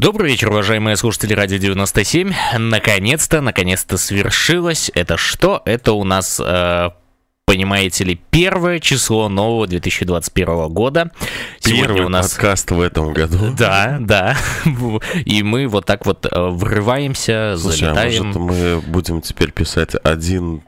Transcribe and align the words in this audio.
Добрый 0.00 0.30
вечер, 0.30 0.48
уважаемые 0.48 0.96
слушатели 0.96 1.34
Радио 1.34 1.58
97. 1.58 2.32
Наконец-то, 2.56 3.42
наконец-то 3.42 3.98
свершилось. 3.98 4.90
Это 4.94 5.18
что? 5.18 5.60
Это 5.66 5.92
у 5.92 6.04
нас, 6.04 6.40
э, 6.42 6.88
понимаете 7.44 8.04
ли, 8.04 8.18
первое 8.30 8.80
число 8.80 9.28
нового 9.28 9.66
2021 9.66 10.68
года. 10.70 11.10
Сегодня 11.58 11.84
Первый 11.84 12.06
у 12.06 12.08
нас 12.08 12.30
подкаст 12.30 12.70
в 12.70 12.80
этом 12.80 13.12
году. 13.12 13.54
Да, 13.58 13.98
да. 14.00 14.38
И 15.26 15.42
мы 15.42 15.68
вот 15.68 15.84
так 15.84 16.06
вот 16.06 16.24
э, 16.24 16.48
врываемся, 16.48 17.56
Слушай, 17.58 17.80
залетаем. 17.80 18.22
А 18.22 18.38
может 18.38 18.40
мы 18.40 18.80
будем 18.80 19.20
теперь 19.20 19.52
писать 19.52 19.90
один 20.02 20.62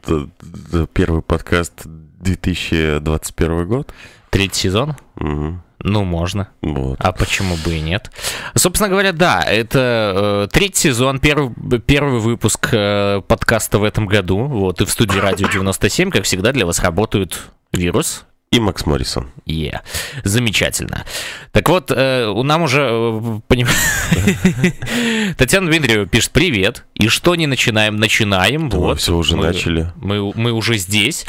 первый 0.93 1.23
подкаст 1.23 1.73
2021 1.85 3.67
год? 3.67 3.91
Третий 4.29 4.59
сезон? 4.59 4.95
Угу. 5.15 5.59
Ну, 5.83 6.05
можно. 6.05 6.47
Вот. 6.61 6.97
А 6.99 7.11
почему 7.11 7.57
бы 7.57 7.75
и 7.75 7.81
нет? 7.81 8.09
Собственно 8.55 8.89
говоря, 8.89 9.11
да, 9.11 9.41
это 9.41 10.45
э, 10.45 10.47
третий 10.51 10.89
сезон, 10.89 11.19
первый, 11.19 11.53
первый 11.81 12.19
выпуск 12.19 12.69
э, 12.71 13.21
подкаста 13.27 13.79
в 13.79 13.83
этом 13.83 14.07
году. 14.07 14.45
Вот, 14.45 14.79
и 14.79 14.85
в 14.85 14.89
студии 14.89 15.19
Радио 15.19 15.49
97, 15.49 16.09
как 16.09 16.23
всегда, 16.23 16.53
для 16.53 16.65
вас 16.65 16.79
работают 16.79 17.51
Вирус, 17.73 18.25
и 18.53 18.59
Макс 18.59 18.85
Моррисон. 18.85 19.31
Yeah. 19.47 19.79
Замечательно. 20.23 21.05
Так 21.51 21.67
вот, 21.69 21.89
э, 21.89 22.31
нам 22.43 22.61
уже... 22.61 22.87
Э, 22.87 23.39
поним... 23.47 23.67
Татьяна 25.37 25.67
Дмитриева 25.67 26.05
пишет 26.05 26.31
«Привет». 26.31 26.85
И 26.93 27.07
что 27.07 27.33
не 27.35 27.47
начинаем? 27.47 27.97
Начинаем. 27.97 28.69
Да, 28.69 28.77
вот. 28.77 28.99
все 28.99 29.15
уже 29.15 29.35
мы, 29.35 29.47
начали. 29.47 29.91
Мы, 29.95 30.31
мы 30.35 30.51
уже 30.51 30.77
здесь. 30.77 31.25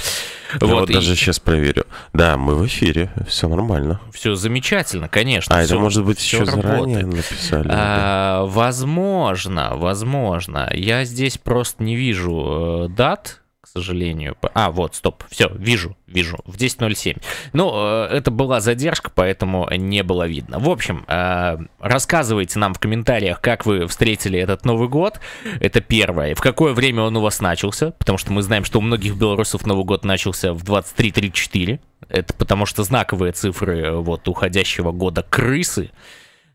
Я 0.61 0.67
вот, 0.67 0.81
вот 0.81 0.91
и... 0.91 0.93
даже 0.93 1.17
сейчас 1.17 1.41
проверю. 1.41 1.87
Да, 2.13 2.37
мы 2.37 2.57
в 2.57 2.67
эфире, 2.67 3.11
все 3.27 3.49
нормально. 3.49 4.01
Все 4.13 4.35
замечательно, 4.35 5.09
конечно. 5.09 5.57
А, 5.57 5.65
все, 5.65 5.75
это 5.75 5.83
может 5.83 6.05
быть 6.05 6.21
еще 6.21 6.41
работает. 6.41 6.63
заранее 6.63 7.07
написали? 7.07 7.69
А, 7.71 8.41
да. 8.41 8.45
Возможно, 8.45 9.77
возможно. 9.77 10.71
Я 10.75 11.05
здесь 11.05 11.39
просто 11.39 11.83
не 11.83 11.97
вижу 11.97 12.89
э, 12.91 12.95
дат, 12.95 13.41
сожалению. 13.77 14.37
А, 14.55 14.71
вот, 14.71 14.95
стоп, 14.95 15.25
все, 15.31 15.51
вижу, 15.53 15.97
вижу, 16.07 16.39
в 16.45 16.57
10.07. 16.57 17.21
Ну, 17.53 17.73
э, 17.75 18.07
это 18.13 18.31
была 18.31 18.61
задержка, 18.61 19.11
поэтому 19.13 19.69
не 19.71 20.03
было 20.03 20.29
видно. 20.29 20.61
В 20.61 20.71
общем, 20.71 21.05
э, 21.09 21.59
рассказывайте 21.81 22.59
нам 22.61 22.75
в 22.75 22.79
комментариях, 22.79 23.41
как 23.41 23.67
вы 23.67 23.87
встретили 23.89 24.39
этот 24.39 24.65
Новый 24.65 24.89
год. 24.89 25.19
Это 25.61 25.81
первое. 25.81 26.37
В 26.37 26.41
какое 26.41 26.73
время 26.73 27.03
он 27.03 27.17
у 27.17 27.21
вас 27.21 27.41
начался, 27.41 27.91
потому 27.93 28.17
что 28.17 28.33
мы 28.33 28.43
знаем, 28.43 28.65
что 28.65 28.79
у 28.79 28.83
многих 28.83 29.17
белорусов 29.17 29.67
Новый 29.67 29.85
год 29.85 30.05
начался 30.05 30.53
в 30.53 30.63
23.34. 30.63 31.81
Это 32.09 32.35
потому 32.35 32.67
что 32.67 32.85
знаковые 32.85 33.33
цифры 33.33 33.81
э, 33.81 33.91
вот 33.93 34.29
уходящего 34.29 34.93
года 34.93 35.25
крысы 35.29 35.91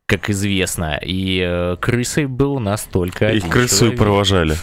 как 0.06 0.30
известно. 0.30 1.00
И 1.04 1.40
э, 1.46 1.76
крысой 1.80 2.26
был 2.26 2.60
настолько... 2.60 3.30
И 3.30 3.42
крысу 3.42 3.92
провожали. 3.92 4.56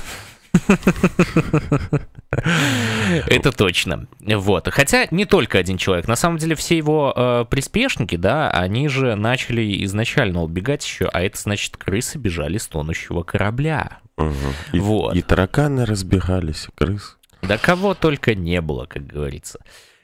Это 3.26 3.52
точно. 3.52 4.06
Вот. 4.20 4.68
Хотя 4.70 5.06
не 5.10 5.24
только 5.24 5.58
один 5.58 5.78
человек. 5.78 6.08
На 6.08 6.16
самом 6.16 6.38
деле 6.38 6.54
все 6.54 6.76
его 6.76 7.12
э, 7.14 7.44
приспешники, 7.48 8.16
да, 8.16 8.50
они 8.50 8.88
же 8.88 9.14
начали 9.14 9.84
изначально 9.84 10.42
убегать 10.42 10.84
еще, 10.84 11.06
а 11.06 11.22
это 11.22 11.38
значит, 11.38 11.76
крысы 11.76 12.18
бежали 12.18 12.58
с 12.58 12.66
тонущего 12.66 13.22
корабля. 13.22 13.98
Угу. 14.16 14.34
И, 14.72 14.80
вот. 14.80 15.16
и 15.16 15.22
тараканы 15.22 15.84
разбегались, 15.84 16.68
крыс. 16.74 17.16
Да 17.42 17.58
кого 17.58 17.94
только 17.94 18.34
не 18.34 18.60
было, 18.60 18.86
как 18.86 19.06
говорится. 19.06 19.60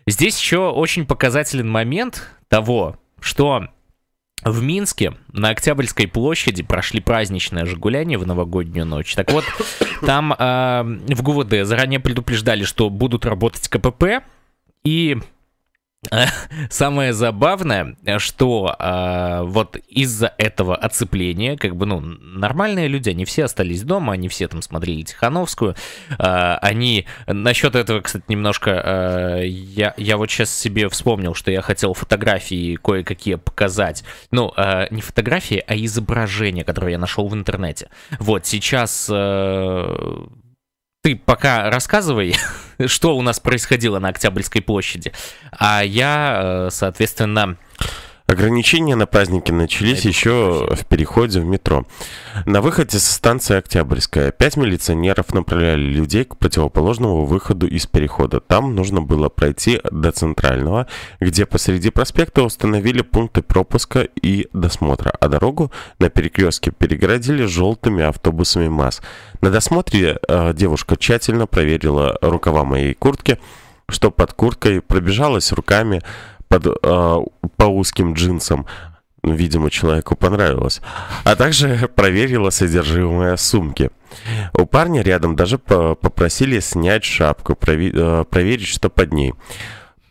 Здесь 0.07 0.39
еще 0.39 0.71
очень 0.71 1.07
показателен 1.07 1.69
момент 1.69 2.29
того, 2.49 2.97
что 3.21 3.69
в 4.45 4.63
Минске 4.63 5.15
на 5.33 5.51
Октябрьской 5.51 6.09
площади 6.09 6.63
прошли 6.63 7.01
праздничные 7.01 7.67
же 7.67 7.77
гуляния 7.77 8.19
в 8.19 8.27
новогоднюю 8.27 8.87
ночь. 8.87 9.15
Так 9.15 9.33
вот, 9.33 9.45
там 10.07 10.33
э, 10.33 10.83
в 11.15 11.23
ГУВД 11.23 11.65
заранее 11.65 12.01
предупреждали, 12.01 12.65
что 12.65 12.91
будут 12.91 13.25
работать 13.25 13.69
КПП, 13.69 14.23
и 14.85 15.19
Самое 16.71 17.13
забавное, 17.13 17.95
что 18.19 18.75
э, 18.77 19.43
вот 19.45 19.77
из-за 19.89 20.35
этого 20.37 20.75
оцепления, 20.75 21.57
как 21.57 21.77
бы, 21.77 21.87
ну, 21.87 22.01
нормальные 22.01 22.89
люди, 22.89 23.11
они 23.11 23.25
все 23.25 23.45
остались 23.45 23.83
дома, 23.83 24.15
они 24.15 24.29
все 24.29 24.49
там 24.49 24.63
смотрели 24.63 25.03
Тихановскую, 25.03 25.77
э, 26.19 26.57
они, 26.61 27.07
насчет 27.29 27.77
этого, 27.77 28.01
кстати, 28.01 28.25
немножко, 28.27 28.71
э, 28.71 29.47
я, 29.47 29.95
я 29.97 30.17
вот 30.17 30.29
сейчас 30.29 30.53
себе 30.53 30.89
вспомнил, 30.89 31.35
что 31.35 31.53
я 31.53 31.63
хотел 31.63 31.95
фотографии 31.95 32.77
кое-какие 32.77 33.37
показать, 33.37 34.03
ну, 34.33 34.53
э, 34.57 34.89
не 34.91 35.03
фотографии, 35.03 35.63
а 35.67 35.77
изображения, 35.77 36.65
которые 36.65 36.93
я 36.93 36.99
нашел 36.99 37.29
в 37.29 37.35
интернете. 37.35 37.89
Вот, 38.19 38.45
сейчас 38.45 39.09
э, 39.09 40.27
ты 41.03 41.17
пока 41.17 41.69
рассказывай, 41.69 42.37
что 42.87 43.17
у 43.17 43.23
нас 43.23 43.41
происходило 43.41 43.99
на 43.99 44.09
Октябрьской 44.09 44.63
площади, 44.63 45.13
а 45.51 45.83
я, 45.83 46.41
э, 46.43 46.69
соответственно, 46.71 47.57
Ограничения 48.27 48.95
на 48.95 49.07
праздники 49.07 49.51
начались 49.51 50.05
еще 50.05 50.69
в 50.71 50.87
переходе 50.87 51.41
в 51.41 51.45
метро. 51.45 51.85
На 52.47 52.61
выходе 52.61 52.99
со 52.99 53.13
станции 53.13 53.57
Октябрьская 53.57 54.31
пять 54.31 54.57
милиционеров 54.57 55.35
направляли 55.35 55.83
людей 55.83 56.25
к 56.25 56.37
противоположному 56.37 57.25
выходу 57.25 57.67
из 57.67 57.87
перехода. 57.87 58.41
Там 58.41 58.75
нужно 58.75 59.03
было 59.03 59.29
пройти 59.29 59.81
до 59.91 60.13
центрального, 60.13 60.87
где 61.21 61.47
посреди 61.47 61.91
проспекта 61.91 62.43
установили 62.43 63.03
пункты 63.03 63.43
пропуска 63.43 64.03
и 64.23 64.49
досмотра, 64.53 65.11
а 65.21 65.29
дорогу 65.29 65.73
на 65.99 66.09
перекрестке 66.09 66.71
перегородили 66.71 67.45
желтыми 67.45 68.05
автобусами 68.05 68.69
МАЗ. 68.69 69.03
На 69.41 69.51
досмотре 69.51 70.19
э, 70.29 70.53
девушка 70.55 70.97
тщательно 70.97 71.47
проверила 71.47 72.17
рукава 72.23 72.65
моей 72.65 72.95
куртки, 72.95 73.39
что 73.89 74.11
под 74.11 74.33
курткой 74.33 74.81
пробежалась 74.81 75.53
руками 75.53 76.03
под, 76.53 76.67
э, 76.67 77.17
по 77.57 77.65
узким 77.65 78.13
джинсам. 78.13 78.67
Видимо, 79.23 79.71
человеку 79.71 80.17
понравилось. 80.17 80.83
А 81.25 81.35
также 81.35 81.89
проверила 81.97 82.51
содержимое 82.51 83.37
сумки. 83.37 83.91
У 84.53 84.67
парня 84.67 85.03
рядом 85.03 85.35
даже 85.35 85.57
попросили 85.57 86.61
снять 86.61 87.05
шапку, 87.05 87.55
э, 87.55 88.25
проверить, 88.29 88.67
что 88.67 88.91
под 88.91 89.15
ней. 89.15 89.33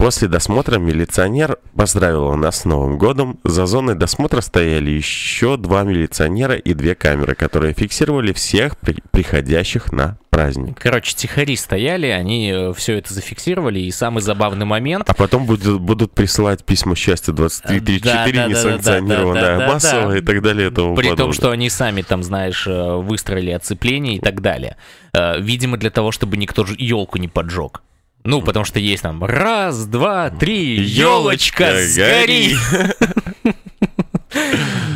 После 0.02 0.28
досмотра 0.28 0.80
милиционер 0.80 1.60
поздравил 1.76 2.34
нас 2.34 2.62
с 2.62 2.66
Новым 2.66 2.98
годом. 2.98 3.40
За 3.44 3.68
зоной 3.68 3.94
досмотра 3.94 4.42
стояли 4.42 4.90
еще 4.90 5.58
два 5.58 5.84
милиционера 5.84 6.56
и 6.56 6.74
две 6.74 6.96
камеры, 6.96 7.36
которые 7.36 7.76
фиксировали 7.76 8.34
всех 8.34 8.80
при 8.80 8.96
приходящих 9.12 9.92
на 9.92 10.18
праздник. 10.32 10.80
Короче, 10.80 11.14
тихари 11.16 11.56
стояли, 11.56 12.08
они 12.08 12.52
э, 12.52 12.74
все 12.76 12.98
это 12.98 13.14
зафиксировали, 13.14 13.80
и 13.80 13.92
самый 13.92 14.22
забавный 14.22 14.66
момент... 14.66 15.08
А 15.08 15.14
потом 15.14 15.46
будут, 15.46 15.80
будут 15.80 16.14
присылать 16.14 16.66
письма 16.66 16.96
счастья 16.96 17.32
2334, 17.32 18.34
да, 18.34 18.44
да, 18.44 18.50
несанкционированное, 18.50 19.42
да, 19.42 19.58
да, 19.58 19.58
да, 19.60 19.74
массовое 19.74 20.06
да, 20.06 20.12
да. 20.14 20.18
и 20.18 20.22
так 20.22 20.42
далее. 20.42 20.70
И 20.70 20.72
тому 20.72 20.96
При 20.96 21.10
подобное. 21.10 21.26
том, 21.26 21.34
что 21.34 21.52
они 21.52 21.70
сами 21.70 22.02
там, 22.02 22.24
знаешь, 22.24 22.66
э, 22.66 22.96
выстроили 22.96 23.52
оцепление 23.52 24.16
и 24.16 24.20
так 24.20 24.42
далее. 24.42 24.78
Э, 25.14 25.40
видимо, 25.40 25.78
для 25.78 25.92
того, 25.92 26.12
чтобы 26.12 26.38
никто 26.38 26.66
елку 26.76 27.20
не 27.20 27.28
поджег. 27.28 27.84
Ну, 28.24 28.42
потому 28.42 28.66
что 28.66 28.80
есть 28.80 29.04
там 29.04 29.24
раз, 29.24 29.86
два, 29.86 30.30
три, 30.30 30.80
елочка, 30.80 31.82
сгори! 31.82 32.56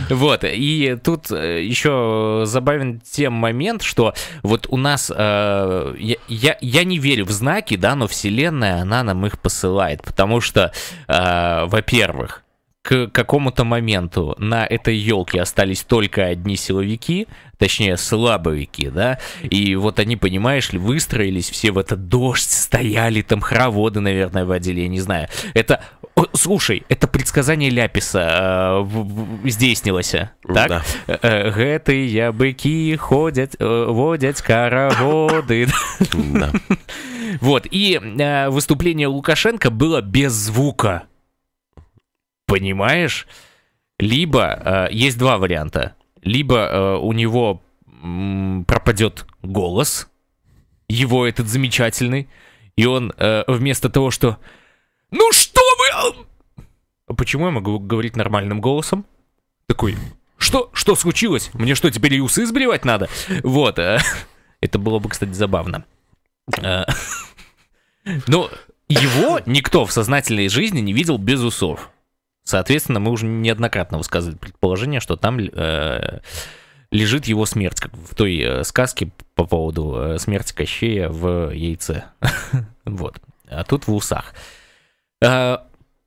Вот, 0.10 0.44
и 0.44 0.98
тут 1.04 1.32
э, 1.32 1.64
еще 1.64 2.44
забавен 2.46 3.02
тем 3.02 3.34
момент, 3.34 3.82
что 3.82 4.14
вот 4.44 4.68
у 4.70 4.78
нас, 4.78 5.12
э, 5.14 5.96
я, 5.98 6.16
я, 6.28 6.58
я 6.62 6.84
не 6.84 7.00
верю 7.00 7.26
в 7.26 7.32
знаки, 7.32 7.76
да, 7.76 7.96
но 7.96 8.08
Вселенная, 8.08 8.82
она 8.82 9.04
нам 9.04 9.26
их 9.26 9.40
посылает, 9.40 10.04
потому 10.04 10.42
что, 10.42 10.72
э, 11.08 11.66
во-первых, 11.66 12.45
к 12.86 13.08
какому-то 13.08 13.64
моменту 13.64 14.36
на 14.38 14.64
этой 14.64 14.96
елке 14.96 15.42
остались 15.42 15.82
только 15.82 16.24
одни 16.24 16.56
силовики, 16.56 17.28
точнее 17.58 17.98
слабовики, 17.98 18.90
да, 18.90 19.18
и 19.42 19.76
вот 19.76 19.98
они, 19.98 20.18
понимаешь 20.18 20.72
ли, 20.72 20.78
выстроились 20.78 21.50
все 21.50 21.72
в 21.72 21.80
этот 21.80 22.08
дождь, 22.10 22.52
стояли 22.52 23.24
там 23.24 23.42
хороводы, 23.42 24.02
наверное, 24.02 24.46
водили, 24.46 24.82
я 24.82 24.88
не 24.88 25.00
знаю. 25.00 25.30
Это, 25.56 25.82
слушай, 26.34 26.84
это 26.88 27.08
предсказание 27.08 27.72
Ляписа 27.72 28.86
э, 28.86 29.50
здійснилось, 29.50 30.12
так? 30.54 30.70
Да. 30.70 30.84
Э, 31.08 32.32
быки 32.32 32.96
ходят, 32.98 33.56
э, 33.58 33.86
водят 33.90 34.40
хороводы. 34.42 35.68
Да. 36.36 36.52
Вот, 37.42 37.66
и 37.72 38.00
э, 38.00 38.50
выступление 38.50 39.08
Лукашенко 39.08 39.72
было 39.72 40.02
без 40.02 40.34
звука. 40.34 41.08
Понимаешь? 42.46 43.28
Либо 44.00 44.88
э, 44.90 44.94
есть 44.94 45.18
два 45.18 45.38
варианта. 45.38 45.96
Либо 46.22 46.58
э, 46.58 46.98
у 46.98 47.14
него 47.14 47.62
м, 48.04 48.66
пропадет 48.68 49.26
голос, 49.42 50.10
его 50.88 51.26
этот 51.26 51.48
замечательный, 51.48 52.30
и 52.76 52.86
он 52.86 53.14
э, 53.18 53.44
вместо 53.48 53.90
того, 53.90 54.12
что 54.12 54.38
«Ну 55.12 55.32
что 55.32 55.62
вы...» 55.80 56.66
а 57.08 57.14
Почему 57.14 57.46
я 57.46 57.52
могу 57.52 57.80
говорить 57.80 58.16
нормальным 58.16 58.60
голосом? 58.62 59.06
Такой 59.68 59.96
что, 60.38 60.70
что 60.74 60.96
случилось? 60.96 61.50
Мне 61.54 61.76
что, 61.76 61.90
теперь 61.90 62.14
и 62.16 62.22
усы 62.22 62.46
сбривать 62.46 62.86
надо? 62.86 63.10
Вот. 63.44 63.80
э, 63.80 64.00
Это 64.62 64.78
было 64.80 65.00
бы, 65.00 65.10
кстати, 65.10 65.32
забавно. 65.32 65.86
Э, 66.62 66.84
Ну, 68.28 68.50
его 68.88 69.40
никто 69.48 69.84
в 69.86 69.92
сознательной 69.92 70.48
жизни 70.48 70.80
не 70.80 70.94
видел 70.94 71.18
без 71.18 71.42
усов. 71.42 71.90
Соответственно, 72.46 73.00
мы 73.00 73.12
уже 73.12 73.26
неоднократно 73.26 73.98
высказывали 73.98 74.38
предположение, 74.38 75.00
что 75.00 75.16
там 75.16 75.40
э, 75.40 76.20
лежит 76.92 77.26
его 77.26 77.46
смерть, 77.48 77.80
как 77.80 77.92
в 77.94 78.14
той 78.14 78.38
э, 78.40 78.64
сказке 78.64 79.12
по 79.34 79.46
поводу 79.46 79.96
э, 79.98 80.20
смерти 80.20 80.54
Кощея 80.54 81.10
в 81.10 81.52
яйце. 81.52 82.06
Вот. 82.86 83.20
А 83.48 83.64
тут 83.64 83.88
в 83.88 83.94
усах. 83.96 84.36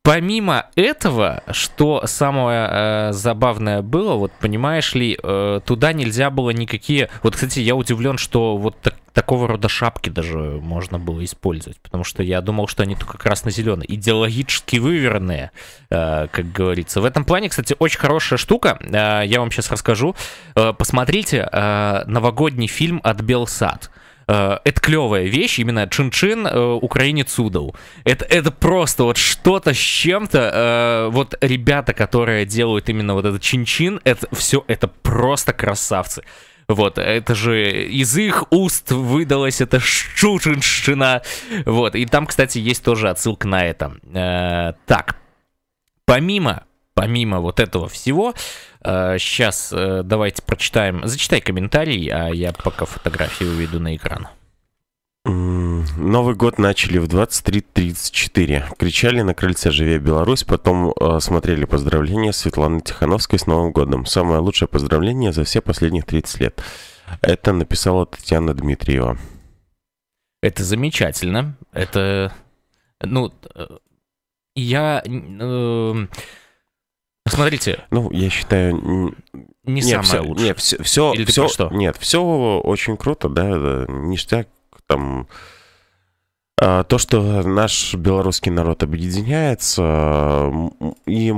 Помимо 0.09 0.65
этого, 0.75 1.43
что 1.51 2.07
самое 2.07 2.67
э, 2.71 3.13
забавное 3.13 3.83
было, 3.83 4.15
вот 4.15 4.33
понимаешь 4.41 4.95
ли, 4.95 5.19
э, 5.23 5.61
туда 5.63 5.93
нельзя 5.93 6.31
было 6.31 6.49
никакие. 6.49 7.11
Вот, 7.23 7.35
кстати, 7.35 7.61
я 7.61 7.77
удивлен, 7.77 8.17
что 8.17 8.57
вот 8.57 8.81
так- 8.81 8.95
такого 9.13 9.47
рода 9.47 9.69
шапки 9.69 10.09
даже 10.09 10.39
можно 10.39 10.99
было 10.99 11.23
использовать, 11.23 11.79
потому 11.83 12.05
что 12.05 12.23
я 12.23 12.41
думал, 12.41 12.69
что 12.69 12.85
они 12.85 12.95
только 12.95 13.19
красно-зеленые, 13.19 13.95
идеологически 13.97 14.79
выверенные, 14.79 15.51
э, 15.91 16.29
как 16.33 16.53
говорится. 16.53 17.03
В 17.03 17.05
этом 17.05 17.27
плане, 17.27 17.51
кстати, 17.51 17.77
очень 17.79 18.01
хорошая 18.01 18.39
штука. 18.39 18.79
э, 18.81 19.25
я 19.27 19.41
вам 19.41 19.51
сейчас 19.51 19.71
расскажу. 19.71 20.17
Э, 20.55 20.73
посмотрите 20.73 21.47
э, 21.53 22.05
новогодний 22.07 22.67
фильм 22.67 23.03
от 23.05 23.21
Белсад. 23.21 23.91
Э, 23.91 24.08
это 24.65 24.81
клевая 24.81 25.25
вещь, 25.25 25.59
именно 25.59 25.89
Чин-Чин, 25.89 26.47
э, 26.47 26.73
украинец 26.75 27.39
удал. 27.39 27.75
Это, 28.05 28.25
это 28.27 28.51
просто 28.51 29.05
вот 29.05 29.17
что-то 29.17 29.73
с 29.73 29.79
чем-то. 29.79 31.09
э, 31.09 31.09
вот 31.11 31.35
ребята, 31.41 31.95
которые 31.95 32.45
делают 32.45 32.89
именно 32.89 33.15
вот 33.15 33.25
этот 33.25 33.41
Чин-Чин, 33.41 34.01
это 34.05 34.29
все, 34.35 34.65
это 34.67 34.89
просто 34.89 35.53
красавцы. 35.53 36.25
Вот, 36.69 36.99
это 36.99 37.35
же 37.35 37.87
из 37.87 38.15
их 38.19 38.45
уст 38.51 38.93
выдалась 38.93 39.63
эта 39.63 39.81
шучинщина. 39.81 41.23
Вот, 41.65 41.95
и 41.95 42.05
там, 42.05 42.27
кстати, 42.27 42.59
есть 42.59 42.85
тоже 42.85 43.09
отсылка 43.09 43.49
на 43.49 43.65
это. 43.65 43.97
Э, 44.13 44.75
так, 44.85 45.17
помимо, 46.05 46.65
помимо 46.93 47.41
вот 47.41 47.61
этого 47.61 47.89
всего, 47.89 48.35
сейчас 48.83 49.73
давайте 49.73 50.43
прочитаем. 50.43 51.07
Зачитай 51.07 51.41
комментарий, 51.41 52.09
а 52.09 52.29
я 52.29 52.53
пока 52.53 52.85
фотографию 52.85 53.51
выведу 53.51 53.81
на 53.81 53.97
экран. 53.97 54.29
Новый 55.25 56.35
год 56.35 56.59
начали 56.59 56.99
в 56.99 57.07
23.34. 57.07 58.77
Кричали 58.79 59.21
на 59.21 59.35
крыльце 59.35 59.71
«Живе 59.71 59.99
Беларусь», 59.99 60.45
потом 60.45 60.93
э, 60.93 61.21
смотрели 61.21 61.67
поздравления 61.67 62.33
Светланы 62.33 62.81
Тихановской 62.81 63.39
с 63.39 63.47
Новым 63.47 63.73
годом. 63.73 64.07
Самое 64.07 64.41
лучшее 64.41 64.69
поздравление 64.69 65.33
за 65.33 65.45
все 65.45 65.61
последних 65.61 66.07
30 66.07 66.41
лет. 66.41 66.63
Это 67.21 67.53
написала 67.53 68.07
Татьяна 68.07 68.55
Дмитриева. 68.55 69.19
Это 70.41 70.65
замечательно. 70.65 71.57
Это, 71.73 72.33
ну, 73.03 73.33
э, 73.55 73.67
я, 74.55 75.03
э, 75.05 76.07
смотрите, 77.31 77.85
Ну, 77.91 78.11
я 78.11 78.31
считаю... 78.31 78.77
не 79.65 79.81
нет, 79.83 79.85
самое 79.85 80.03
всё- 80.05 80.23
лучшее. 80.25 80.47
Нет, 80.49 80.59
все, 80.59 80.83
все, 80.83 81.13
Или 81.13 81.25
про 81.25 81.49
что? 81.49 81.69
Нет, 81.71 81.97
все 81.99 82.23
очень 82.23 82.97
круто, 82.97 83.29
да, 83.29 83.87
ништяк, 83.89 84.49
там... 84.87 85.29
А, 86.61 86.83
То, 86.83 86.99
что 86.99 87.43
наш 87.43 87.95
белорусский 87.95 88.51
народ 88.51 88.83
объединяется, 88.83 90.51
и 91.07 91.33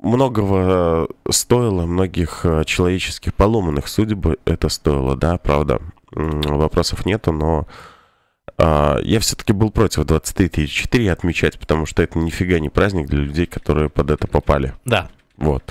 многого 0.00 1.08
стоило, 1.30 1.84
многих 1.84 2.40
э, 2.44 2.64
человеческих 2.64 3.34
поломанных 3.34 3.86
судеб 3.86 4.26
это 4.46 4.68
стоило, 4.70 5.14
да, 5.14 5.36
правда, 5.38 5.80
вопросов 6.10 7.04
нету, 7.06 7.32
но 7.32 7.66
а, 8.58 8.98
я 9.02 9.20
все-таки 9.20 9.52
был 9.52 9.70
против 9.70 10.00
23.4 10.04 11.10
отмечать, 11.10 11.58
потому 11.58 11.86
что 11.86 12.02
это 12.02 12.18
нифига 12.18 12.58
не 12.58 12.68
праздник 12.68 13.08
для 13.08 13.20
людей, 13.20 13.46
которые 13.46 13.88
под 13.88 14.10
это 14.10 14.26
попали. 14.26 14.74
Да, 14.84 15.10
Вот. 15.42 15.64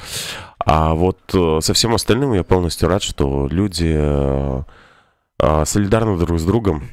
А 0.59 0.93
вот 0.93 1.17
э, 1.33 1.59
со 1.61 1.73
всем 1.73 1.95
остальным 1.95 2.33
я 2.33 2.43
полностью 2.43 2.89
рад, 2.89 3.01
что 3.01 3.47
люди 3.49 3.95
э, 3.97 4.63
э, 5.39 5.65
солидарны 5.65 6.17
друг 6.17 6.39
с 6.39 6.43
другом. 6.43 6.83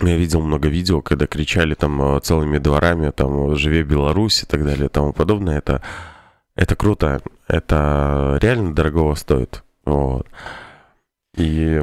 Я 0.00 0.16
видел 0.16 0.40
много 0.40 0.68
видео, 0.68 1.02
когда 1.02 1.26
кричали 1.26 1.74
там 1.74 2.22
целыми 2.22 2.58
дворами, 2.58 3.10
там 3.10 3.56
«Живе 3.56 3.82
Беларусь» 3.82 4.44
и 4.44 4.46
так 4.46 4.64
далее 4.64 4.86
и 4.86 4.88
тому 4.88 5.12
подобное. 5.12 5.58
Это, 5.58 5.82
это 6.54 6.76
круто. 6.76 7.20
Это 7.48 8.38
реально 8.40 8.74
дорогого 8.74 9.14
стоит. 9.16 9.64
Вот. 9.84 10.26
И... 11.36 11.82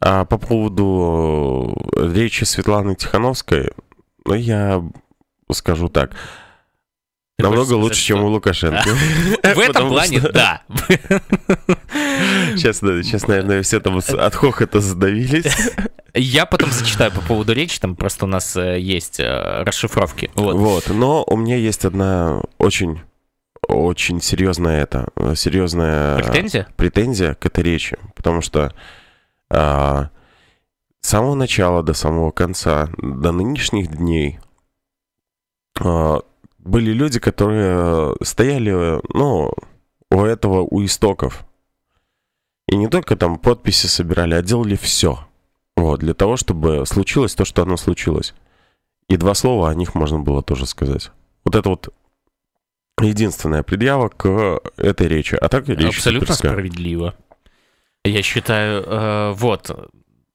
А 0.00 0.26
по 0.26 0.38
поводу 0.38 1.74
речи 1.96 2.44
Светланы 2.44 2.94
Тихановской, 2.94 3.72
ну, 4.26 4.34
я 4.34 4.84
скажу 5.50 5.88
так. 5.88 6.12
Намного 7.38 7.74
лучше, 7.74 8.00
чем 8.00 8.24
у 8.24 8.28
Лукашенко. 8.28 8.88
в 9.42 9.58
этом 9.60 9.90
плане, 9.90 10.20
да. 10.20 10.62
Сейчас, 12.56 12.78
сейчас, 12.78 13.28
наверное, 13.28 13.62
все 13.62 13.78
там 13.78 13.98
от 13.98 14.34
хохота 14.34 14.80
задавились. 14.80 15.56
Я 16.14 16.46
потом 16.46 16.72
зачитаю 16.72 17.12
по 17.12 17.20
поводу 17.20 17.52
речи, 17.52 17.78
там 17.78 17.94
просто 17.94 18.24
у 18.24 18.28
нас 18.28 18.56
э, 18.56 18.80
есть 18.80 19.20
э, 19.20 19.62
расшифровки. 19.62 20.30
Вот. 20.34 20.56
Вот, 20.56 20.88
но 20.88 21.22
у 21.24 21.36
меня 21.36 21.56
есть 21.56 21.84
одна 21.84 22.40
очень, 22.58 23.02
очень 23.68 24.20
серьезная 24.20 24.82
это, 24.82 25.08
серьезная 25.36 26.16
Претензия? 26.16 26.66
претензия 26.76 27.34
к 27.34 27.46
этой 27.46 27.62
речи, 27.62 27.98
потому 28.16 28.40
что 28.40 28.74
а, 29.50 30.10
с 31.00 31.08
самого 31.08 31.34
начала 31.34 31.82
до 31.82 31.94
самого 31.94 32.32
конца, 32.32 32.88
до 32.98 33.30
нынешних 33.30 33.88
дней 33.88 34.40
а, 35.78 36.20
были 36.58 36.92
люди, 36.92 37.20
которые 37.20 38.14
стояли, 38.22 39.00
ну, 39.14 39.52
у 40.10 40.22
этого, 40.22 40.60
у 40.62 40.84
истоков. 40.84 41.44
И 42.66 42.76
не 42.76 42.88
только 42.88 43.16
там 43.16 43.38
подписи 43.38 43.86
собирали, 43.86 44.34
а 44.34 44.42
делали 44.42 44.76
все. 44.76 45.26
Вот, 45.76 46.00
для 46.00 46.14
того, 46.14 46.36
чтобы 46.36 46.84
случилось 46.86 47.34
то, 47.34 47.44
что 47.44 47.62
оно 47.62 47.76
случилось. 47.76 48.34
И 49.08 49.16
два 49.16 49.34
слова 49.34 49.70
о 49.70 49.74
них 49.74 49.94
можно 49.94 50.18
было 50.18 50.42
тоже 50.42 50.66
сказать. 50.66 51.10
Вот 51.44 51.54
это 51.54 51.68
вот 51.70 51.94
единственная 53.00 53.62
предъява 53.62 54.08
к 54.08 54.60
этой 54.76 55.08
речи. 55.08 55.34
А 55.34 55.48
так 55.48 55.68
речь 55.68 55.96
Абсолютно 55.96 56.34
суперская. 56.34 56.52
справедливо. 56.52 57.14
Я 58.04 58.22
считаю, 58.22 58.82
э, 58.82 59.32
вот. 59.32 59.90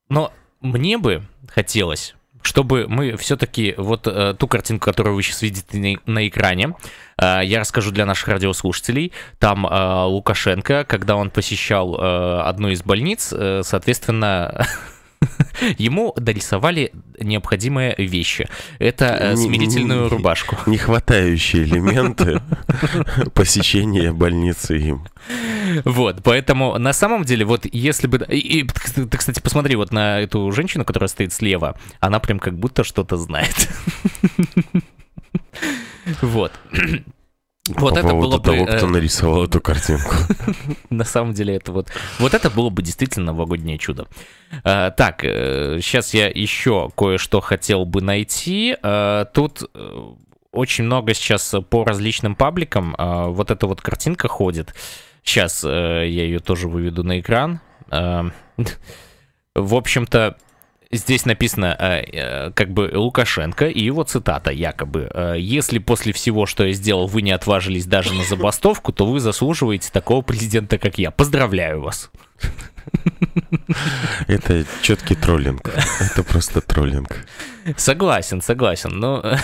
Но 0.09 0.31
мне 0.61 0.97
бы 0.97 1.23
хотелось, 1.47 2.15
чтобы 2.43 2.85
мы 2.87 3.15
все-таки 3.17 3.73
вот 3.77 4.05
э, 4.05 4.35
ту 4.37 4.47
картинку, 4.47 4.85
которую 4.85 5.15
вы 5.15 5.23
сейчас 5.23 5.41
видите 5.41 5.77
на, 6.05 6.13
на 6.13 6.27
экране, 6.27 6.75
э, 7.17 7.39
я 7.43 7.59
расскажу 7.59 7.91
для 7.91 8.05
наших 8.05 8.27
радиослушателей. 8.27 9.13
Там 9.39 9.65
э, 9.65 10.03
Лукашенко, 10.03 10.85
когда 10.87 11.15
он 11.15 11.31
посещал 11.31 11.95
э, 11.95 12.41
одну 12.41 12.69
из 12.69 12.83
больниц, 12.83 13.33
э, 13.33 13.61
соответственно, 13.63 14.67
ему 15.77 16.13
дорисовали 16.17 16.91
необходимые 17.19 17.95
вещи. 17.97 18.47
Это 18.79 19.05
э, 19.19 19.33
Не- 19.33 19.37
смирительную 19.43 20.03
не- 20.03 20.09
рубашку. 20.09 20.57
Нехватающие 20.65 21.63
элементы 21.63 22.41
посещения 23.33 24.11
больницы 24.11 24.77
им. 24.77 25.05
Вот, 25.85 26.21
поэтому 26.23 26.77
на 26.77 26.93
самом 26.93 27.23
деле, 27.23 27.45
вот 27.45 27.65
если 27.71 28.07
бы... 28.07 28.25
И, 28.29 28.59
и 28.59 28.63
ты, 28.67 29.17
кстати, 29.17 29.39
посмотри 29.39 29.75
вот 29.75 29.91
на 29.91 30.19
эту 30.19 30.51
женщину, 30.51 30.83
которая 30.85 31.07
стоит 31.07 31.33
слева. 31.33 31.77
Она 31.99 32.19
прям 32.19 32.39
как 32.39 32.57
будто 32.57 32.83
что-то 32.83 33.17
знает. 33.17 33.69
Вот. 36.21 36.51
Вот 37.69 37.93
По 37.93 37.97
это 37.97 38.13
было 38.13 38.39
бы... 38.39 38.43
того, 38.43 38.65
кто 38.65 38.87
э, 38.87 38.89
нарисовал 38.89 39.45
эту 39.45 39.61
картинку. 39.61 40.15
На 40.89 41.05
самом 41.05 41.33
деле 41.33 41.55
это 41.55 41.71
вот... 41.71 41.87
Вот 42.19 42.33
это 42.33 42.49
было 42.49 42.69
бы 42.69 42.81
действительно 42.81 43.27
новогоднее 43.27 43.77
чудо. 43.77 44.07
А, 44.65 44.91
Так, 44.91 45.21
сейчас 45.21 46.13
я 46.13 46.27
еще 46.27 46.89
кое-что 46.97 47.39
хотел 47.39 47.85
бы 47.85 48.01
найти. 48.01 48.75
А, 48.83 49.23
Тут 49.25 49.63
э, 49.73 50.13
очень 50.51 50.83
много 50.83 51.13
сейчас 51.13 51.55
по 51.69 51.85
различным 51.85 52.35
пабликам 52.35 52.95
а, 52.97 53.27
вот 53.27 53.49
эта 53.49 53.65
вот 53.65 53.81
картинка 53.81 54.27
ходит. 54.27 54.75
Сейчас 55.23 55.63
я 55.63 56.03
ее 56.03 56.39
тоже 56.39 56.67
выведу 56.67 57.05
на 57.05 57.21
экран. 57.21 57.61
В 57.89 59.75
общем-то, 59.75 60.35
здесь 60.93 61.25
написано 61.25 61.75
э, 61.77 62.03
э, 62.11 62.51
как 62.51 62.71
бы 62.71 62.91
Лукашенко 62.93 63.67
и 63.67 63.83
его 63.83 64.03
цитата 64.03 64.51
якобы. 64.51 65.09
э, 65.13 65.35
«Если 65.39 65.79
после 65.79 66.13
всего, 66.13 66.45
что 66.45 66.65
я 66.65 66.73
сделал, 66.73 67.07
вы 67.07 67.21
не 67.21 67.31
отважились 67.31 67.85
даже 67.85 68.13
на 68.13 68.23
забастовку, 68.23 68.91
то 68.93 69.05
вы 69.05 69.19
заслуживаете 69.19 69.91
такого 69.91 70.21
президента, 70.21 70.77
как 70.77 70.97
я. 70.97 71.11
Поздравляю 71.11 71.81
вас». 71.81 72.11
Это 74.27 74.65
четкий 74.81 75.15
троллинг. 75.15 75.69
Это 75.99 76.23
просто 76.23 76.61
троллинг. 76.61 77.25
Согласен, 77.77 78.41
согласен, 78.41 78.91
но... 78.91 79.23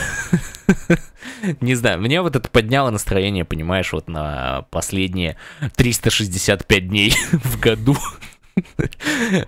Не 1.62 1.76
знаю, 1.76 2.02
мне 2.02 2.22
вот 2.22 2.36
это 2.36 2.50
подняло 2.50 2.90
настроение, 2.90 3.46
понимаешь, 3.46 3.94
вот 3.94 4.10
на 4.10 4.66
последние 4.72 5.38
365 5.76 6.88
дней 6.88 7.14
в 7.32 7.60
году. 7.60 7.98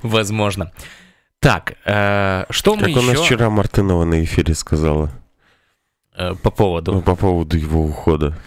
Возможно. 0.01 0.71
Так, 1.41 1.73
э, 1.85 2.45
что 2.51 2.75
Как 2.75 2.81
мы 2.87 2.91
у 2.93 2.95
нас 3.01 3.15
еще 3.15 3.23
вчера 3.23 3.49
Мартынова 3.49 4.03
на 4.05 4.23
эфире 4.23 4.53
сказала. 4.53 5.09
э, 6.15 6.35
по 6.35 6.51
поводу... 6.51 6.93
Ну, 6.93 7.01
по 7.01 7.15
поводу 7.15 7.57
его 7.57 7.81
ухода. 7.83 8.37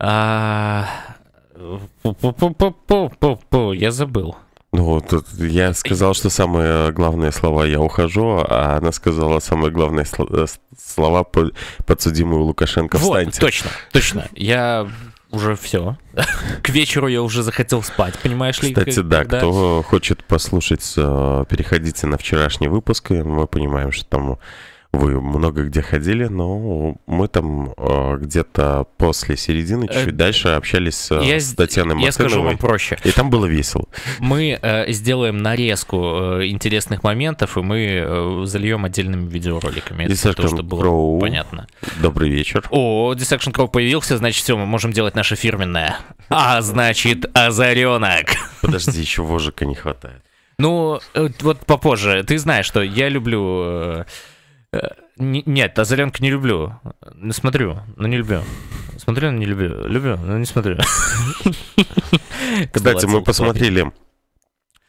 А, 0.00 0.88
Я 3.74 3.90
забыл. 3.92 4.36
Ну, 4.72 4.84
вот 4.84 5.12
я 5.38 5.74
сказал, 5.74 6.14
что 6.14 6.30
самые 6.30 6.90
главные 6.92 7.30
слова 7.32 7.66
«я 7.66 7.78
ухожу», 7.78 8.38
а 8.48 8.78
она 8.80 8.90
сказала 8.92 9.38
самые 9.40 9.70
главные 9.70 10.06
э, 10.18 10.46
слова 10.82 11.24
по- 11.24 11.50
подсудимую 11.86 12.44
Лукашенко 12.44 12.96
Вот, 12.96 13.18
«встаньте». 13.18 13.40
точно, 13.40 13.70
точно. 13.92 14.28
Я 14.34 14.88
уже 15.32 15.56
все. 15.56 15.96
К 16.62 16.68
вечеру 16.68 17.08
я 17.08 17.22
уже 17.22 17.42
захотел 17.42 17.82
спать, 17.82 18.18
понимаешь 18.22 18.60
ли? 18.62 18.72
Кстати, 18.72 19.00
да, 19.00 19.20
когда- 19.20 19.38
кто 19.38 19.82
хочет 19.82 20.22
послушать, 20.24 20.92
э, 20.96 21.44
переходите 21.48 22.06
на 22.06 22.18
вчерашний 22.18 22.68
выпуск, 22.68 23.10
и 23.10 23.22
мы 23.22 23.46
понимаем, 23.46 23.90
что 23.92 24.04
там 24.06 24.38
вы 24.92 25.20
много 25.20 25.64
где 25.64 25.80
ходили, 25.82 26.26
но 26.26 26.96
мы 27.06 27.26
там 27.28 27.72
э, 27.76 28.16
где-то 28.20 28.86
после 28.98 29.36
середины, 29.36 29.88
чуть-чуть 29.88 30.08
Э, 30.08 30.12
дальше 30.12 30.48
общались 30.48 31.10
э, 31.10 31.20
Я, 31.24 31.40
с 31.40 31.54
Татьяной 31.54 32.00
я 32.02 32.12
скажу 32.12 32.36
вам 32.36 32.44
Мартыновой, 32.46 32.68
проще. 32.68 32.98
и 33.02 33.10
там 33.10 33.30
было 33.30 33.46
весело. 33.46 33.86
Мы 34.18 34.58
э, 34.60 34.92
сделаем 34.92 35.38
нарезку 35.38 36.40
э, 36.40 36.48
интересных 36.48 37.02
моментов, 37.02 37.56
и 37.56 37.62
мы 37.62 37.78
э, 38.04 38.42
зальем 38.44 38.84
отдельными 38.84 39.28
видеороликами. 39.28 40.04
Это 40.04 40.12
Dissection 40.12 40.34
то, 40.34 40.48
что 40.48 40.62
было 40.62 40.82
Crow. 40.84 41.20
понятно. 41.20 41.66
Добрый 42.00 42.28
вечер. 42.28 42.64
О, 42.70 43.14
Dissection 43.14 43.52
Crow 43.52 43.68
появился, 43.68 44.18
значит, 44.18 44.42
все, 44.44 44.56
мы 44.56 44.66
можем 44.66 44.92
делать 44.92 45.14
наше 45.14 45.36
фирменное. 45.36 45.96
А 46.28 46.60
значит, 46.60 47.26
озаренок. 47.36 48.26
Подожди, 48.60 49.00
еще 49.00 49.22
вожика 49.22 49.64
не 49.64 49.74
хватает. 49.74 50.22
Ну, 50.58 51.00
э, 51.14 51.28
вот 51.40 51.64
попозже. 51.64 52.22
Ты 52.24 52.38
знаешь, 52.38 52.66
что 52.66 52.82
я 52.82 53.08
люблю... 53.08 54.04
э, 54.72 54.78
не- 55.16 55.42
Нет, 55.46 55.78
озаренка 55.78 56.22
не 56.22 56.30
люблю. 56.30 56.74
Ну, 57.14 57.32
Смотрю, 57.32 57.78
но 57.96 58.08
не 58.08 58.16
люблю. 58.16 58.42
Смотрю, 58.98 59.30
но 59.30 59.38
не 59.38 59.46
люблю. 59.46 59.86
Люблю, 59.88 60.16
но 60.18 60.38
не 60.38 60.44
смотрю. 60.46 60.78
Кстати, 62.72 63.06
мы 63.06 63.22
посмотрели 63.22 63.92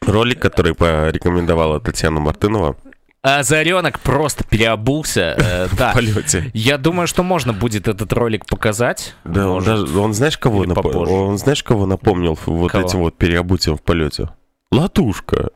ролик, 0.06 0.40
который 0.40 0.74
порекомендовала 0.74 1.80
Татьяна 1.80 2.20
Мартынова 2.20 2.76
Озаренок 3.22 4.00
просто 4.00 4.44
переобулся. 4.44 5.34
э, 5.38 5.66
в 5.70 5.76
Да. 5.78 5.92
полете. 5.94 6.50
Я 6.52 6.76
думаю, 6.76 7.06
что 7.06 7.22
можно 7.22 7.54
будет 7.54 7.88
этот 7.88 8.12
ролик 8.12 8.44
показать. 8.44 9.14
Да, 9.24 9.48
он, 9.48 9.64
даже, 9.64 9.98
он 9.98 10.12
знаешь, 10.12 10.36
кого 10.36 10.64
попозже. 10.64 11.10
он 11.10 11.38
знаешь, 11.38 11.62
кого 11.62 11.86
напомнил 11.86 12.38
вот 12.44 12.70
Кого? 12.70 12.86
этим 12.86 12.98
вот 12.98 13.16
переобутием 13.16 13.78
в 13.78 13.82
полете? 13.82 14.28
Латушка. 14.70 15.48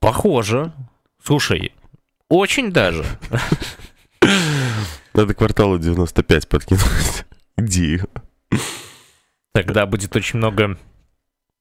Похоже. 0.00 0.72
Слушай, 1.22 1.72
очень 2.28 2.70
даже. 2.72 3.04
Надо 5.14 5.34
кварталу 5.34 5.78
95 5.78 6.48
подкинуть. 6.48 7.24
Где? 7.56 8.04
Тогда 9.52 9.86
будет 9.86 10.14
очень 10.16 10.38
много 10.38 10.78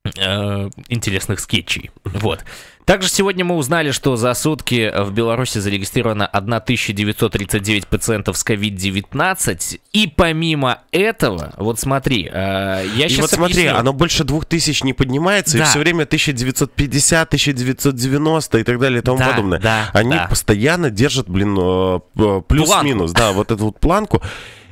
э, 0.06 0.70
интересных 0.90 1.40
скетчей. 1.40 1.92
Вот. 2.04 2.44
Также 2.86 3.08
сегодня 3.08 3.46
мы 3.46 3.56
узнали, 3.56 3.92
что 3.92 4.18
за 4.18 4.34
сутки 4.34 4.92
в 4.94 5.14
Беларуси 5.14 5.60
зарегистрировано 5.60 6.28
1939 6.28 7.88
пациентов 7.88 8.38
с 8.38 8.46
COVID-19. 8.46 9.80
И 9.94 10.08
помимо 10.14 10.80
этого, 10.92 11.54
вот 11.58 11.80
смотри, 11.80 12.30
э, 12.32 12.86
я 12.96 13.06
И 13.06 13.10
сейчас 13.10 13.22
вот 13.22 13.30
смотри, 13.32 13.68
оно 13.68 13.94
больше 13.94 14.26
двух 14.26 14.46
тысяч 14.46 14.84
не 14.84 14.92
поднимается, 14.92 15.58
Да. 15.58 15.64
и 15.64 15.68
все 15.68 15.80
время 15.80 16.04
1950, 16.06 17.30
1990 17.30 18.58
и 18.60 18.64
так 18.64 18.80
далее 18.80 19.00
и 19.00 19.02
тому 19.02 19.20
Да, 19.20 19.30
подобное. 19.30 19.60
да, 19.60 19.90
Они 19.94 20.12
да. 20.12 20.28
постоянно 20.28 20.90
держат, 20.90 21.30
блин, 21.30 21.58
э, 21.58 22.00
э, 22.18 22.42
плюс-минус, 22.46 23.14
да, 23.14 23.32
вот 23.32 23.52
эту 23.52 23.66
вот 23.66 23.80
планку. 23.80 24.22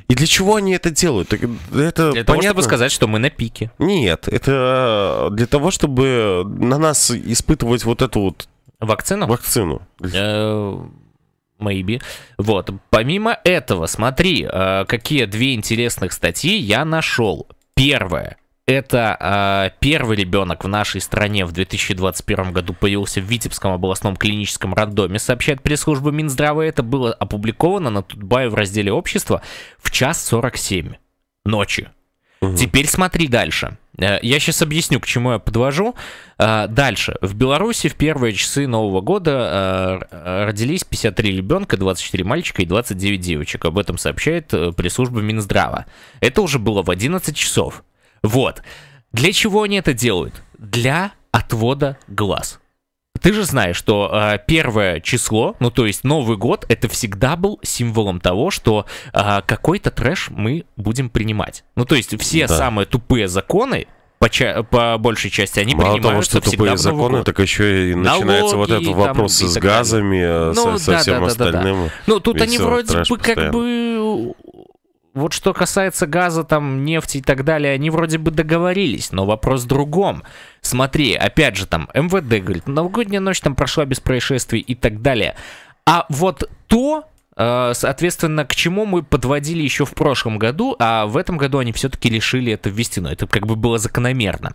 И 0.08 0.14
для 0.14 0.26
чего 0.26 0.56
они 0.56 0.72
это 0.74 0.90
делают? 0.90 1.32
Это 1.32 1.46
Для 1.70 1.90
того, 1.92 2.12
понятно? 2.12 2.42
чтобы 2.42 2.62
сказать, 2.62 2.92
что 2.92 3.08
мы 3.08 3.18
на 3.18 3.30
пике. 3.30 3.70
Нет, 3.78 4.28
это 4.28 5.28
для 5.32 5.46
того, 5.46 5.70
чтобы 5.70 6.44
на 6.46 6.78
нас 6.78 7.10
испытывать 7.10 7.84
вот 7.84 8.02
эту 8.02 8.20
вот 8.20 8.48
Вакцину? 8.80 9.26
вакцину. 9.26 9.82
Э, 10.02 10.76
Maybe. 11.60 12.02
Вот. 12.38 12.70
Помимо 12.90 13.38
этого, 13.44 13.86
смотри, 13.86 14.46
э, 14.50 14.84
какие 14.86 15.24
две 15.26 15.54
интересных 15.54 16.12
статьи 16.12 16.56
я 16.56 16.84
нашел. 16.84 17.46
Первое. 17.74 18.36
Это 18.66 19.16
э, 19.18 19.76
первый 19.80 20.16
ребенок 20.16 20.62
в 20.62 20.68
нашей 20.68 21.00
стране 21.00 21.44
в 21.44 21.52
2021 21.52 22.52
году 22.52 22.74
появился 22.74 23.20
в 23.20 23.24
Витебском 23.24 23.72
областном 23.72 24.14
клиническом 24.16 24.72
роддоме, 24.72 25.18
сообщает 25.18 25.62
пресс-служба 25.62 26.10
Минздрава. 26.10 26.62
Это 26.62 26.84
было 26.84 27.12
опубликовано 27.12 27.90
на 27.90 28.02
Тутбае 28.02 28.48
в 28.48 28.54
разделе 28.54 28.92
«Общество» 28.92 29.42
в 29.78 29.90
час 29.90 30.24
47 30.24 30.92
ночи. 31.44 31.90
Мгм. 32.40 32.56
Теперь 32.56 32.86
смотри 32.86 33.26
дальше. 33.26 33.78
Э, 33.98 34.18
Я 34.22 34.38
сейчас 34.38 34.62
объясню, 34.62 35.00
к 35.00 35.06
чему 35.06 35.32
я 35.32 35.38
подвожу. 35.40 35.96
Э, 36.38 36.66
Дальше. 36.68 37.16
В 37.20 37.34
Беларуси 37.34 37.88
в 37.88 37.96
первые 37.96 38.32
часы 38.32 38.68
Нового 38.68 39.00
года 39.00 40.00
э, 40.10 40.44
родились 40.46 40.84
53 40.84 41.36
ребенка, 41.36 41.76
24 41.76 42.22
мальчика 42.22 42.62
и 42.62 42.66
29 42.66 43.20
девочек. 43.20 43.64
Об 43.64 43.78
этом 43.78 43.98
сообщает 43.98 44.48
пресс-служба 44.76 45.20
Минздрава. 45.20 45.86
Это 46.20 46.42
уже 46.42 46.60
было 46.60 46.82
в 46.82 46.90
11 46.90 47.36
часов. 47.36 47.82
Вот. 48.22 48.62
Для 49.12 49.32
чего 49.32 49.62
они 49.62 49.76
это 49.76 49.92
делают? 49.92 50.42
Для 50.58 51.12
отвода 51.32 51.98
глаз. 52.08 52.58
Ты 53.20 53.32
же 53.34 53.44
знаешь, 53.44 53.76
что 53.76 54.10
э, 54.12 54.38
первое 54.46 55.00
число, 55.00 55.54
ну 55.60 55.70
то 55.70 55.86
есть 55.86 56.02
Новый 56.02 56.36
год, 56.36 56.64
это 56.68 56.88
всегда 56.88 57.36
был 57.36 57.60
символом 57.62 58.20
того, 58.20 58.50
что 58.50 58.86
э, 59.12 59.42
какой-то 59.46 59.90
трэш 59.90 60.30
мы 60.30 60.64
будем 60.76 61.08
принимать. 61.10 61.62
Ну 61.76 61.84
то 61.84 61.94
есть 61.94 62.18
все 62.20 62.46
Да. 62.48 62.56
самые 62.56 62.86
тупые 62.86 63.28
законы, 63.28 63.86
по, 64.18 64.30
ча- 64.30 64.62
по 64.62 64.96
большей 64.98 65.30
части, 65.30 65.58
они 65.60 65.74
Мало 65.74 66.00
того, 66.00 66.22
что 66.22 66.40
тупые 66.40 66.76
законы, 66.76 67.22
так 67.22 67.38
еще 67.40 67.90
и 67.90 67.94
начинается 67.94 68.56
вот 68.56 68.68
Налоги 68.70 68.84
этот 68.86 68.96
там 68.96 69.08
вопрос 69.08 69.40
и 69.42 69.46
с 69.46 69.56
газами, 69.58 70.16
э, 70.22 70.52
Ну, 70.54 70.78
со, 70.78 70.84
со 70.84 70.90
да, 70.92 70.98
всем 70.98 71.14
да, 71.14 71.20
да, 71.20 71.26
да, 71.26 71.44
да. 71.44 71.44
остальным. 71.58 71.90
Ну, 72.06 72.20
тут 72.20 72.40
они 72.40 72.58
вроде 72.58 72.98
бы 72.98 73.04
как 73.18 73.34
постоянно. 73.36 73.52
бы... 73.52 74.34
Вот 75.14 75.34
что 75.34 75.52
касается 75.52 76.06
газа, 76.06 76.42
там, 76.42 76.84
нефти 76.86 77.18
и 77.18 77.22
так 77.22 77.44
далее, 77.44 77.74
они 77.74 77.90
вроде 77.90 78.16
бы 78.16 78.30
договорились, 78.30 79.12
но 79.12 79.26
вопрос 79.26 79.64
в 79.64 79.66
другом. 79.66 80.22
Смотри, 80.62 81.14
опять 81.14 81.56
же, 81.56 81.66
там, 81.66 81.90
МВД 81.92 82.42
говорит, 82.42 82.66
новогодняя 82.66 83.20
ночь 83.20 83.40
там 83.40 83.54
прошла 83.54 83.84
без 83.84 84.00
происшествий 84.00 84.60
и 84.60 84.74
так 84.74 85.02
далее. 85.02 85.36
А 85.84 86.06
вот 86.08 86.48
то, 86.66 87.04
э, 87.36 87.72
соответственно, 87.74 88.46
к 88.46 88.54
чему 88.54 88.86
мы 88.86 89.02
подводили 89.02 89.62
еще 89.62 89.84
в 89.84 89.92
прошлом 89.92 90.38
году, 90.38 90.76
а 90.78 91.04
в 91.04 91.18
этом 91.18 91.36
году 91.36 91.58
они 91.58 91.72
все-таки 91.72 92.08
решили 92.08 92.50
это 92.50 92.70
ввести, 92.70 93.00
но 93.02 93.12
это 93.12 93.26
как 93.26 93.46
бы 93.46 93.54
было 93.54 93.76
закономерно. 93.76 94.54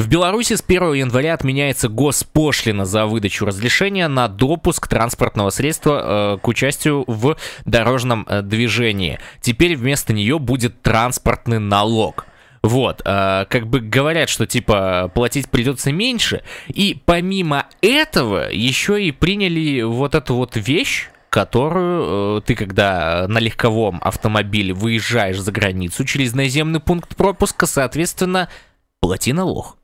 В 0.00 0.08
Беларуси 0.08 0.54
с 0.56 0.64
1 0.66 0.94
января 0.94 1.34
отменяется 1.34 1.90
госпошлина 1.90 2.86
за 2.86 3.04
выдачу 3.04 3.44
разрешения 3.44 4.08
на 4.08 4.28
допуск 4.28 4.88
транспортного 4.88 5.50
средства 5.50 6.36
э, 6.36 6.38
к 6.38 6.48
участию 6.48 7.04
в 7.06 7.36
дорожном 7.66 8.26
э, 8.26 8.40
движении. 8.40 9.18
Теперь 9.42 9.76
вместо 9.76 10.14
нее 10.14 10.38
будет 10.38 10.80
транспортный 10.80 11.58
налог. 11.58 12.24
Вот, 12.62 13.02
э, 13.04 13.44
как 13.50 13.66
бы 13.66 13.80
говорят, 13.80 14.30
что 14.30 14.46
типа 14.46 15.12
платить 15.14 15.50
придется 15.50 15.92
меньше. 15.92 16.44
И 16.68 16.98
помимо 17.04 17.66
этого 17.82 18.50
еще 18.50 19.04
и 19.04 19.12
приняли 19.12 19.82
вот 19.82 20.14
эту 20.14 20.34
вот 20.34 20.56
вещь, 20.56 21.10
которую 21.28 22.38
э, 22.38 22.40
ты, 22.46 22.54
когда 22.54 23.26
на 23.28 23.36
легковом 23.36 24.00
автомобиле 24.02 24.72
выезжаешь 24.72 25.38
за 25.38 25.52
границу 25.52 26.06
через 26.06 26.32
наземный 26.32 26.80
пункт 26.80 27.14
пропуска, 27.16 27.66
соответственно, 27.66 28.48
плати 29.00 29.34
налог. 29.34 29.76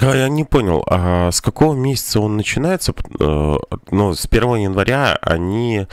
Так 0.00 0.14
а 0.14 0.16
я 0.16 0.28
не 0.28 0.44
понял, 0.44 0.82
а 0.86 1.30
с 1.30 1.40
какого 1.40 1.74
месяца 1.74 2.20
он 2.20 2.36
начинается? 2.36 2.94
Э, 3.20 3.56
Ну, 3.90 4.14
с 4.14 4.26
1 4.26 4.56
января 4.56 5.18
они 5.22 5.86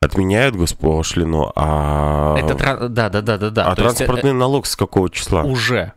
отменяют 0.00 0.56
госпошлину, 0.56 1.52
а, 1.54 2.36
Это 2.38 2.54
да, 2.88 3.10
да, 3.10 3.20
да, 3.20 3.36
да, 3.36 3.50
да. 3.50 3.64
а 3.66 3.74
То 3.74 3.82
есть, 3.84 3.96
транспортный 3.98 4.32
налог 4.32 4.66
с 4.66 4.76
какого 4.76 5.08
э, 5.08 5.10
числа? 5.10 5.42
уже. 5.42 5.92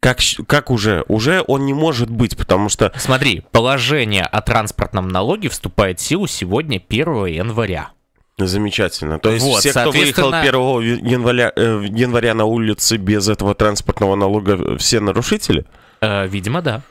Как, 0.00 0.18
как 0.46 0.70
уже? 0.70 1.04
Уже 1.08 1.44
он 1.46 1.66
не 1.66 1.74
может 1.74 2.08
быть, 2.08 2.36
потому 2.36 2.68
что... 2.68 2.92
Смотри, 2.96 3.42
положение 3.50 4.22
о 4.24 4.40
транспортном 4.40 5.08
налоге 5.08 5.48
вступает 5.48 5.98
в 5.98 6.02
силу 6.02 6.26
сегодня 6.26 6.80
1 6.88 7.26
января. 7.26 7.90
Замечательно. 8.38 9.18
То 9.18 9.30
есть 9.30 9.44
Вот, 9.44 9.60
все, 9.60 9.70
кто 9.72 9.90
выехал 9.90 10.30
соответственно- 10.30 10.40
1 10.40 11.04
января, 11.04 11.52
э, 11.56 11.84
января 11.90 12.34
на 12.34 12.44
улице 12.44 12.96
без 12.96 13.28
этого 13.28 13.54
транспортного 13.56 14.14
налога, 14.14 14.78
все 14.78 15.00
нарушители? 15.00 15.66
Э, 16.00 16.26
видимо, 16.26 16.62
да. 16.62 16.82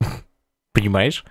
Понимаешь? 0.72 1.24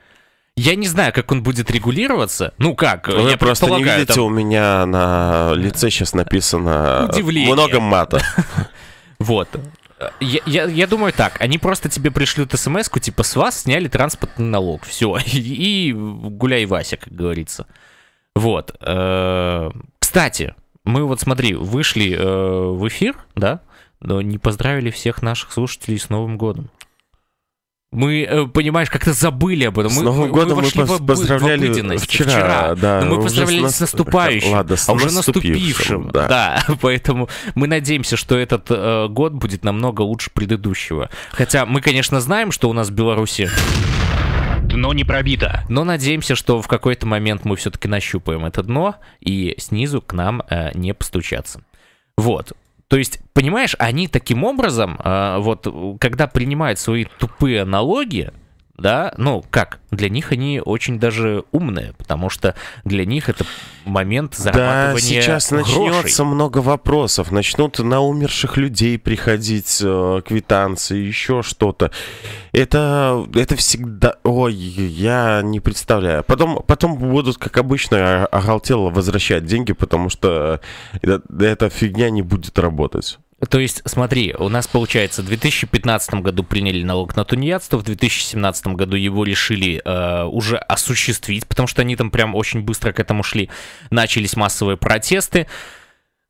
Я 0.56 0.76
не 0.76 0.88
знаю, 0.88 1.14
как 1.14 1.32
он 1.32 1.44
будет 1.44 1.70
регулироваться. 1.70 2.54
Ну 2.58 2.76
как? 2.76 3.08
Вы 3.08 3.30
я 3.30 3.38
просто 3.38 3.68
не 3.68 3.84
видите, 3.84 4.14
там- 4.16 4.24
у 4.26 4.30
меня 4.30 4.86
на 4.88 5.54
лице 5.54 5.92
сейчас 5.92 6.14
написано 6.14 7.08
Удивление. 7.12 7.54
много 7.54 7.80
мата. 7.80 8.22
Вот. 9.20 9.50
Я, 10.20 10.42
я, 10.46 10.66
я 10.66 10.86
думаю 10.86 11.12
так, 11.12 11.42
они 11.42 11.58
просто 11.58 11.90
тебе 11.90 12.12
пришлют 12.12 12.52
смс 12.54 12.88
типа 13.02 13.24
с 13.24 13.36
вас 13.36 13.62
сняли 13.64 13.88
транспортный 13.88 14.46
налог, 14.46 14.86
все, 14.86 15.18
и, 15.26 15.90
и 15.90 15.92
гуляй 15.94 16.66
Вася, 16.66 16.98
как 16.98 17.12
говорится. 17.14 17.66
Вот. 18.36 18.76
э, 18.80 19.72
Кстати, 19.98 20.54
мы 20.84 21.04
вот 21.04 21.20
смотри, 21.20 21.56
вышли 21.56 22.12
э, 22.16 22.24
в 22.24 22.88
эфир, 22.88 23.18
да, 23.36 23.62
но 24.00 24.22
не 24.22 24.38
поздравили 24.38 24.90
всех 24.92 25.22
наших 25.22 25.52
слушателей 25.52 25.98
с 26.00 26.10
Новым 26.10 26.38
годом. 26.38 26.70
Мы, 27.94 28.24
э, 28.24 28.46
понимаешь, 28.48 28.90
как-то 28.90 29.14
забыли 29.14 29.64
об 29.64 29.80
этом. 29.80 29.92
С 29.92 29.96
Мы- 29.98 30.04
Новым 30.04 30.20
мы- 30.20 30.28
мы 30.28 30.34
годом 30.34 30.58
мы 30.58 30.64
пос- 30.66 30.84
обы- 30.84 30.98
в 30.98 31.06
поздравляли 31.06 31.68
обыденность 31.68 32.04
вчера, 32.06 32.76
да. 32.76 33.02
но 33.02 33.16
мы 33.16 33.24
поздравляли 33.24 33.62
нас- 33.62 33.78
с 33.78 33.80
наступающим, 33.80 34.52
Ладно, 34.52 34.76
с 34.76 34.90
а 34.90 34.94
уже 34.94 35.06
наступившим. 35.10 36.04
наступившим, 36.04 36.12
да. 36.12 36.28
Да, 36.28 36.64
поэтому 36.82 37.30
мы 37.56 37.68
надеемся, 37.68 38.18
что 38.18 38.38
этот 38.38 38.66
э, 38.70 39.08
год 39.08 39.32
будет 39.34 39.64
намного 39.64 40.02
лучше 40.02 40.32
предыдущего. 40.34 41.10
Хотя 41.32 41.66
мы, 41.66 41.80
конечно, 41.80 42.20
знаем, 42.20 42.52
что 42.52 42.70
у 42.70 42.74
нас 42.74 42.90
в 42.90 42.92
Беларуси, 42.94 43.50
Дно 44.64 44.92
не 44.92 45.06
пробито. 45.06 45.64
но 45.70 45.86
надеемся, 45.86 46.36
что 46.36 46.62
в 46.62 46.68
какой-то 46.68 47.08
момент 47.08 47.46
мы 47.46 47.56
все-таки 47.56 47.88
нащупаем 47.88 48.44
это 48.46 48.64
дно 48.64 48.96
и 49.22 49.56
снизу 49.60 50.02
к 50.02 50.12
нам 50.12 50.44
э, 50.50 50.72
не 50.78 50.94
постучаться. 50.94 51.62
Вот. 52.18 52.52
То 52.90 52.98
есть, 52.98 53.20
понимаешь, 53.34 53.76
они 53.80 54.08
таким 54.08 54.44
образом, 54.44 55.00
э, 55.04 55.38
вот, 55.40 55.68
когда 56.00 56.28
принимают 56.28 56.80
свои 56.80 57.06
тупые 57.20 57.66
налоги, 57.66 58.32
да, 58.78 59.14
ну 59.18 59.44
как, 59.50 59.80
для 59.92 60.10
них 60.10 60.32
они 60.32 60.62
очень 60.64 61.00
даже 61.00 61.44
умные, 61.52 61.94
потому 61.98 62.30
что 62.30 62.56
для 62.84 63.06
них 63.06 63.28
это 63.30 63.44
момент 63.86 64.36
Да, 64.38 64.44
зарабатывания 64.44 65.22
сейчас 65.22 65.52
грошей. 65.52 65.88
начнется 65.88 66.24
много 66.26 66.60
вопросов. 66.60 67.32
Начнут 67.32 67.80
на 67.80 68.02
умерших 68.02 68.58
людей 68.58 69.00
приходить 69.00 69.80
э, 69.84 70.22
квитанции, 70.26 70.98
еще 71.00 71.42
что-то. 71.42 71.92
Это, 72.52 73.26
это 73.34 73.56
всегда... 73.56 74.16
Ой, 74.24 74.54
я 74.54 75.42
не 75.44 75.60
представляю. 75.60 76.24
Потом, 76.24 76.62
потом 76.68 76.98
будут, 76.98 77.38
как 77.38 77.58
обычно, 77.58 78.24
о- 78.24 78.26
оголтело 78.28 78.90
возвращать 78.90 79.46
деньги, 79.46 79.72
потому 79.74 80.10
что 80.10 80.60
э- 81.02 81.20
эта 81.40 81.70
фигня 81.70 82.10
не 82.10 82.22
будет 82.22 82.58
работать. 82.60 83.18
То 83.50 83.60
есть, 83.60 83.84
смотри, 83.86 84.34
у 84.38 84.50
нас 84.50 84.68
получается, 84.68 85.22
в 85.22 85.26
2015 85.26 86.16
году 86.16 86.44
приняли 86.44 86.84
налог 86.84 87.16
на 87.16 87.24
тунеядство, 87.24 87.78
в 87.78 87.84
2017 87.84 88.68
году 88.68 88.96
его 88.98 89.24
решили 89.24 89.80
э, 89.86 90.24
уже 90.24 90.58
осуществить, 90.58 91.46
потому 91.46 91.68
что 91.68 91.84
они 91.84 91.96
там 91.96 92.10
прям 92.10 92.34
очень 92.34 92.62
быстро 92.62 92.94
к 92.94 93.00
этому 93.00 93.22
шли. 93.22 93.50
Начались 93.92 94.36
массовые 94.36 94.78
протесты. 94.78 95.46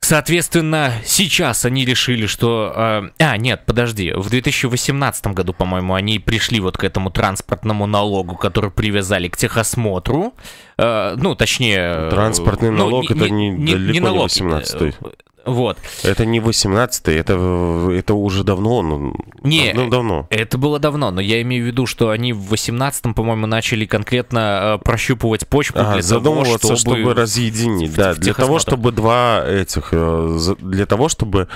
Соответственно, 0.02 0.94
сейчас 1.06 1.66
они 1.66 1.86
решили, 1.86 2.28
что... 2.28 2.74
э, 2.76 3.10
а, 3.20 3.38
нет, 3.38 3.64
подожди, 3.66 4.12
в 4.12 4.30
2018 4.30 5.28
году, 5.28 5.54
по-моему, 5.54 5.96
они 5.96 6.20
пришли 6.20 6.60
вот 6.60 6.78
к 6.78 6.84
этому 6.84 7.10
транспортному 7.10 7.88
налогу, 7.88 8.36
который 8.36 8.70
привязали 8.70 9.30
к 9.30 9.38
техосмотру. 9.38 10.34
Э, 10.78 11.16
ну, 11.18 11.36
точнее... 11.36 11.80
э, 11.80 12.10
Транспортный 12.12 12.70
ну, 12.72 12.78
налог 12.78 13.10
это 13.10 13.30
не- 13.30 13.56
далеко 13.58 13.92
не 13.94 14.00
налог, 14.02 14.28
18-й. 14.28 14.90
э, 14.90 15.10
Вот. 15.48 15.78
Это 16.04 16.26
не 16.26 16.40
18 16.42 17.08
это, 17.08 17.90
это 17.92 18.14
уже 18.14 18.44
давно. 18.44 18.82
Ну, 18.82 19.16
Не, 19.44 19.74
давно, 19.74 19.90
давно. 19.90 20.28
Это 20.30 20.58
было 20.58 20.78
давно, 20.78 21.10
но 21.10 21.22
я 21.22 21.42
имею 21.42 21.64
в 21.64 21.68
виду, 21.68 21.86
что 21.86 22.10
они 22.10 22.34
в 22.34 22.54
18-м, 22.54 23.14
по-моему, 23.14 23.48
начали 23.48 23.86
конкретно 23.86 24.78
э, 24.80 24.84
прощупывать 24.84 25.48
почву 25.48 25.80
А, 25.80 25.94
для 25.94 26.02
задумываться, 26.02 26.60
того, 26.60 26.76
чтобы... 26.76 26.98
чтобы... 26.98 27.14
разъединить, 27.14 27.92
в- 27.92 27.96
да, 27.96 28.14
в 28.14 28.18
для 28.20 28.34
того, 28.34 28.60
чтобы 28.60 28.92
два 28.92 29.42
этих, 29.48 29.90
э, 29.94 30.38
для 30.60 30.86
того, 30.86 31.08
чтобы 31.08 31.48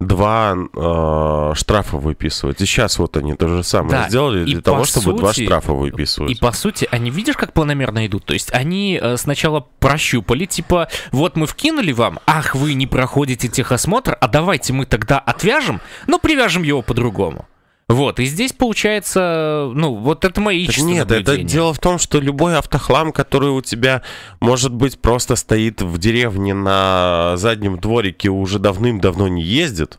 два 0.00 0.54
э, 0.56 1.52
штрафа 1.54 1.96
выписывать. 1.96 2.60
И 2.60 2.66
сейчас 2.66 2.98
вот 2.98 3.16
они 3.16 3.34
то 3.34 3.48
же 3.48 3.62
самое 3.62 3.92
Да, 4.02 4.08
сделали 4.08 4.42
и 4.48 4.54
для 4.54 4.60
того, 4.60 4.84
чтобы 4.84 5.16
два 5.16 5.32
штрафа 5.32 5.72
И 5.72 5.74
выписывать. 5.74 6.40
по 6.40 6.52
сути, 6.52 6.88
они 6.90 7.10
видишь, 7.10 7.36
как 7.36 7.52
планомерно 7.52 8.06
идут? 8.06 8.24
То 8.24 8.34
есть 8.34 8.52
они 8.52 8.98
э, 9.00 9.16
сначала 9.16 9.66
прощупали, 9.78 10.46
типа, 10.46 10.88
вот 11.12 11.36
мы 11.36 11.46
вкинули 11.46 11.92
вам, 11.92 12.18
ах, 12.26 12.54
вы 12.54 12.74
не 12.74 12.86
проходите 12.86 13.48
техосмотр, 13.48 14.16
а 14.20 14.28
давайте 14.28 14.72
мы 14.72 14.84
тогда 14.86 15.18
отвяжем, 15.18 15.80
но 16.06 16.18
привяжем 16.18 16.62
его 16.62 16.82
по-другому. 16.82 17.46
Вот, 17.88 18.18
и 18.18 18.24
здесь 18.24 18.52
получается, 18.54 19.70
ну, 19.74 19.94
вот 19.94 20.24
это 20.24 20.40
мои 20.40 20.66
Так 20.66 20.78
нет, 20.78 21.06
это 21.10 21.16
наблюдения. 21.16 21.48
дело 21.48 21.74
в 21.74 21.78
том, 21.78 21.98
что 21.98 22.18
любой 22.18 22.56
автохлам, 22.56 23.12
который 23.12 23.50
у 23.50 23.60
тебя, 23.60 24.02
может 24.40 24.72
быть, 24.72 24.98
просто 24.98 25.36
стоит 25.36 25.82
в 25.82 25.98
деревне 25.98 26.54
на 26.54 27.34
заднем 27.36 27.78
дворике, 27.78 28.30
уже 28.30 28.58
давным-давно 28.58 29.28
не 29.28 29.42
ездит, 29.42 29.98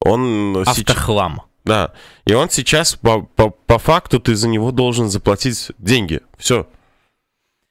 он 0.00 0.64
сейчас... 0.66 0.80
Автохлам. 0.90 1.42
Да. 1.64 1.92
И 2.26 2.34
он 2.34 2.50
сейчас 2.50 2.94
по, 2.94 3.22
по, 3.22 3.48
по 3.48 3.78
факту 3.78 4.20
ты 4.20 4.34
за 4.34 4.48
него 4.48 4.70
должен 4.70 5.08
заплатить 5.08 5.72
деньги. 5.78 6.20
Все. 6.36 6.68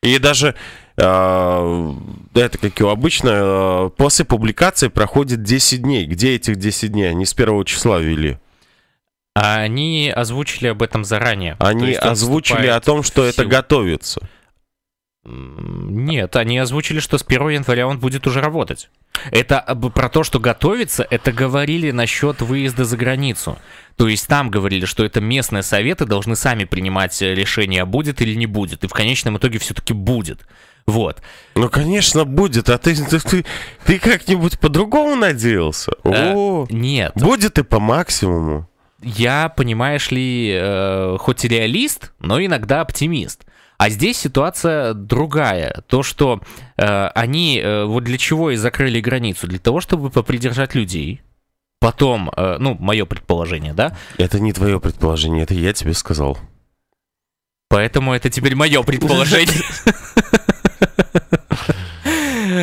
И 0.01 0.17
даже 0.17 0.55
э, 0.97 1.93
это 2.33 2.57
как 2.57 2.81
и 2.81 2.87
обычно, 2.87 3.29
э, 3.29 3.89
после 3.95 4.25
публикации 4.25 4.87
проходит 4.87 5.43
10 5.43 5.83
дней. 5.83 6.05
Где 6.07 6.35
этих 6.35 6.55
10 6.55 6.91
дней? 6.91 7.11
Они 7.11 7.25
с 7.25 7.35
первого 7.35 7.63
числа 7.65 7.99
ввели. 7.99 8.39
А 9.35 9.57
они 9.61 10.11
озвучили 10.15 10.67
об 10.67 10.83
этом 10.83 11.03
заранее. 11.03 11.55
Они 11.59 11.87
есть 11.87 11.99
озвучили 11.99 12.67
о 12.67 12.79
том, 12.79 13.03
что 13.03 13.23
это 13.25 13.45
готовится. 13.45 14.21
Нет, 15.25 16.35
они 16.35 16.57
озвучили, 16.57 16.99
что 16.99 17.17
с 17.17 17.23
1 17.25 17.49
января 17.49 17.87
он 17.87 17.97
будет 17.97 18.27
уже 18.27 18.41
работать. 18.41 18.89
Это 19.31 19.61
про 19.95 20.09
то, 20.09 20.23
что 20.23 20.39
готовится, 20.39 21.07
это 21.09 21.31
говорили 21.31 21.91
насчет 21.91 22.41
выезда 22.41 22.83
за 22.83 22.97
границу. 22.97 23.57
То 23.95 24.09
есть 24.09 24.27
там 24.27 24.49
говорили, 24.49 24.85
что 24.85 25.05
это 25.05 25.21
местные 25.21 25.63
советы 25.63 26.05
должны 26.05 26.35
сами 26.35 26.65
принимать 26.65 27.21
э, 27.21 27.33
решение, 27.33 27.85
будет 27.85 28.21
или 28.21 28.33
не 28.35 28.47
будет. 28.47 28.83
И 28.83 28.87
в 28.87 28.91
конечном 28.91 29.37
итоге 29.37 29.59
все-таки 29.59 29.93
будет. 29.93 30.45
Вот. 30.87 31.21
Ну, 31.55 31.69
конечно, 31.69 32.25
будет. 32.25 32.69
А 32.69 32.77
ты, 32.77 32.95
ты, 32.95 33.19
ты, 33.19 33.45
ты 33.85 33.99
как-нибудь 33.99 34.59
по-другому 34.59 35.15
надеялся? 35.15 35.93
Э, 36.03 36.33
О, 36.33 36.65
Нет. 36.69 37.13
будет 37.15 37.59
и 37.59 37.63
по 37.63 37.79
максимуму. 37.79 38.67
Я, 39.03 39.49
понимаешь 39.49 40.11
ли, 40.11 40.51
э, 40.53 41.17
хоть 41.19 41.45
и 41.45 41.47
реалист, 41.47 42.13
но 42.19 42.43
иногда 42.43 42.81
оптимист. 42.81 43.45
А 43.77 43.89
здесь 43.89 44.17
ситуация 44.17 44.93
другая. 44.93 45.83
То, 45.87 46.03
что 46.03 46.41
э, 46.77 47.07
они 47.07 47.59
э, 47.59 47.83
вот 47.83 48.05
для 48.05 48.17
чего 48.17 48.51
и 48.51 48.55
закрыли 48.55 49.01
границу? 49.01 49.47
Для 49.47 49.59
того, 49.59 49.81
чтобы 49.81 50.09
попридержать 50.09 50.73
людей. 50.75 51.21
Потом, 51.79 52.31
э, 52.35 52.57
ну, 52.59 52.77
мое 52.79 53.05
предположение, 53.05 53.73
да? 53.73 53.97
Это 54.17 54.39
не 54.39 54.53
твое 54.53 54.79
предположение, 54.79 55.43
это 55.43 55.53
я 55.53 55.73
тебе 55.73 55.93
сказал. 55.93 56.37
Поэтому 57.67 58.13
это 58.13 58.29
теперь 58.29 58.55
мое 58.55 58.83
предположение. 58.83 59.53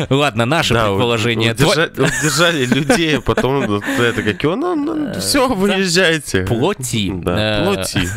Ладно, 0.09 0.45
наше 0.45 0.73
Да, 0.73 0.87
предположение. 0.89 1.53
удержа- 1.53 1.91
Удержали 1.91 2.65
людей, 2.65 3.17
а 3.17 3.21
потом 3.21 3.81
это 3.99 4.23
как 4.23 4.41
его, 4.43 4.55
ну, 4.55 4.75
ну, 4.75 5.19
все, 5.19 5.47
выезжайте. 5.47 6.43
Плоти. 6.43 7.11
Да, 7.13 7.61
Э, 7.61 7.65
плоти. 7.65 8.09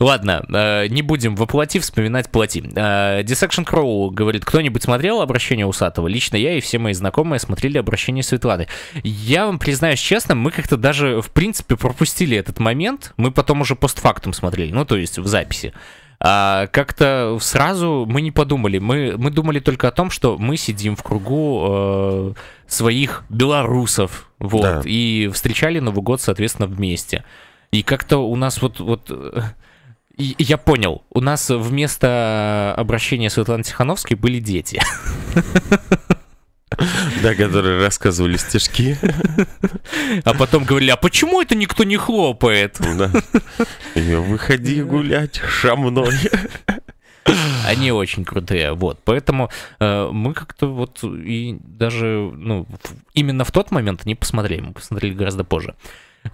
Ладно, 0.00 0.44
э, 0.52 0.88
не 0.88 1.00
будем 1.02 1.36
воплоти 1.36 1.78
вспоминать 1.78 2.30
плоти. 2.30 2.62
Э, 2.74 3.22
Dissection 3.22 3.64
Crow 3.64 4.10
говорит, 4.10 4.44
кто-нибудь 4.44 4.82
смотрел 4.82 5.20
обращение 5.22 5.64
Усатого? 5.64 6.08
Лично 6.08 6.36
я 6.36 6.56
и 6.58 6.60
все 6.60 6.78
мои 6.78 6.92
знакомые 6.92 7.38
смотрели 7.38 7.78
обращение 7.78 8.22
Светланы. 8.22 8.66
Я 9.04 9.46
вам 9.46 9.58
признаюсь 9.58 10.00
честно, 10.00 10.34
мы 10.34 10.50
как-то 10.50 10.76
даже, 10.76 11.22
в 11.22 11.30
принципе, 11.30 11.76
пропустили 11.76 12.36
этот 12.36 12.58
момент. 12.58 13.12
Мы 13.16 13.30
потом 13.30 13.60
уже 13.60 13.76
постфактум 13.76 14.32
смотрели, 14.32 14.72
ну, 14.72 14.84
то 14.84 14.96
есть 14.96 15.18
в 15.18 15.26
записи. 15.26 15.72
А 16.18 16.66
как-то 16.68 17.36
сразу 17.40 18.06
мы 18.08 18.20
не 18.22 18.30
подумали. 18.30 18.78
Мы, 18.78 19.16
мы 19.18 19.30
думали 19.30 19.60
только 19.60 19.88
о 19.88 19.90
том, 19.92 20.10
что 20.10 20.38
мы 20.38 20.56
сидим 20.56 20.96
в 20.96 21.02
кругу 21.02 21.64
э, 21.68 22.32
своих 22.66 23.24
белорусов, 23.28 24.30
вот, 24.38 24.62
Да. 24.62 24.82
и 24.84 25.28
встречали 25.32 25.78
Новый 25.78 26.02
год, 26.02 26.20
соответственно, 26.20 26.66
вместе. 26.68 27.24
И 27.70 27.82
как-то 27.82 28.18
у 28.18 28.34
нас 28.36 28.62
вот, 28.62 28.80
вот 28.80 29.10
э, 29.10 29.40
и- 30.16 30.34
я 30.38 30.56
понял, 30.56 31.02
у 31.10 31.20
нас 31.20 31.50
вместо 31.50 32.74
обращения 32.76 33.28
Светланы 33.28 33.62
Тихановской 33.64 34.16
были 34.16 34.38
дети. 34.40 34.80
Да, 37.22 37.34
которые 37.34 37.80
рассказывали 37.80 38.36
стишки. 38.36 38.96
А 40.24 40.34
потом 40.34 40.64
говорили, 40.64 40.90
а 40.90 40.96
почему 40.96 41.40
это 41.40 41.54
никто 41.54 41.84
не 41.84 41.96
хлопает? 41.96 42.78
Да. 42.80 43.10
И 43.94 44.14
Выходи 44.14 44.82
гулять 44.82 45.40
со 45.62 45.76
мной. 45.76 46.14
Они 47.66 47.90
очень 47.90 48.24
крутые, 48.24 48.72
вот. 48.72 49.00
Поэтому 49.04 49.50
э, 49.80 50.08
мы 50.12 50.32
как-то 50.32 50.66
вот 50.68 51.02
и 51.02 51.58
даже, 51.60 52.06
ну, 52.34 52.64
в- 52.68 52.78
именно 53.14 53.44
в 53.44 53.50
тот 53.50 53.72
момент 53.72 54.04
не 54.06 54.14
посмотрели, 54.14 54.60
мы 54.60 54.72
посмотрели 54.72 55.12
гораздо 55.12 55.42
позже. 55.42 55.74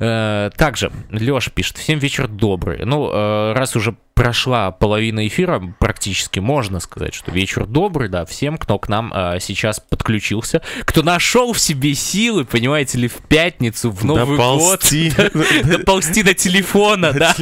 Э, 0.01 0.51
также 0.57 0.93
Леша 1.11 1.51
пишет, 1.51 1.79
всем 1.79 1.99
вечер 1.99 2.29
добрый. 2.29 2.85
Ну, 2.85 3.11
э, 3.11 3.53
раз 3.55 3.75
уже 3.75 3.95
прошла 4.15 4.71
половина 4.71 5.27
эфира, 5.27 5.63
практически 5.79 6.39
можно 6.39 6.81
сказать, 6.81 7.15
что 7.15 7.31
вечер 7.31 7.67
добрый, 7.67 8.09
да, 8.09 8.25
всем, 8.25 8.59
кто 8.59 8.79
к 8.79 8.89
нам 8.89 9.11
а, 9.15 9.39
сейчас 9.41 9.81
подключился, 9.81 10.63
кто 10.85 11.03
нашел 11.03 11.53
в 11.53 11.59
себе 11.59 11.95
силы, 11.95 12.45
понимаете 12.45 12.99
ли, 12.99 13.09
в 13.09 13.17
пятницу, 13.29 13.91
в 13.91 14.05
Новый 14.05 14.37
Доползти. 14.37 15.13
год, 15.17 15.33
доползти 15.65 16.23
до 16.25 16.35
телефона, 16.35 17.13
да, 17.13 17.35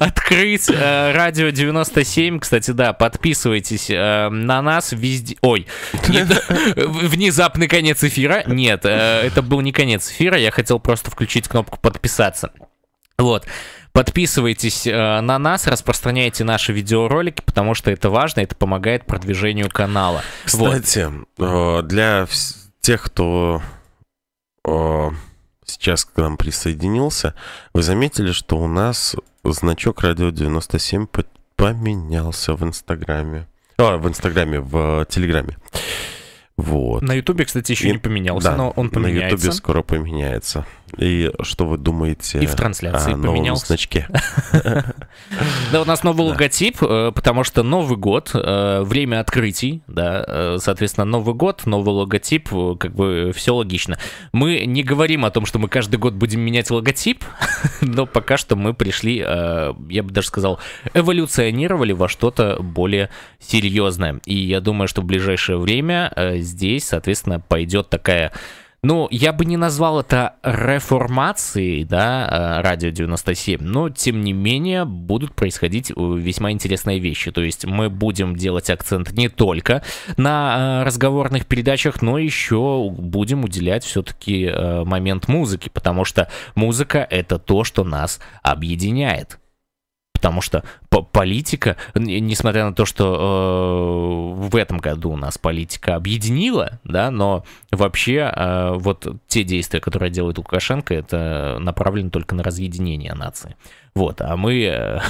открыть 0.00 0.68
э, 0.70 1.12
радио 1.12 1.50
97, 1.50 2.40
кстати, 2.40 2.70
да, 2.70 2.92
подписывайтесь 2.92 3.90
э, 3.90 4.28
на 4.30 4.62
нас 4.62 4.92
везде, 4.92 5.36
ой, 5.42 5.66
не- 6.08 6.24
внезапный 6.76 7.68
конец 7.68 8.02
эфира, 8.02 8.44
нет, 8.46 8.80
э, 8.84 9.20
это 9.22 9.42
был 9.42 9.60
не 9.60 9.72
конец 9.72 10.10
эфира, 10.10 10.38
я 10.38 10.50
хотел 10.50 10.78
просто 10.80 11.10
включить 11.10 11.48
кнопку 11.48 11.78
подписаться. 11.78 12.50
Вот. 13.18 13.46
Подписывайтесь 13.94 14.88
э, 14.88 15.20
на 15.20 15.38
нас, 15.38 15.68
распространяйте 15.68 16.42
наши 16.42 16.72
видеоролики, 16.72 17.42
потому 17.46 17.74
что 17.74 17.92
это 17.92 18.10
важно, 18.10 18.40
это 18.40 18.56
помогает 18.56 19.06
продвижению 19.06 19.70
канала. 19.70 20.20
Вот. 20.52 20.82
Кстати, 20.82 21.08
э, 21.38 21.82
для 21.84 22.26
тех, 22.80 23.02
кто 23.04 23.62
э, 24.66 25.10
сейчас 25.64 26.04
к 26.06 26.16
нам 26.16 26.36
присоединился, 26.36 27.34
вы 27.72 27.84
заметили, 27.84 28.32
что 28.32 28.56
у 28.58 28.66
нас 28.66 29.14
значок 29.44 30.00
радио 30.00 30.30
97 30.30 31.06
по- 31.06 31.24
поменялся 31.54 32.54
в 32.56 32.64
Инстаграме. 32.64 33.46
А, 33.78 33.96
в 33.96 34.08
Инстаграме, 34.08 34.58
в 34.58 35.06
Телеграме. 35.08 35.56
Вот. 36.56 37.02
На 37.02 37.12
Ютубе, 37.12 37.44
кстати, 37.44 37.70
еще 37.70 37.88
И- 37.88 37.92
не 37.92 37.98
поменялся, 37.98 38.50
да, 38.50 38.56
но 38.56 38.70
он 38.70 38.86
На 38.86 38.92
поменяется. 38.92 39.36
Ютубе 39.36 39.52
скоро 39.52 39.82
поменяется. 39.82 40.66
И 40.98 41.32
что 41.42 41.66
вы 41.66 41.78
думаете 41.78 42.38
И 42.38 42.46
в 42.46 42.54
трансляции 42.54 43.12
о 43.12 43.16
новом 43.16 43.36
поменялся. 43.36 43.66
значке? 43.66 44.08
Да, 45.72 45.82
у 45.82 45.84
нас 45.84 46.02
новый 46.02 46.26
логотип, 46.26 46.82
э, 46.82 47.12
потому 47.14 47.44
что 47.44 47.62
Новый 47.62 47.96
год, 47.96 48.30
э, 48.34 48.82
время 48.82 49.20
открытий, 49.20 49.82
да, 49.88 50.24
э, 50.26 50.56
соответственно, 50.60 51.04
Новый 51.04 51.34
год, 51.34 51.66
новый 51.66 51.94
логотип, 51.94 52.50
как 52.78 52.94
бы 52.94 53.32
все 53.34 53.54
логично. 53.54 53.98
Мы 54.32 54.64
не 54.66 54.82
говорим 54.82 55.24
о 55.24 55.30
том, 55.30 55.46
что 55.46 55.58
мы 55.58 55.68
каждый 55.68 55.96
год 55.96 56.14
будем 56.14 56.40
менять 56.40 56.70
логотип, 56.70 57.24
но 57.80 58.06
пока 58.06 58.36
что 58.36 58.56
мы 58.56 58.74
пришли, 58.74 59.16
я 59.16 60.02
бы 60.02 60.10
даже 60.10 60.28
сказал, 60.28 60.60
эволюционировали 60.92 61.92
во 61.92 62.08
что-то 62.08 62.58
более 62.60 63.10
серьезное. 63.40 64.20
И 64.26 64.36
я 64.36 64.60
думаю, 64.60 64.88
что 64.88 65.00
в 65.02 65.04
ближайшее 65.04 65.58
время 65.58 66.12
здесь, 66.36 66.84
соответственно, 66.84 67.40
пойдет 67.40 67.88
такая 67.90 68.32
ну, 68.84 69.08
я 69.10 69.32
бы 69.32 69.44
не 69.44 69.56
назвал 69.56 70.00
это 70.00 70.34
реформацией, 70.42 71.84
да, 71.84 72.58
э, 72.58 72.62
радио 72.62 72.90
97, 72.90 73.62
но, 73.62 73.88
тем 73.88 74.20
не 74.20 74.32
менее, 74.32 74.84
будут 74.84 75.34
происходить 75.34 75.90
э, 75.90 75.94
весьма 75.96 76.52
интересные 76.52 76.98
вещи. 76.98 77.30
То 77.30 77.42
есть 77.42 77.64
мы 77.64 77.88
будем 77.88 78.36
делать 78.36 78.68
акцент 78.68 79.12
не 79.12 79.28
только 79.28 79.82
на 80.18 80.82
э, 80.82 80.84
разговорных 80.84 81.46
передачах, 81.46 82.02
но 82.02 82.18
еще 82.18 82.90
будем 82.90 83.44
уделять 83.44 83.84
все-таки 83.84 84.52
момент 84.84 85.28
музыки, 85.28 85.70
потому 85.72 86.04
что 86.04 86.28
музыка— 86.54 87.06
это 87.10 87.38
то, 87.38 87.64
что 87.64 87.84
нас 87.84 88.20
объединяет. 88.42 89.38
Потому 90.14 90.40
что 90.40 90.64
по- 90.88 91.02
политика, 91.02 91.76
несмотря 91.94 92.64
на 92.64 92.72
то, 92.72 92.86
что 92.86 94.34
э, 94.40 94.40
в 94.48 94.56
этом 94.56 94.78
году 94.78 95.10
у 95.10 95.16
нас 95.16 95.36
политика 95.36 95.96
объединила, 95.96 96.80
да, 96.84 97.10
но 97.10 97.44
вообще 97.70 98.32
э, 98.34 98.72
вот 98.76 99.06
те 99.26 99.44
действия, 99.44 99.80
которые 99.80 100.10
делает 100.10 100.38
Лукашенко, 100.38 100.94
это 100.94 101.58
направлено 101.60 102.08
только 102.08 102.34
на 102.34 102.42
разъединение 102.42 103.12
нации. 103.12 103.56
Вот, 103.94 104.22
а 104.22 104.36
мы, 104.38 104.62
э, 104.62 105.00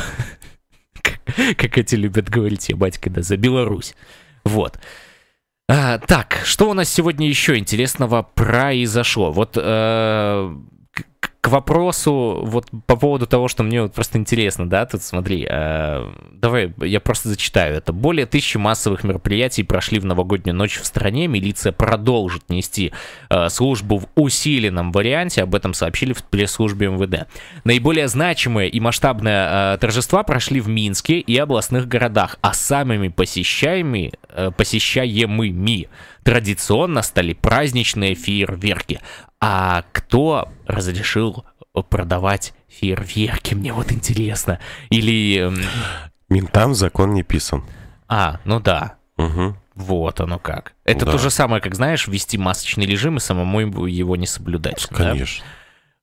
как- 1.03 1.21
как 1.57 1.79
эти 1.79 1.95
любят 1.95 2.29
говорить, 2.29 2.69
я 2.69 2.77
батька, 2.77 3.09
да, 3.09 3.23
за 3.23 3.37
Беларусь. 3.37 3.95
Вот. 4.45 4.79
А, 5.69 5.99
так, 5.99 6.41
что 6.45 6.69
у 6.69 6.75
нас 6.75 6.89
сегодня 6.89 7.29
еще 7.29 7.57
интересного 7.57 8.23
произошло? 8.23 9.31
Вот 9.33 9.57
э, 9.57 10.57
к- 11.45 11.49
вопросу, 11.49 12.41
вот 12.43 12.67
по 12.87 12.97
поводу 12.97 13.27
того, 13.27 13.49
что 13.49 13.63
мне 13.63 13.83
вот 13.83 13.93
просто 13.93 14.17
интересно, 14.17 14.67
да, 14.69 14.87
тут 14.87 15.03
смотри, 15.03 15.47
э, 15.49 16.11
давай 16.33 16.73
я 16.81 17.01
просто 17.01 17.29
зачитаю 17.29 17.77
это. 17.77 17.93
Более 17.93 18.25
тысячи 18.25 18.57
массовых 18.57 19.05
мероприятий 19.05 19.63
прошли 19.63 19.99
в 19.99 20.07
новогоднюю 20.07 20.57
ночь 20.57 20.79
в 20.81 20.87
стране. 20.87 21.27
Милиция 21.27 21.73
продолжит 21.73 22.49
нести 22.49 22.93
э, 23.29 23.51
службу 23.51 23.99
в 23.99 24.07
усиленном 24.15 24.91
варианте, 24.91 25.43
об 25.43 25.55
этом 25.55 25.75
сообщили 25.75 26.15
в 26.15 26.25
пресс-службе 26.25 26.89
МВД. 26.89 27.29
Наиболее 27.65 28.09
значимые 28.09 28.71
и 28.71 28.81
масштабные 28.81 29.75
э, 29.75 29.79
торжества 29.79 30.23
прошли 30.23 30.61
в 30.61 30.69
Минске 30.69 31.19
и 31.19 31.37
областных 31.37 31.87
городах, 31.87 32.39
а 32.41 32.55
самыми 32.55 33.09
посещаемыми, 33.09 34.15
э, 34.31 34.51
посещаемыми 34.57 35.89
традиционно 36.25 37.03
стали 37.03 37.35
праздничные 37.35 38.15
фейерверки. 38.15 39.01
А 39.41 39.85
кто 39.93 40.49
разрешил 40.67 41.45
продавать 41.91 42.55
фейерверки? 42.69 43.55
Мне 43.55 43.73
вот 43.73 43.93
интересно. 43.93 44.59
Или... 44.91 45.53
Ментам 46.29 46.75
закон 46.75 47.13
не 47.13 47.23
писан. 47.23 47.63
А, 48.09 48.41
ну 48.45 48.59
да. 48.61 48.97
Мгм. 49.17 49.57
Вот 49.75 50.21
оно 50.21 50.39
как. 50.39 50.73
Это 50.85 51.05
Да. 51.05 51.13
то 51.13 51.19
же 51.19 51.31
самое, 51.31 51.61
как, 51.61 51.75
знаешь, 51.75 52.07
ввести 52.09 52.39
масочный 52.39 52.87
режим 52.87 53.17
и 53.17 53.21
самому 53.21 53.61
его 53.87 54.17
не 54.17 54.27
соблюдать. 54.27 54.87
да? 54.91 55.15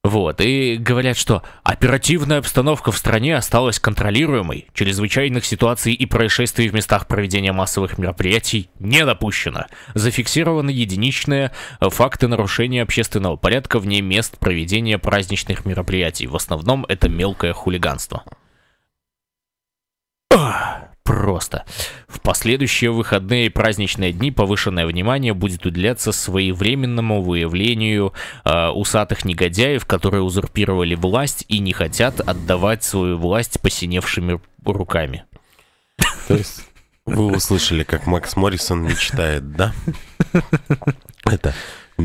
Вот, 0.04 0.42
и 0.42 0.78
говорят, 0.78 1.16
что 1.16 1.44
оперативная 1.62 2.40
обстановка 2.40 2.92
в 2.92 2.98
стране 2.98 3.36
осталась 3.38 3.80
контролируемой, 3.80 4.68
чрезвычайных 4.74 5.46
ситуаций 5.46 5.94
и 5.94 6.08
происшествий 6.08 6.70
в 6.70 6.74
местах 6.74 7.06
проведения 7.06 7.52
массовых 7.52 8.00
мероприятий 8.00 8.72
не 8.80 9.06
допущено. 9.06 9.68
Зафиксированы 9.94 10.72
единичные 10.72 11.52
э, 11.80 11.90
факты 11.90 12.28
нарушения 12.28 12.82
общественного 12.82 13.36
порядка 13.36 13.78
вне 13.78 14.02
мест 14.02 14.40
проведения 14.40 14.98
праздничных 14.98 15.66
мероприятий. 15.66 16.26
В 16.26 16.36
основном 16.36 16.84
это 16.86 17.08
мелкое 17.08 17.54
хулиганство. 17.54 18.24
Ах, 20.32 20.91
Просто. 21.04 21.66
В 22.08 22.22
последующие 22.22 22.92
выходные 22.92 23.48
и 23.48 23.50
праздничные 23.50 24.14
дни 24.14 24.32
повышенное 24.32 24.86
внимание 24.86 25.34
будет 25.34 25.66
уделяться 25.66 26.12
своевременному 26.12 27.22
выявлению 27.24 28.14
э, 28.46 28.68
усатых 28.70 29.26
негодяев, 29.26 29.86
которые 29.86 30.22
узурпировали 30.22 30.96
власть 30.96 31.46
и 31.48 31.60
не 31.60 31.74
хотят 31.74 32.22
отдавать 32.22 32.84
свою 32.84 33.18
власть 33.18 33.60
посиневшими 33.62 34.40
руками. 34.64 35.26
То 36.28 36.36
есть 36.36 36.64
вы 37.06 37.36
услышали, 37.36 37.84
как 37.84 38.06
Макс 38.06 38.36
Моррисон 38.36 38.84
мечтает, 38.84 39.52
да? 39.54 39.74
Это 41.26 41.54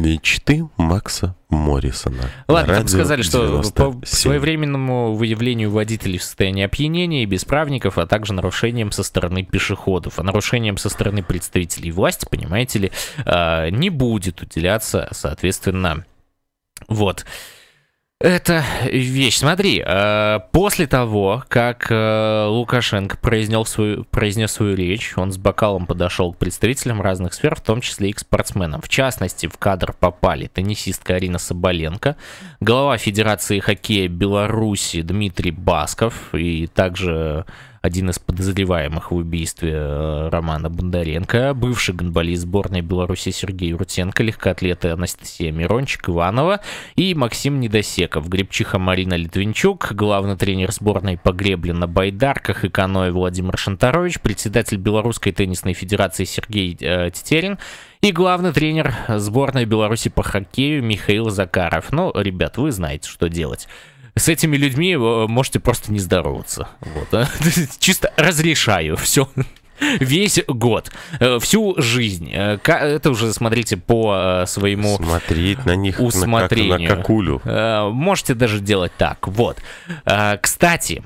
мечты 0.03 0.69
Макса 0.77 1.37
Моррисона. 1.49 2.31
Ладно, 2.49 2.73
На 2.73 2.79
там 2.79 2.85
радио 2.85 2.89
сказали, 2.89 3.23
что 3.23 3.41
по 3.41 3.91
97. 3.93 4.05
своевременному 4.05 5.15
выявлению 5.15 5.71
водителей 5.71 6.19
в 6.19 6.23
состоянии 6.23 6.65
опьянения 6.65 7.23
и 7.23 7.27
бесправников, 7.27 7.99
а 7.99 8.07
также 8.07 8.33
нарушением 8.33 8.93
со 8.93 9.03
стороны 9.03 9.45
пешеходов. 9.45 10.19
А 10.19 10.23
нарушением 10.23 10.77
со 10.77 10.89
стороны 10.89 11.23
представителей 11.23 11.93
власти, 11.93 12.27
понимаете 12.31 12.79
ли, 12.79 12.93
э, 13.25 13.71
не 13.71 13.91
будет 13.91 14.43
уделяться, 14.43 15.09
соответственно, 15.13 16.05
вот. 16.89 17.25
Это 18.19 18.65
вещь. 18.91 19.37
Смотри, 19.37 19.83
э, 19.85 20.41
после 20.51 20.87
того, 20.87 21.45
как 21.49 21.89
э, 21.91 22.47
Лукашенко 22.47 23.19
произнес 23.19 23.69
свою, 23.69 24.05
произнес 24.05 24.53
свою 24.53 24.75
речь, 24.75 25.13
он 25.19 25.33
с 25.33 25.37
бокалом 25.37 25.85
подошел 25.85 26.33
к 26.33 26.39
представителям 26.39 27.03
разных 27.03 27.35
сфер, 27.35 27.55
в 27.55 27.61
том 27.61 27.83
числе 27.83 28.09
и 28.09 28.13
к 28.15 28.19
спортсменам. 28.19 28.81
В 28.81 28.89
частности, 28.89 29.49
в 29.49 29.59
кадр 29.59 29.93
попали 29.93 30.47
теннисистка 30.47 31.17
Арина 31.17 31.37
Соболенко, 31.37 32.17
глава 32.61 32.97
Федерации 32.97 33.59
хоккея 33.59 34.09
Беларуси 34.09 35.03
Дмитрий 35.03 35.51
Басков 35.51 36.35
и 36.35 36.69
также 36.69 37.45
один 37.87 38.11
из 38.11 38.19
подозреваемых 38.19 39.13
в 39.13 39.15
убийстве 39.15 39.73
э, 39.75 40.29
Романа 40.29 40.69
Бондаренко, 40.69 41.55
бывший 41.55 41.95
гонболист 41.95 42.43
сборной 42.43 42.81
Беларуси 42.81 43.31
Сергей 43.31 43.73
Рутенко, 43.73 44.25
легкоатлеты 44.25 44.89
Анастасия 44.89 45.53
Мирончик, 45.53 46.09
Иванова 46.09 46.61
и 46.97 47.15
Максим 47.15 47.61
Недосеков, 47.61 48.29
гребчиха 48.29 48.81
Марина 48.81 49.15
Литвинчук, 49.15 49.93
главный 49.93 50.37
тренер 50.37 50.73
сборной 50.73 51.17
по 51.17 51.33
гребле 51.33 51.73
на 51.73 51.87
байдарках 51.87 52.65
и 52.65 52.69
каноэ 52.69 53.13
Владимир 53.13 53.57
Шантарович, 53.57 54.21
председатель 54.21 54.79
Белорусской 54.79 55.33
теннисной 55.33 55.73
федерации 55.73 56.25
Сергей 56.25 56.77
э, 56.81 57.11
Тетерин 57.13 57.59
и 58.01 58.11
главный 58.11 58.53
тренер 58.53 58.95
сборной 59.09 59.65
Беларуси 59.65 60.11
по 60.11 60.25
хоккею 60.25 60.83
Михаил 60.83 61.31
Закаров. 61.31 61.93
Ну, 61.93 62.13
ребят, 62.15 62.59
вы 62.59 62.73
знаете, 62.73 63.09
что 63.09 63.29
делать. 63.29 63.69
С 64.17 64.29
этими 64.29 64.57
людьми 64.57 64.95
э, 64.95 64.99
можете 64.99 65.61
просто 65.61 65.93
не 65.93 65.99
здороваться. 65.99 66.69
Вот, 66.81 67.13
а. 67.13 67.29
Чисто 67.79 68.13
разрешаю. 68.17 68.97
Все. 68.97 69.29
Весь 70.01 70.41
год, 70.49 70.91
э, 71.21 71.39
всю 71.39 71.75
жизнь. 71.79 72.31
Э, 72.33 72.59
Это 72.65 73.11
уже 73.11 73.33
смотрите 73.33 73.77
по 73.77 74.45
своему 74.47 74.97
Смотреть 74.97 75.67
на 75.67 75.77
них 75.77 75.99
на, 75.99 76.05
как, 76.07 76.15
усмотрению. 76.15 76.91
на 76.91 76.97
какулю. 76.97 77.43
Можете 77.93 78.35
даже 78.35 78.61
делать 78.61 78.93
так. 78.97 79.29
Вот. 79.29 79.59
Кстати, 80.41 81.03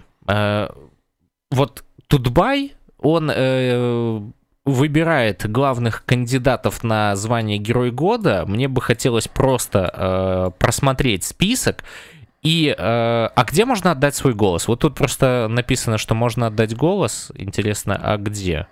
вот 1.50 1.84
Тутбай, 2.06 2.74
он 2.98 3.30
выбирает 4.64 5.50
главных 5.50 6.04
кандидатов 6.04 6.82
на 6.84 7.16
звание 7.16 7.58
Герой 7.58 7.90
года. 7.90 8.44
Мне 8.46 8.68
бы 8.68 8.80
хотелось 8.80 9.28
просто 9.28 9.90
э, 9.92 10.50
просмотреть 10.58 11.24
список. 11.24 11.82
И, 12.42 12.74
э, 12.76 12.76
а 12.79 13.44
где 13.44 13.64
можно 13.64 13.90
отдать 13.90 14.14
свой 14.14 14.35
голос? 14.35 14.66
Вот 14.66 14.81
тут 14.81 14.94
просто 14.94 15.46
написано, 15.48 15.98
что 15.98 16.14
можно 16.14 16.46
отдать 16.46 16.74
голос. 16.74 17.31
Интересно, 17.35 18.00
а 18.03 18.16
где? 18.16 18.66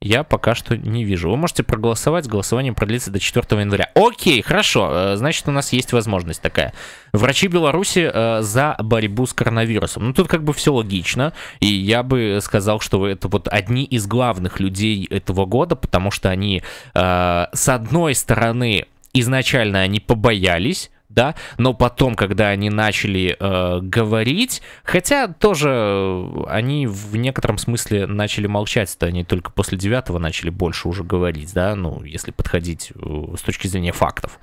Я 0.00 0.22
пока 0.22 0.54
что 0.54 0.76
не 0.76 1.04
вижу. 1.04 1.28
Вы 1.28 1.36
можете 1.36 1.64
проголосовать, 1.64 2.28
голосование 2.28 2.72
продлится 2.72 3.10
до 3.10 3.18
4 3.18 3.60
января. 3.60 3.90
Окей, 3.96 4.40
хорошо, 4.42 4.90
э, 4.92 5.16
значит 5.16 5.48
у 5.48 5.50
нас 5.50 5.72
есть 5.72 5.92
возможность 5.92 6.40
такая. 6.40 6.72
Врачи 7.12 7.48
Беларуси 7.48 8.08
э, 8.12 8.42
за 8.42 8.76
борьбу 8.78 9.26
с 9.26 9.32
коронавирусом. 9.32 10.06
Ну 10.06 10.12
тут 10.12 10.28
как 10.28 10.44
бы 10.44 10.52
все 10.52 10.72
логично, 10.72 11.32
и 11.58 11.66
я 11.66 12.04
бы 12.04 12.38
сказал, 12.40 12.78
что 12.78 13.08
это 13.08 13.26
вот 13.26 13.48
одни 13.48 13.84
из 13.84 14.06
главных 14.06 14.60
людей 14.60 15.04
этого 15.10 15.46
года, 15.46 15.74
потому 15.74 16.12
что 16.12 16.30
они 16.30 16.62
э, 16.94 17.46
с 17.52 17.68
одной 17.68 18.14
стороны 18.14 18.86
изначально 19.12 19.80
они 19.80 19.98
побоялись 19.98 20.92
да, 21.08 21.34
но 21.56 21.74
потом, 21.74 22.14
когда 22.14 22.48
они 22.48 22.70
начали 22.70 23.36
э, 23.38 23.80
говорить, 23.80 24.62
хотя 24.84 25.28
тоже 25.28 25.70
э, 25.70 26.44
они 26.48 26.86
в 26.86 27.16
некотором 27.16 27.58
смысле 27.58 28.06
начали 28.06 28.46
молчать, 28.46 28.94
то 28.98 29.06
они 29.06 29.24
только 29.24 29.50
после 29.50 29.78
девятого 29.78 30.18
начали 30.18 30.50
больше 30.50 30.88
уже 30.88 31.04
говорить, 31.04 31.52
да, 31.54 31.74
ну, 31.74 32.02
если 32.04 32.30
подходить 32.30 32.92
э, 32.94 33.34
с 33.36 33.40
точки 33.40 33.66
зрения 33.66 33.92
фактов. 33.92 34.38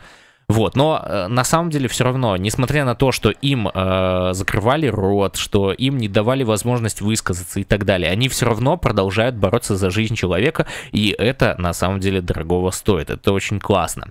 Вот, 0.48 0.76
но 0.76 1.02
э, 1.04 1.28
на 1.28 1.44
самом 1.44 1.72
деле 1.72 1.88
все 1.88 2.04
равно, 2.04 2.38
несмотря 2.38 2.86
на 2.86 2.94
то, 2.94 3.12
что 3.12 3.32
им 3.32 3.68
э, 3.68 4.30
закрывали 4.34 4.88
рот, 4.88 5.38
что 5.38 5.72
им 5.72 5.98
не 5.98 6.08
давали 6.08 6.44
возможность 6.44 7.02
высказаться 7.02 7.60
и 7.60 7.64
так 7.64 7.86
далее, 7.86 8.12
они 8.12 8.30
все 8.30 8.46
равно 8.46 8.78
продолжают 8.78 9.36
бороться 9.36 9.76
за 9.76 9.90
жизнь 9.90 10.16
человека, 10.16 10.68
и 10.92 11.16
это 11.18 11.56
на 11.58 11.74
самом 11.74 12.00
деле 12.00 12.22
дорогого 12.22 12.70
стоит. 12.70 13.10
Это 13.10 13.34
очень 13.34 13.60
классно. 13.60 14.10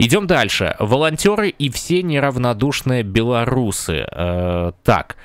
Идем 0.00 0.26
дальше. 0.26 0.76
Волонтеры 0.78 1.50
и 1.50 1.68
все 1.68 2.02
неравнодушные 2.02 3.02
белорусы. 3.02 4.06
Э, 4.10 4.72
так. 4.82 5.16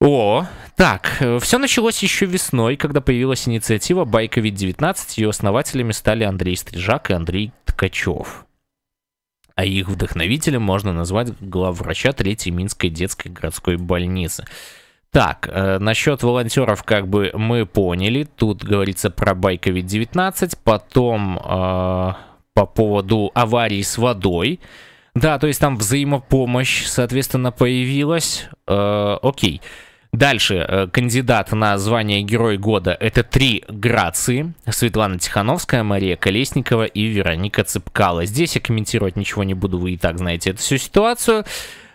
О, 0.00 0.46
так, 0.76 1.22
все 1.40 1.58
началось 1.58 2.00
еще 2.00 2.26
весной, 2.26 2.76
когда 2.76 3.00
появилась 3.00 3.48
инициатива 3.48 4.04
Байковид-19. 4.04 4.96
Ее 5.16 5.30
основателями 5.30 5.90
стали 5.90 6.22
Андрей 6.22 6.56
Стрижак 6.56 7.10
и 7.10 7.14
Андрей 7.14 7.52
Ткачев. 7.64 8.46
А 9.56 9.64
их 9.64 9.88
вдохновителем 9.88 10.62
можно 10.62 10.92
назвать 10.92 11.32
главврача 11.40 12.12
Третьей 12.12 12.52
Минской 12.52 12.90
детской 12.90 13.28
городской 13.28 13.76
больницы. 13.76 14.44
Так, 15.10 15.48
э, 15.50 15.78
насчет 15.80 16.22
волонтеров 16.22 16.84
как 16.84 17.08
бы 17.08 17.32
мы 17.34 17.66
поняли. 17.66 18.22
Тут 18.36 18.62
говорится 18.62 19.10
про 19.10 19.34
Байковид-19. 19.34 20.58
Потом... 20.62 21.40
Э, 21.44 22.12
по 22.54 22.66
поводу 22.66 23.32
аварии 23.34 23.82
с 23.82 23.98
водой. 23.98 24.60
Да, 25.14 25.38
то 25.38 25.46
есть 25.46 25.60
там 25.60 25.76
взаимопомощь, 25.76 26.86
соответственно, 26.86 27.52
появилась. 27.52 28.48
Э, 28.66 29.18
окей. 29.22 29.60
Дальше, 30.12 30.64
э, 30.66 30.86
кандидат 30.86 31.50
на 31.50 31.76
звание 31.78 32.22
Герой 32.22 32.56
года 32.56 32.96
это 32.98 33.24
три 33.24 33.64
Грации. 33.68 34.54
Светлана 34.68 35.18
Тихановская, 35.18 35.82
Мария 35.82 36.16
Колесникова 36.16 36.84
и 36.84 37.06
Вероника 37.06 37.64
Цыпкала. 37.64 38.24
Здесь 38.24 38.54
я 38.54 38.60
комментировать 38.60 39.16
ничего 39.16 39.42
не 39.42 39.54
буду, 39.54 39.78
вы 39.78 39.92
и 39.92 39.96
так 39.96 40.18
знаете 40.18 40.50
эту 40.50 40.60
всю 40.60 40.78
ситуацию. 40.78 41.44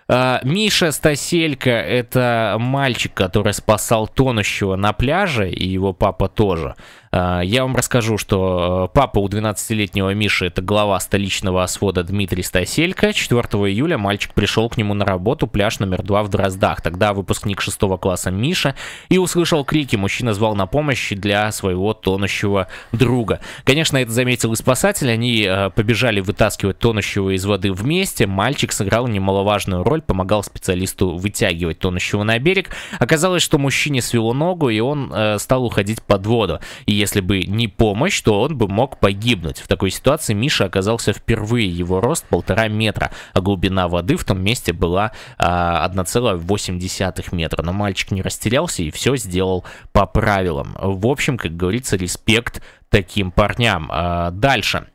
Э, 0.09 0.39
Миша 0.43 0.91
Стаселько— 0.91 1.69
это 1.69 2.57
мальчик, 2.59 3.13
который 3.13 3.53
спасал 3.53 4.07
тонущего 4.07 4.75
на 4.75 4.91
пляже, 4.91 5.49
и 5.49 5.65
его 5.65 5.93
папа 5.93 6.27
тоже. 6.27 6.75
А, 7.11 7.41
я 7.41 7.63
вам 7.63 7.75
расскажу, 7.75 8.17
что 8.17 8.89
э, 8.91 8.95
папа 8.95 9.19
у 9.19 9.27
12-летнего 9.27 10.13
Миши 10.13 10.45
это 10.45 10.61
глава 10.61 10.99
столичного 10.99 11.63
освода 11.63 12.03
Дмитрий 12.03 12.43
Стаселько. 12.43 13.13
4 13.13 13.41
июля 13.41 13.97
мальчик 13.97 14.33
пришел 14.33 14.69
к 14.69 14.77
нему 14.77 14.93
на 14.93 15.05
работу, 15.05 15.47
пляж 15.47 15.79
номер 15.79 16.03
2 16.03 16.23
в 16.23 16.29
Дроздах. 16.29 16.81
Тогда 16.81 17.13
выпускник 17.13 17.61
6 17.61 17.79
класса 17.99 18.29
Миша 18.29 18.75
и 19.09 19.17
услышал 19.17 19.65
крики. 19.65 19.95
Мужчина 19.95 20.33
звал 20.33 20.55
на 20.55 20.67
помощь 20.67 21.11
для 21.11 21.51
своего 21.51 21.93
тонущего 21.93 22.67
друга. 22.91 23.39
Конечно, 23.63 23.97
это 23.97 24.11
заметил 24.11 24.53
и 24.53 24.55
спасатель. 24.55 25.09
Они 25.09 25.43
э, 25.43 25.71
побежали 25.71 26.19
вытаскивать 26.19 26.77
тонущего 26.77 27.35
из 27.35 27.43
воды 27.45 27.71
вместе. 27.71 28.27
Мальчик 28.27 28.71
сыграл 28.71 29.07
немаловажную 29.07 29.83
роль, 29.83 30.01
помогал 30.01 30.43
специалисту 30.43 31.15
вытягивать 31.15 31.79
тонущего 31.79 32.21
на 32.21 32.37
берег. 32.37 32.69
Оказалось, 32.99 33.41
что 33.41 33.57
мужчине 33.57 34.01
свело 34.01 34.33
ногу, 34.33 34.69
и 34.69 34.79
он 34.79 35.11
э, 35.11 35.39
стал 35.39 35.65
уходить 35.65 36.03
под 36.03 36.27
воду. 36.27 36.59
И 36.85 36.98
если 36.99 37.21
бы 37.21 37.43
не 37.43 37.67
помощь, 37.67 38.21
то 38.21 38.41
он 38.41 38.57
бы 38.57 38.67
мог 38.67 38.99
погибнуть. 38.99 39.59
В 39.59 39.67
такой 39.67 39.89
ситуации 39.89 40.33
Миша 40.33 40.65
оказался 40.65 41.13
впервые. 41.13 41.69
Его 41.69 42.01
рост 42.01 42.25
полтора 42.27 42.67
метра, 42.67 43.11
а 43.33 43.41
глубина 43.41 43.87
воды 43.87 44.17
в 44.17 44.23
том 44.25 44.41
месте 44.41 44.73
была 44.73 45.11
а, 45.37 45.89
1,8 45.89 47.35
метра. 47.35 47.63
Но 47.63 47.73
мальчик 47.73 48.11
не 48.11 48.21
растерялся 48.21 48.83
и 48.83 48.91
все 48.91 49.15
сделал 49.15 49.65
по 49.91 50.05
правилам. 50.05 50.75
В 50.79 51.07
общем, 51.07 51.37
как 51.37 51.55
говорится, 51.55 51.95
респект 51.95 52.61
таким 52.89 53.31
парням. 53.31 53.89
А, 53.91 54.31
дальше. 54.31 54.87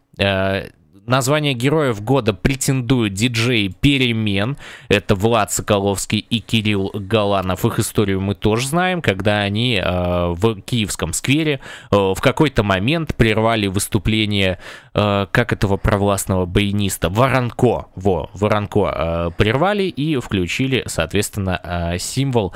Название 1.07 1.53
героев 1.53 2.03
года 2.03 2.33
претендуют 2.33 3.13
диджеи 3.13 3.69
Перемен. 3.69 4.57
Это 4.89 5.15
Влад 5.15 5.53
Соколовский 5.53 6.19
и 6.19 6.41
Кирилл 6.41 6.91
Галанов. 6.95 7.67
Их 7.67 7.79
историю 7.79 8.23
мы 8.23 8.35
тоже 8.35 8.69
знаем, 8.69 9.03
когда 9.03 9.41
они 9.41 9.77
э, 9.77 10.33
в 10.35 10.63
Киевском 10.63 11.13
сквере 11.13 11.61
э, 11.91 11.97
в 11.97 12.19
какой-то 12.23 12.63
момент 12.63 13.15
прервали 13.17 13.67
выступление 13.67 14.59
э, 14.95 15.27
как 15.31 15.53
этого 15.53 15.77
провластного 15.77 16.47
баяниста 16.47 17.11
Воронко. 17.11 17.87
Во, 17.95 18.31
Воронко 18.33 18.81
э, 18.81 19.31
прервали 19.37 19.85
и 19.85 20.17
включили, 20.17 20.85
соответственно, 20.87 21.61
э, 21.63 21.99
символ. 21.99 22.55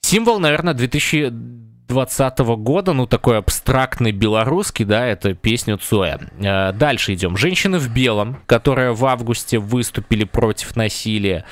Символ, 0.00 0.38
наверное, 0.38 0.74
2000 0.74 1.73
2020 1.86 2.38
года, 2.58 2.92
ну 2.92 3.06
такой 3.06 3.38
абстрактный 3.38 4.12
белорусский, 4.12 4.84
да, 4.84 5.06
это 5.06 5.34
песня 5.34 5.76
Цоя. 5.76 6.20
Э, 6.38 6.72
дальше 6.72 7.14
идем. 7.14 7.36
Женщины 7.36 7.78
в 7.78 7.92
белом, 7.92 8.38
которые 8.46 8.92
в 8.92 9.04
августе 9.04 9.58
выступили 9.58 10.24
против 10.24 10.76
насилия. 10.76 11.44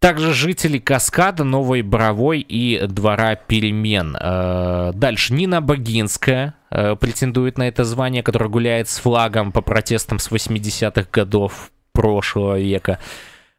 Также 0.00 0.32
жители 0.32 0.78
Каскада, 0.78 1.42
Новой 1.42 1.82
Боровой 1.82 2.40
и 2.40 2.86
Двора 2.86 3.34
Перемен. 3.34 4.16
Э, 4.20 4.92
дальше 4.94 5.32
Нина 5.32 5.60
Богинская 5.60 6.54
э, 6.70 6.96
претендует 6.96 7.58
на 7.58 7.68
это 7.68 7.84
звание, 7.84 8.22
которая 8.22 8.48
гуляет 8.48 8.88
с 8.88 8.98
флагом 8.98 9.52
по 9.52 9.60
протестам 9.60 10.18
с 10.18 10.30
80-х 10.30 11.08
годов 11.12 11.70
прошлого 11.92 12.58
века. 12.58 12.98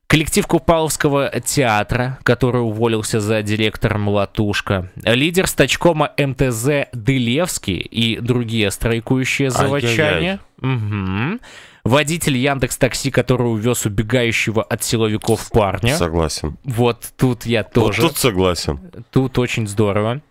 Коллектив 0.10 0.48
Купаловского 0.48 1.30
театра, 1.39 2.17
который 2.24 2.63
уволился 2.63 3.19
за 3.19 3.43
директором 3.43 4.10
Латушка. 4.10 4.89
Лидер 5.04 5.45
стачкома 5.45 6.12
МТЗ 6.17 6.89
Дылевский 6.93 7.78
и 7.78 8.19
другие 8.19 8.72
страйкующие 8.72 9.52
заводчане. 9.52 10.39
Угу. 10.63 11.39
Водитель 11.84 12.38
Яндекс 12.38 12.78
Такси, 12.78 13.12
который 13.12 13.52
увез 13.52 13.86
убегающего 13.86 14.63
от 14.63 14.84
силовиков 14.84 15.48
парня. 15.52 15.95
Согласен. 15.95 16.58
Вот 16.63 17.06
тут 17.15 17.45
я 17.45 17.63
тоже. 17.63 18.02
Вот 18.02 18.08
тут 18.08 18.17
согласен. 18.17 18.80
Тут 19.12 19.38
очень 19.38 19.67
здорово. 19.67 20.22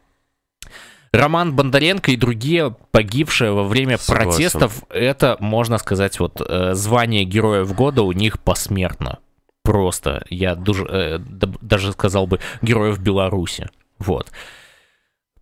Роман 1.13 1.55
Бондаренко 1.55 2.11
и 2.11 2.17
другие 2.17 2.75
погибшие 2.91 3.53
во 3.53 3.63
время 3.63 3.97
Согласен. 3.97 4.29
протестов, 4.29 4.83
это, 4.91 5.37
можно 5.39 5.79
сказать, 5.79 6.19
вот 6.19 6.43
э, 6.45 6.75
звание 6.75 7.23
Героев 7.23 7.73
года 7.77 8.03
у 8.03 8.11
них 8.11 8.41
посмертно 8.41 9.21
просто, 9.69 10.25
я 10.31 10.55
дуже, 10.55 10.87
э, 10.89 11.19
даже 11.61 11.93
сказал 11.93 12.27
бы, 12.27 12.41
героев 12.63 12.99
Беларуси. 13.01 13.69
Вот. 13.99 14.33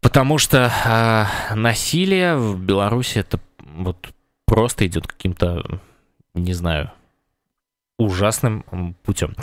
Потому 0.00 0.38
что 0.38 0.68
э, 0.84 1.54
насилие 1.54 2.36
в 2.36 2.58
Беларуси 2.58 3.18
это 3.18 3.38
вот 3.60 4.08
просто 4.44 4.84
идет 4.84 5.06
каким-то, 5.06 5.64
не 6.34 6.54
знаю, 6.54 6.90
ужасным 7.98 8.96
путем. 9.04 9.36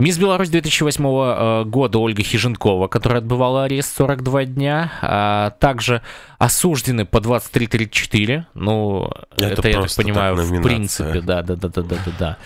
Мисс 0.00 0.18
Беларусь 0.18 0.48
2008 0.48 1.04
э, 1.06 1.64
года 1.66 1.98
Ольга 2.00 2.24
Хиженкова, 2.24 2.88
которая 2.88 3.20
отбывала 3.20 3.64
арест 3.64 3.96
42 3.96 4.46
дня, 4.46 4.92
а 5.00 5.50
также 5.60 6.02
осуждены 6.38 7.04
по 7.04 7.18
23-34. 7.18 8.46
Ну, 8.54 9.12
это, 9.36 9.46
это 9.46 9.68
я 9.68 9.82
так 9.82 9.94
понимаю, 9.94 10.36
так 10.36 10.46
в 10.46 10.62
принципе, 10.62 11.20
да, 11.20 11.42
да, 11.42 11.54
да, 11.54 11.68
да, 11.68 11.82
да, 11.82 11.96
да, 12.04 12.12
да. 12.18 12.38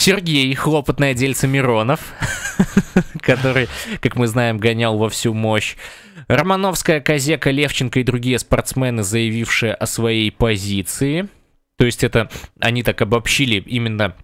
Сергей, 0.00 0.54
хлопотное 0.54 1.12
дельце 1.12 1.46
Миронов, 1.46 2.00
который, 3.20 3.68
как 4.00 4.16
мы 4.16 4.28
знаем, 4.28 4.56
гонял 4.56 4.96
во 4.96 5.10
всю 5.10 5.34
мощь. 5.34 5.76
Романовская, 6.26 7.02
Козека, 7.02 7.50
Левченко 7.50 8.00
и 8.00 8.02
другие 8.02 8.38
спортсмены, 8.38 9.02
заявившие 9.02 9.74
о 9.74 9.84
своей 9.84 10.32
позиции. 10.32 11.28
То 11.76 11.84
есть 11.84 12.02
это 12.02 12.30
они 12.60 12.82
так 12.82 13.02
обобщили 13.02 13.56
именно 13.60 14.16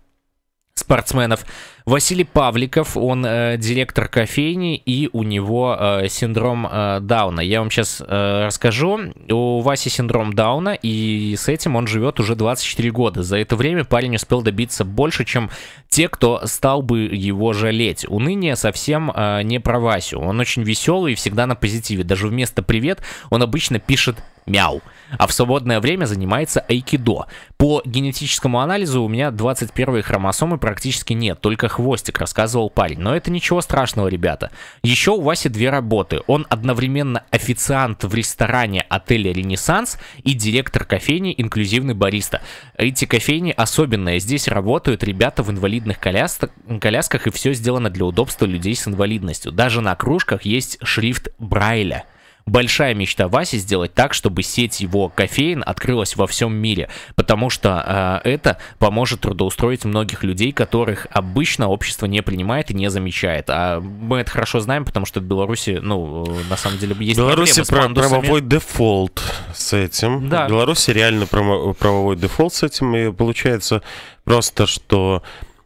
спортсменов. 0.76 1.44
Василий 1.86 2.24
Павликов, 2.24 2.96
он 2.96 3.24
э, 3.24 3.56
директор 3.58 4.08
кофейни, 4.08 4.76
и 4.76 5.08
у 5.12 5.22
него 5.22 5.76
э, 5.78 6.08
синдром 6.08 6.66
э, 6.70 6.98
Дауна. 7.00 7.40
Я 7.40 7.60
вам 7.60 7.70
сейчас 7.70 8.02
э, 8.06 8.46
расскажу. 8.46 9.12
У 9.30 9.60
Васи 9.60 9.88
синдром 9.88 10.32
Дауна, 10.32 10.74
и 10.74 11.34
с 11.36 11.48
этим 11.48 11.76
он 11.76 11.86
живет 11.86 12.20
уже 12.20 12.34
24 12.34 12.90
года. 12.90 13.22
За 13.22 13.38
это 13.38 13.56
время 13.56 13.84
парень 13.84 14.16
успел 14.16 14.42
добиться 14.42 14.84
больше, 14.84 15.24
чем 15.24 15.48
те, 15.88 16.08
кто 16.08 16.44
стал 16.46 16.82
бы 16.82 17.02
его 17.02 17.52
жалеть. 17.52 18.04
Уныние 18.08 18.56
совсем 18.56 19.12
э, 19.14 19.42
не 19.42 19.60
про 19.60 19.78
Васю. 19.78 20.18
Он 20.18 20.40
очень 20.40 20.62
веселый 20.62 21.12
и 21.12 21.16
всегда 21.16 21.46
на 21.46 21.54
позитиве. 21.54 22.02
Даже 22.02 22.26
вместо 22.26 22.62
«привет» 22.62 23.00
он 23.30 23.42
обычно 23.42 23.78
пишет 23.78 24.16
мяу. 24.46 24.82
А 25.18 25.26
в 25.26 25.32
свободное 25.32 25.80
время 25.80 26.06
занимается 26.06 26.60
айкидо. 26.60 27.26
По 27.56 27.80
генетическому 27.84 28.60
анализу 28.60 29.02
у 29.02 29.08
меня 29.08 29.30
21 29.30 30.02
хромосомы 30.02 30.58
практически 30.58 31.12
нет, 31.12 31.40
только 31.40 31.68
хвостик, 31.68 32.18
рассказывал 32.18 32.70
парень. 32.70 32.98
Но 32.98 33.14
это 33.14 33.30
ничего 33.30 33.60
страшного, 33.60 34.08
ребята. 34.08 34.50
Еще 34.82 35.12
у 35.12 35.20
Васи 35.20 35.48
две 35.48 35.70
работы. 35.70 36.20
Он 36.26 36.46
одновременно 36.48 37.24
официант 37.30 38.04
в 38.04 38.14
ресторане 38.14 38.84
отеля 38.88 39.32
«Ренессанс» 39.32 39.98
и 40.22 40.34
директор 40.34 40.84
кофейни 40.84 41.34
«Инклюзивный 41.36 41.94
бариста». 41.94 42.42
Эти 42.76 43.04
кофейни 43.04 43.52
особенные. 43.56 44.18
Здесь 44.18 44.48
работают 44.48 45.04
ребята 45.04 45.42
в 45.42 45.50
инвалидных 45.50 45.98
коляс- 45.98 46.50
колясках, 46.80 47.26
и 47.26 47.30
все 47.30 47.52
сделано 47.54 47.90
для 47.90 48.04
удобства 48.04 48.44
людей 48.44 48.74
с 48.74 48.88
инвалидностью. 48.88 49.52
Даже 49.52 49.80
на 49.80 49.94
кружках 49.94 50.42
есть 50.42 50.78
шрифт 50.82 51.28
Брайля. 51.38 52.04
Большая 52.46 52.94
мечта 52.94 53.26
Васи 53.26 53.58
сделать 53.58 53.92
так, 53.92 54.14
чтобы 54.14 54.44
сеть 54.44 54.80
его 54.80 55.08
кофеин 55.08 55.64
открылась 55.66 56.14
во 56.14 56.28
всем 56.28 56.54
мире, 56.54 56.88
потому 57.16 57.50
что 57.50 58.22
э, 58.24 58.28
это 58.28 58.58
поможет 58.78 59.22
трудоустроить 59.22 59.84
многих 59.84 60.22
людей, 60.22 60.52
которых 60.52 61.08
обычно 61.10 61.68
общество 61.68 62.06
не 62.06 62.22
принимает 62.22 62.70
и 62.70 62.74
не 62.74 62.88
замечает. 62.88 63.46
А 63.48 63.80
мы 63.80 64.18
это 64.18 64.30
хорошо 64.30 64.60
знаем, 64.60 64.84
потому 64.84 65.06
что 65.06 65.18
в 65.18 65.24
Беларуси, 65.24 65.80
ну, 65.82 66.24
на 66.48 66.56
самом 66.56 66.78
деле, 66.78 66.94
есть 67.00 67.18
Беларуси 67.18 67.64
проблемы 67.64 67.94
с 67.96 68.08
правовой 68.08 68.40
дефолт 68.42 69.20
с 69.52 69.72
этим. 69.72 70.28
Да. 70.28 70.46
В 70.46 70.50
Беларуси 70.50 70.92
реально 70.92 71.26
право- 71.26 71.72
правовой 71.72 72.14
дефолт 72.16 72.54
с 72.54 72.62
этим. 72.62 72.94
И 72.94 73.12
получается 73.12 73.82
просто, 74.24 74.66
что 74.66 75.22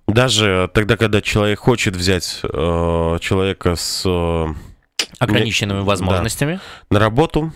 даже 0.06 0.70
тогда, 0.72 0.96
когда 0.96 1.20
человек 1.20 1.58
хочет 1.60 1.94
взять 1.94 2.40
э, 2.42 3.18
человека 3.20 3.76
с, 3.76 4.02
э, 4.06 4.46
ограниченными 5.18 5.82
возможностями. 5.82 6.60
на 6.90 6.98
работу, 6.98 7.52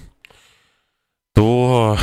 то 1.35 1.99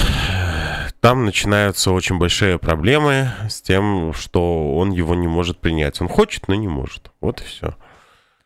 там 1.00 1.26
начинаются 1.26 1.92
очень 1.92 2.20
большие 2.20 2.60
проблемы 2.60 3.32
с 3.50 3.62
тем, 3.62 4.14
что 4.14 4.76
он 4.76 4.92
его 4.92 5.16
не 5.16 5.28
может 5.28 5.60
принять. 5.60 6.00
Он 6.02 6.08
хочет, 6.08 6.48
но 6.48 6.56
не 6.56 6.68
может. 6.68 7.12
Вот 7.22 7.42
и 7.42 7.44
все. 7.44 7.76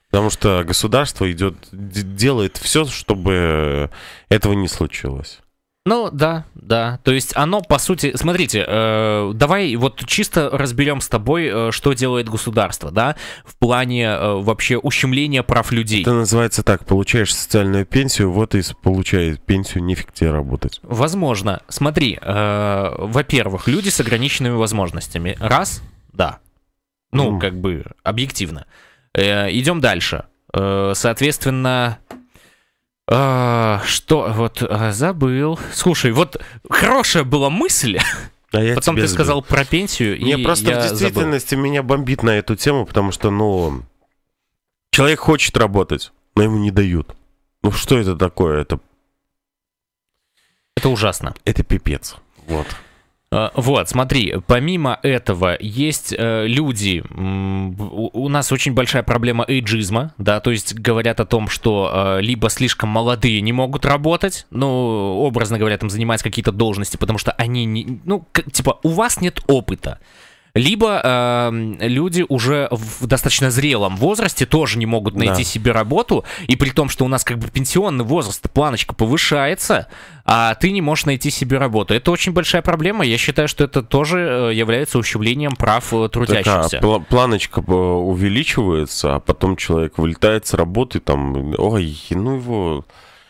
Потому 0.09 0.29
что 0.29 0.63
государство 0.63 1.29
идет, 1.29 1.55
делает 1.71 2.55
все, 2.57 2.85
чтобы 2.85 3.89
этого 4.29 4.53
не 4.53 4.69
случилось. 4.69 5.39
Ну, 5.87 6.09
да, 6.11 6.45
да. 6.55 6.99
То 7.03 7.11
есть 7.11 7.31
оно, 7.35 7.61
по 7.61 7.77
сути, 7.77 8.13
смотрите, 8.15 8.65
э, 8.67 9.31
давай 9.35 9.75
вот 9.75 10.03
чисто 10.07 10.49
разберем 10.51 10.99
с 10.99 11.07
тобой, 11.07 11.47
э, 11.47 11.71
что 11.71 11.93
делает 11.93 12.27
государство, 12.27 12.89
да, 12.89 13.15
в 13.45 13.55
плане 13.57 14.05
э, 14.05 14.33
вообще 14.41 14.77
ущемления 14.77 15.43
прав 15.43 15.71
людей. 15.71 16.01
Это 16.01 16.13
называется 16.13 16.63
так, 16.63 16.85
получаешь 16.85 17.35
социальную 17.35 17.85
пенсию, 17.85 18.31
вот 18.31 18.55
и 18.55 18.63
получай 18.81 19.37
пенсию, 19.37 19.83
нефиг 19.83 20.11
тебе 20.11 20.31
работать. 20.31 20.79
Возможно. 20.81 21.61
Смотри, 21.67 22.17
э, 22.19 22.95
во-первых, 22.97 23.67
люди 23.67 23.89
с 23.89 23.99
ограниченными 23.99 24.55
возможностями. 24.55 25.37
Раз, 25.39 25.83
да. 26.13 26.39
Ну, 27.11 27.29
Мгм. 27.31 27.39
как 27.39 27.59
бы 27.61 27.85
объективно. 28.01 28.65
Э, 29.13 29.51
идем 29.51 29.81
дальше. 29.81 30.23
Э, 30.51 30.93
соответственно, 30.95 31.99
э, 33.09 33.79
что 33.85 34.31
вот 34.35 34.61
э, 34.61 34.91
забыл. 34.91 35.59
Слушай, 35.73 36.11
вот 36.11 36.41
хорошая 36.69 37.23
была 37.23 37.49
мысль. 37.49 37.99
А 38.51 38.61
я 38.61 38.75
Потом 38.75 38.95
ты 38.95 39.01
сбил. 39.01 39.13
сказал 39.13 39.41
про 39.41 39.65
пенсию, 39.65 40.17
Не, 40.21 40.33
и 40.33 40.43
просто 40.43 40.69
я 40.69 40.79
в 40.79 40.83
забыл. 40.83 40.97
действительности 40.99 41.55
меня 41.55 41.83
бомбит 41.83 42.23
на 42.23 42.29
эту 42.31 42.55
тему, 42.55 42.85
потому 42.85 43.11
что, 43.11 43.29
ну, 43.29 43.81
человек 44.91 45.19
хочет 45.19 45.57
работать, 45.57 46.13
но 46.35 46.43
ему 46.43 46.57
не 46.59 46.71
дают. 46.71 47.15
Ну, 47.63 47.71
что 47.71 47.97
это 47.97 48.15
такое? 48.15 48.61
Это, 48.61 48.79
Это 50.77 50.87
ужасно. 50.89 51.33
это 51.43 51.63
пипец. 51.63 52.15
Вот. 52.47 52.67
Э, 53.31 53.49
Вот, 53.55 53.89
смотри, 53.89 54.35
помимо 54.47 54.99
этого 55.03 55.57
есть 55.59 56.13
э, 56.17 56.47
люди, 56.47 57.03
у, 57.09 58.25
у 58.25 58.29
нас 58.29 58.51
очень 58.51 58.73
большая 58.73 59.03
проблема 59.03 59.45
эйджизма, 59.47 60.13
да, 60.17 60.39
то 60.39 60.51
есть 60.51 60.75
говорят 60.75 61.19
о 61.19 61.25
том, 61.25 61.47
что 61.47 61.91
э, 61.93 62.21
либо 62.21 62.49
слишком 62.49 62.89
молодые 62.89 63.41
не 63.41 63.51
могут 63.51 63.85
работать, 63.85 64.45
ну, 64.51 64.67
образно 64.67 65.57
говоря, 65.57 65.77
там 65.77 65.89
занимать 65.89 66.23
какие-то 66.23 66.51
должности, 66.51 66.97
потому 66.97 67.19
что 67.19 67.31
они, 67.33 67.65
не, 67.65 68.01
ну, 68.05 68.27
типа, 68.51 68.79
у 68.83 68.89
вас 68.89 69.21
нет 69.21 69.41
опыта. 69.47 69.99
Либо 70.55 71.01
э, 71.03 71.51
люди 71.81 72.25
уже 72.29 72.69
в 72.71 73.05
достаточно 73.07 73.51
зрелом 73.51 73.97
возрасте 73.97 74.45
тоже 74.45 74.77
не 74.79 74.85
могут 74.85 75.15
найти 75.15 75.43
Да. 75.43 75.49
себе 75.49 75.71
работу, 75.73 76.23
и 76.47 76.55
при 76.55 76.69
том, 76.69 76.87
что 76.89 77.03
у 77.03 77.09
нас 77.09 77.23
как 77.25 77.37
бы 77.39 77.47
пенсионный 77.49 78.05
возраст, 78.05 78.49
планочка 78.51 78.95
повышается, 78.95 79.87
а 80.23 80.55
ты 80.55 80.71
не 80.71 80.81
можешь 80.81 81.05
найти 81.05 81.29
себе 81.29 81.57
работу. 81.57 81.93
Это 81.93 82.09
очень 82.09 82.31
большая 82.31 82.61
проблема. 82.61 83.05
Я 83.05 83.17
считаю, 83.17 83.47
что 83.49 83.65
это 83.65 83.83
тоже 83.83 84.49
э, 84.49 84.53
является 84.55 84.97
ущемлением 84.97 85.55
прав 85.57 85.93
э, 85.93 86.07
Такая 86.07 86.25
трудящихся. 86.41 86.77
пла- 86.77 87.03
планочка 87.03 87.61
э, 87.61 87.71
увеличивается, 87.71 89.15
а 89.15 89.19
потом 89.19 89.57
человек 89.57 89.97
вылетает 89.97 90.47
с 90.47 90.53
работы, 90.53 90.99
там, 90.99 91.53
ой, 91.57 91.97
ну 92.11 92.35
его... 92.37 92.85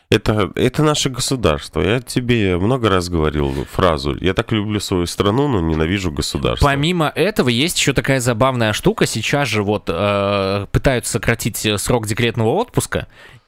Это, 0.09 0.51
это 0.55 0.83
наше 0.83 1.09
государство. 1.09 1.81
Я 1.81 1.99
тебе 1.99 2.57
много 2.57 2.89
раз 2.89 3.09
говорил 3.09 3.65
фразу. 3.65 4.15
Я 4.21 4.33
так 4.33 4.51
люблю 4.51 4.79
свою 4.79 5.07
страну, 5.07 5.47
но 5.47 5.61
ненавижу 5.61 6.11
государство. 6.11 6.65
Помимо 6.65 7.11
этого, 7.15 7.49
есть 7.49 7.77
еще 7.79 7.93
такая 7.93 8.19
забавная 8.19 8.73
штука. 8.73 9.07
Сейчас 9.07 9.47
же 9.47 9.63
вот 9.63 9.85
э, 9.87 10.67
пытаются 10.71 11.13
сократить 11.13 11.65
э, 11.65 11.77
срок 11.79 12.05
декретного 12.05 12.49
отпуска. 12.49 13.07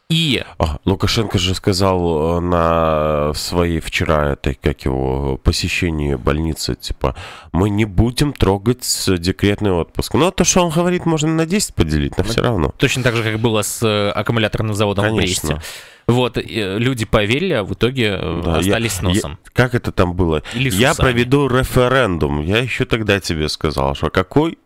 И 0.09 0.41
А, 0.57 0.77
Лукашенко 0.85 1.37
же 1.37 1.53
сказал 1.53 2.37
э, 2.37 2.39
на 2.39 3.33
своей 3.33 3.81
вчера 3.81 4.31
этой, 4.31 4.55
как 4.55 4.85
его, 4.85 5.35
посещении 5.43 6.15
больницы, 6.15 6.75
типа, 6.75 7.13
мы 7.51 7.69
не 7.69 7.83
будем 7.83 8.31
трогать 8.31 8.85
с- 8.85 9.17
декретный 9.17 9.71
отпуск. 9.73 10.13
Но 10.13 10.31
то, 10.31 10.45
что 10.45 10.63
он 10.65 10.71
говорит, 10.71 11.05
можно 11.05 11.27
на 11.33 11.45
10 11.45 11.75
поделить, 11.75 12.17
но 12.17 12.23
все 12.23 12.41
равно. 12.41 12.73
точно 12.77 13.03
так 13.03 13.17
же, 13.17 13.23
как 13.23 13.37
было 13.39 13.63
с 13.63 13.83
э, 13.83 14.09
аккумуляторным 14.11 14.73
заводом 14.75 15.03
в 15.03 15.07
Конечно. 15.09 15.55
Бресте. 15.55 15.61
Вот, 16.07 16.37
э, 16.37 16.77
люди 16.79 17.03
поверили, 17.03 17.51
а 17.53 17.63
в 17.65 17.73
итоге 17.73 18.17
э, 18.17 18.41
Да, 18.45 18.51
я- 18.53 18.57
остались 18.59 18.93
с 18.93 19.01
носом. 19.01 19.31
Я- 19.43 19.51
как 19.51 19.75
это 19.75 19.91
там 19.91 20.13
было? 20.13 20.41
Или 20.53 20.69
Я 20.69 20.95
проведу 20.95 21.49
референдум. 21.49 22.41
Я 22.43 22.59
еще 22.59 22.85
тогда 22.85 23.19
тебе 23.19 23.49
сказал, 23.49 23.93
что 23.93 24.09
какой 24.09 24.57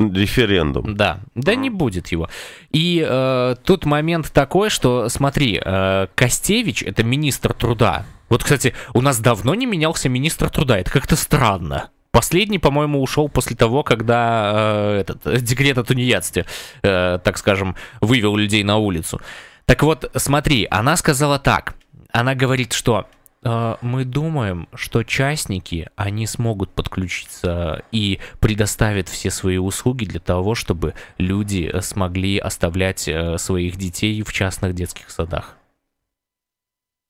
референдум? 0.00 0.96
Да, 0.96 1.20
да 1.34 1.54
не 1.54 1.70
будет 1.70 2.08
его. 2.08 2.28
И 2.72 3.04
э, 3.06 3.54
тут 3.64 3.84
момент 3.84 4.32
такой, 4.32 4.70
что, 4.70 5.08
смотри, 5.08 5.60
э, 5.62 6.06
Костевич 6.14 6.82
это 6.82 7.04
министр 7.04 7.52
труда. 7.52 8.04
Вот, 8.28 8.42
кстати, 8.44 8.74
у 8.94 9.00
нас 9.00 9.18
давно 9.18 9.54
не 9.54 9.66
менялся 9.66 10.08
министр 10.08 10.50
труда. 10.50 10.78
Это 10.78 10.90
как-то 10.90 11.16
странно. 11.16 11.90
Последний, 12.12 12.58
по-моему, 12.58 13.02
ушел 13.02 13.28
после 13.28 13.56
того, 13.56 13.82
когда 13.82 14.52
э, 14.54 15.00
этот 15.00 15.26
э, 15.26 15.40
декрет 15.40 15.78
о 15.78 15.84
тунеядстве, 15.84 16.44
э, 16.82 17.18
так 17.22 17.38
скажем, 17.38 17.76
вывел 18.00 18.36
людей 18.36 18.64
на 18.64 18.78
улицу. 18.78 19.20
Так 19.64 19.82
вот, 19.84 20.10
смотри, 20.16 20.66
она 20.70 20.96
сказала 20.96 21.38
так. 21.38 21.74
Она 22.12 22.34
говорит, 22.34 22.72
что 22.72 23.06
мы 23.42 24.04
думаем, 24.04 24.68
что 24.74 25.02
частники, 25.02 25.88
они 25.96 26.26
смогут 26.26 26.70
подключиться 26.70 27.82
и 27.90 28.18
предоставят 28.38 29.08
все 29.08 29.30
свои 29.30 29.56
услуги 29.56 30.04
для 30.04 30.20
того, 30.20 30.54
чтобы 30.54 30.94
люди 31.16 31.70
э, 31.72 31.80
смогли 31.80 32.38
оставлять 32.38 33.08
э, 33.08 33.38
своих 33.38 33.76
детей 33.76 34.22
в 34.22 34.32
частных 34.32 34.74
детских 34.74 35.10
садах. 35.10 35.56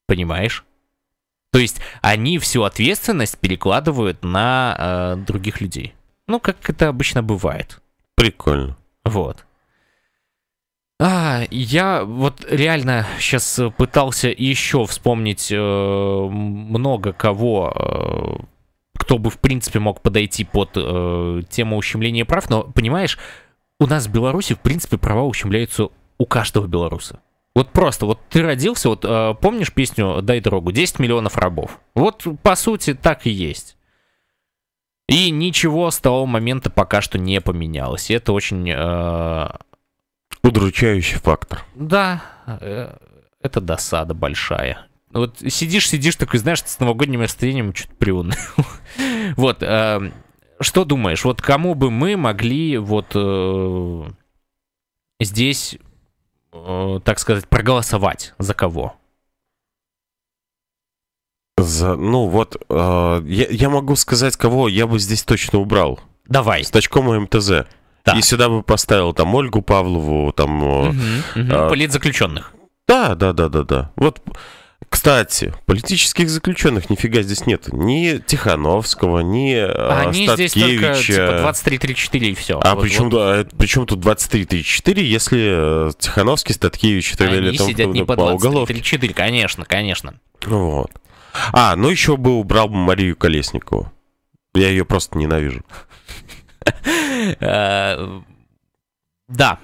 Понимаешь? 0.07 0.65
То 1.53 1.59
есть 1.59 1.81
они 2.01 2.39
всю 2.39 2.63
ответственность 2.63 3.39
перекладывают 3.39 4.23
на 4.23 4.77
э, 4.79 5.17
других 5.27 5.61
людей. 5.61 5.95
Ну, 6.29 6.39
как 6.39 6.71
это 6.71 6.89
обычно 6.89 7.25
бывает. 7.25 7.81
Прикольно. 8.15 8.77
Вот. 9.05 9.45
Я 11.51 12.05
вот 12.05 12.45
реально 12.49 13.07
сейчас 13.19 13.61
пытался 13.77 14.29
еще 14.29 14.85
вспомнить 14.87 15.51
э, 15.51 15.57
много 15.59 17.13
кого, 17.13 17.73
э, 17.75 18.99
кто 18.99 19.19
бы 19.19 19.31
в 19.31 19.39
принципе 19.39 19.79
мог 19.79 20.01
подойти 20.03 20.45
под 20.45 20.71
э, 20.77 21.43
тему 21.49 21.77
ущемления 21.77 22.25
прав, 22.25 22.49
но 22.51 22.65
понимаешь, 22.65 23.19
у 23.79 23.87
нас 23.87 24.07
в 24.07 24.13
Беларуси 24.13 24.55
в 24.55 24.61
принципе 24.61 24.99
права 24.99 25.25
ущемляются 25.25 25.89
у 26.19 26.27
каждого 26.27 26.67
белоруса. 26.67 27.21
Вот 27.55 27.71
просто, 27.71 28.07
вот 28.07 28.21
ты 28.29 28.43
родился, 28.43 28.89
вот 28.89 29.05
э, 29.05 29.35
помнишь 29.41 29.73
песню 29.73 30.21
«Дай 30.23 30.41
дорогу», 30.41 30.71
10 30.71 30.99
миллионов 31.01 31.37
рабов. 31.37 31.81
Вот 31.95 32.27
по 32.43 32.55
сути 32.55 32.95
так 32.95 33.27
и 33.27 33.31
есть. 33.31 33.77
И 35.09 35.31
ничего 35.31 35.91
с 35.91 35.99
того 35.99 36.25
момента 36.27 36.71
пока 36.71 37.01
что 37.01 37.19
не 37.19 37.41
поменялось. 37.41 38.11
И 38.11 38.15
это 38.15 38.33
очень... 38.33 38.71
э, 38.71 39.49
Удручающий 40.43 41.19
фактор. 41.19 41.65
да, 41.75 42.23
э, 42.47 42.97
это 43.41 43.61
досада 43.61 44.15
большая. 44.15 44.87
Вот 45.13 45.39
сидишь, 45.49 45.89
сидишь 45.89 46.17
такой, 46.17 46.39
знаешь, 46.39 46.63
с 46.65 46.79
новогодним 46.79 47.21
настроением 47.21 47.75
что-то 47.75 47.95
приуныл. 47.97 48.37
Вот, 49.37 49.63
э, 49.63 50.11
что 50.61 50.85
думаешь, 50.85 51.25
вот 51.25 51.41
кому 51.41 51.75
бы 51.75 51.91
мы 51.91 52.17
могли 52.17 52.79
вот 52.79 53.13
э, 53.15 54.11
здесь, 55.21 55.79
так 56.51 57.19
сказать, 57.19 57.49
проголосовать? 57.49 58.35
За 58.39 58.55
кого? 58.55 58.95
За, 61.57 61.95
ну 61.97 62.27
вот, 62.27 62.57
э, 62.69 63.23
я, 63.27 63.47
я 63.49 63.69
могу 63.69 63.95
сказать, 63.97 64.37
кого 64.37 64.69
я 64.69 64.87
бы 64.87 64.99
здесь 64.99 65.23
точно 65.23 65.59
убрал. 65.59 66.01
Давай. 66.27 66.65
С 66.65 66.71
точком 66.71 67.23
МТЗ. 67.23 67.67
Так. 68.03 68.17
И 68.17 68.23
сюда 68.23 68.49
бы 68.49 68.63
поставил 68.63 69.13
там 69.13 69.35
Ольгу 69.35 69.61
Павлову, 69.63 70.33
там... 70.33 70.63
э, 70.65 70.89
Мгм, 70.93 71.23
мгм. 71.35 71.53
а, 71.55 71.69
Политзаключенных. 71.69 72.53
Да, 72.89 73.15
да, 73.15 73.33
да, 73.33 73.49
да, 73.49 73.63
да. 73.63 73.91
Вот, 73.97 74.21
кстати, 74.89 75.55
политических 75.67 76.29
заключенных 76.31 76.91
нифига 76.91 77.23
здесь 77.23 77.47
нет. 77.47 77.73
Ни 77.73 78.17
Тихановского, 78.19 79.21
ни 79.21 79.55
э, 79.55 79.71
Они 80.03 80.27
здесь 80.27 80.53
только 80.55 80.95
Статкевича. 80.95 81.53
типа 81.53 81.85
23-34 81.85 82.19
и 82.31 82.35
все. 82.35 82.59
А 82.63 82.75
причем, 82.75 83.11
да, 83.11 83.37
это- 83.37 83.55
причем 83.57 83.87
тут 83.87 84.01
23-34, 84.05 85.01
если 85.03 85.89
э, 85.89 85.93
Тихановский, 85.99 86.55
Статкевич 86.55 87.13
и 87.13 87.17
так 87.17 87.29
далее 87.29 87.51
Они 87.51 87.59
сидят 87.59 87.89
не 87.89 88.05
по 88.05 88.13
уголовке. 88.15 88.75
23-34, 88.75 89.13
конечно, 89.15 89.65
конечно. 89.65 90.15
Вот. 90.47 90.91
А, 91.53 91.77
ну 91.77 91.89
еще 91.91 92.17
бы 92.17 92.39
убрал 92.39 92.69
бы 92.69 92.77
Марию 92.77 93.15
Колесникову. 93.17 93.93
Я 94.55 94.69
ее 94.71 94.85
просто 94.85 95.17
ненавижу. 95.17 95.63
Э, 97.41 98.21
Да, 99.29 99.59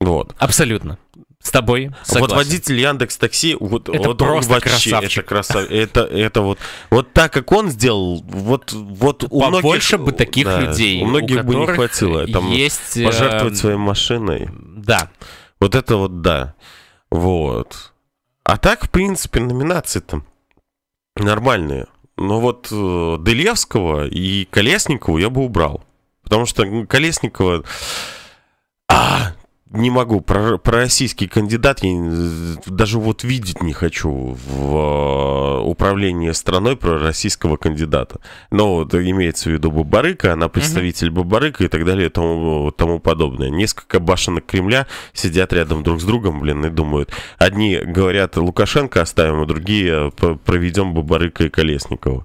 Вот. 0.00 0.34
абсолютно. 0.38 0.98
С 1.42 1.50
тобой 1.52 1.88
Вот 1.88 1.96
согласен. 2.06 2.36
водитель 2.36 2.80
Яндекс 2.80 3.16
Такси, 3.16 3.56
вот, 3.58 3.88
Это 3.88 4.08
вот 4.08 4.18
просто 4.18 4.52
вообще, 4.52 4.90
красавчик. 4.90 5.24
это 5.24 5.28
красав- 5.28 5.70
это, 5.70 6.00
это 6.02 6.42
вот, 6.42 6.58
вот 6.90 7.12
так 7.14 7.32
как 7.32 7.50
он 7.52 7.70
сделал, 7.70 8.22
вот, 8.26 8.72
вот 8.72 9.24
у 9.24 9.40
Побольше 9.40 9.96
многих, 9.96 10.12
бы 10.12 10.18
таких 10.18 10.44
да, 10.44 10.60
людей, 10.60 11.02
у 11.02 11.06
многих 11.06 11.44
бы 11.46 11.54
не 11.54 11.66
хватило 11.66 12.26
там 12.26 12.50
есть 12.50 12.96
э, 12.98 13.04
пожертвовать 13.06 13.56
своей 13.56 13.78
машиной. 13.78 14.50
Да, 14.52 15.10
Вот 15.60 15.74
это 15.74 15.96
вот 15.96 16.20
да, 16.20 16.54
вот. 17.10 17.92
А 18.44 18.58
так 18.58 18.84
в 18.84 18.90
принципе 18.90 19.40
номинации 19.40 20.00
там 20.00 20.24
нормальные. 21.16 21.86
Но 22.18 22.38
вот 22.40 22.68
э, 22.70 23.16
Делевского 23.20 24.06
и 24.06 24.44
Колесникову 24.44 25.16
я 25.16 25.30
бы 25.30 25.42
убрал, 25.42 25.82
потому 26.30 26.46
что 26.46 26.86
Колесникова, 26.86 27.64
а, 28.88 29.32
не 29.72 29.90
могу, 29.90 30.20
про, 30.20 30.58
пророссийский 30.58 31.26
кандидат, 31.26 31.82
я 31.82 31.90
даже 32.66 33.00
вот 33.00 33.24
видеть 33.24 33.60
не 33.62 33.72
хочу 33.72 34.36
в 34.46 34.76
э, 34.76 35.60
управлении 35.64 36.30
страной 36.30 36.76
пророссийского 36.76 37.56
кандидата. 37.56 38.20
Но 38.52 38.76
вот 38.76 38.94
имеется 38.94 39.50
в 39.50 39.52
виду 39.52 39.72
Бабарыка, 39.72 40.34
она 40.34 40.48
представитель 40.48 41.10
Бабарыка 41.10 41.64
и 41.64 41.68
так 41.68 41.84
далее 41.84 42.06
и 42.06 42.10
тому, 42.10 42.70
тому 42.70 43.00
подобное. 43.00 43.50
Несколько 43.50 43.98
башенок 43.98 44.46
Кремля 44.46 44.86
сидят 45.12 45.52
рядом 45.52 45.82
друг 45.82 46.00
с 46.00 46.04
другом, 46.04 46.38
блин, 46.38 46.64
и 46.64 46.70
думают. 46.70 47.10
Одни 47.38 47.76
говорят, 47.76 48.36
Лукашенко 48.36 49.02
оставим, 49.02 49.40
а 49.40 49.46
другие 49.46 50.12
проведем 50.44 50.94
Бабарыка 50.94 51.42
и 51.42 51.48
Колесникова. 51.48 52.24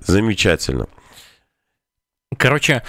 Замечательно. 0.00 0.86
Короче, 2.38 2.82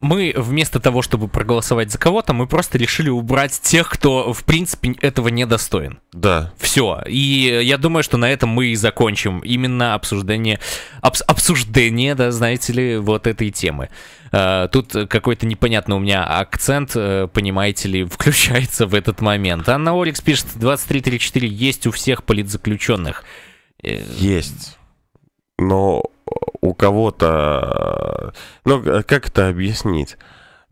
мы 0.00 0.32
вместо 0.34 0.80
того, 0.80 1.02
чтобы 1.02 1.28
проголосовать 1.28 1.90
за 1.90 1.98
кого-то, 1.98 2.32
мы 2.32 2.46
просто 2.46 2.78
решили 2.78 3.10
убрать 3.10 3.52
тех, 3.60 3.88
кто, 3.90 4.32
в 4.32 4.44
принципе, 4.44 4.92
этого 5.02 5.28
не 5.28 5.44
достоин. 5.44 6.00
Да. 6.12 6.54
Все. 6.58 7.02
И 7.06 7.60
я 7.62 7.76
думаю, 7.76 8.02
что 8.02 8.16
на 8.16 8.30
этом 8.30 8.48
мы 8.48 8.68
и 8.68 8.76
закончим 8.76 9.40
именно 9.40 9.92
обсуждение, 9.94 10.58
обс- 11.02 11.22
обсуждение, 11.26 12.14
да, 12.14 12.30
знаете 12.32 12.72
ли, 12.72 12.96
вот 12.96 13.26
этой 13.26 13.50
темы. 13.50 13.90
Э, 14.32 14.68
Тут 14.72 14.92
какой-то 15.10 15.44
непонятный 15.46 15.96
у 15.96 16.00
меня 16.00 16.24
акцент, 16.24 16.92
э, 16.94 17.28
понимаете 17.30 17.88
ли, 17.88 18.04
включается 18.10 18.86
в 18.86 18.94
этот 18.94 19.20
момент. 19.20 19.68
Анна 19.68 19.92
Орикс 20.00 20.22
пишет, 20.22 20.46
23-34 20.56 21.44
есть 21.46 21.86
у 21.86 21.90
всех 21.90 22.24
политзаключенных. 22.24 23.22
Э, 23.82 24.02
Есть. 24.16 24.78
Но 25.58 26.04
у 26.60 26.74
кого-то... 26.74 28.32
Ну, 28.64 28.82
как 29.06 29.28
это 29.28 29.48
объяснить? 29.48 30.16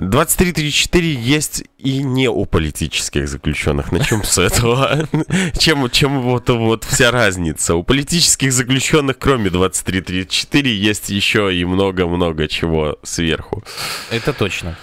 23-34 0.00 1.00
есть 1.00 1.64
и 1.78 2.04
не 2.04 2.28
у 2.28 2.44
политических 2.44 3.28
заключенных. 3.28 3.90
Начнем 3.90 4.22
с 4.22 4.38
этого. 4.38 5.09
Чем, 5.59 5.90
чем 5.90 6.22
вот, 6.22 6.48
вот 6.50 6.84
вся 6.84 7.11
разница? 7.11 7.74
У 7.74 7.82
политических 7.82 8.52
заключенных, 8.52 9.18
кроме 9.18 9.50
23-34, 9.50 10.68
есть 10.68 11.09
еще 11.09 11.52
и 11.54 11.64
много-много 11.64 12.46
чего 12.46 12.98
сверху. 13.02 13.64
Это 14.11 14.32
точно. 14.32 14.76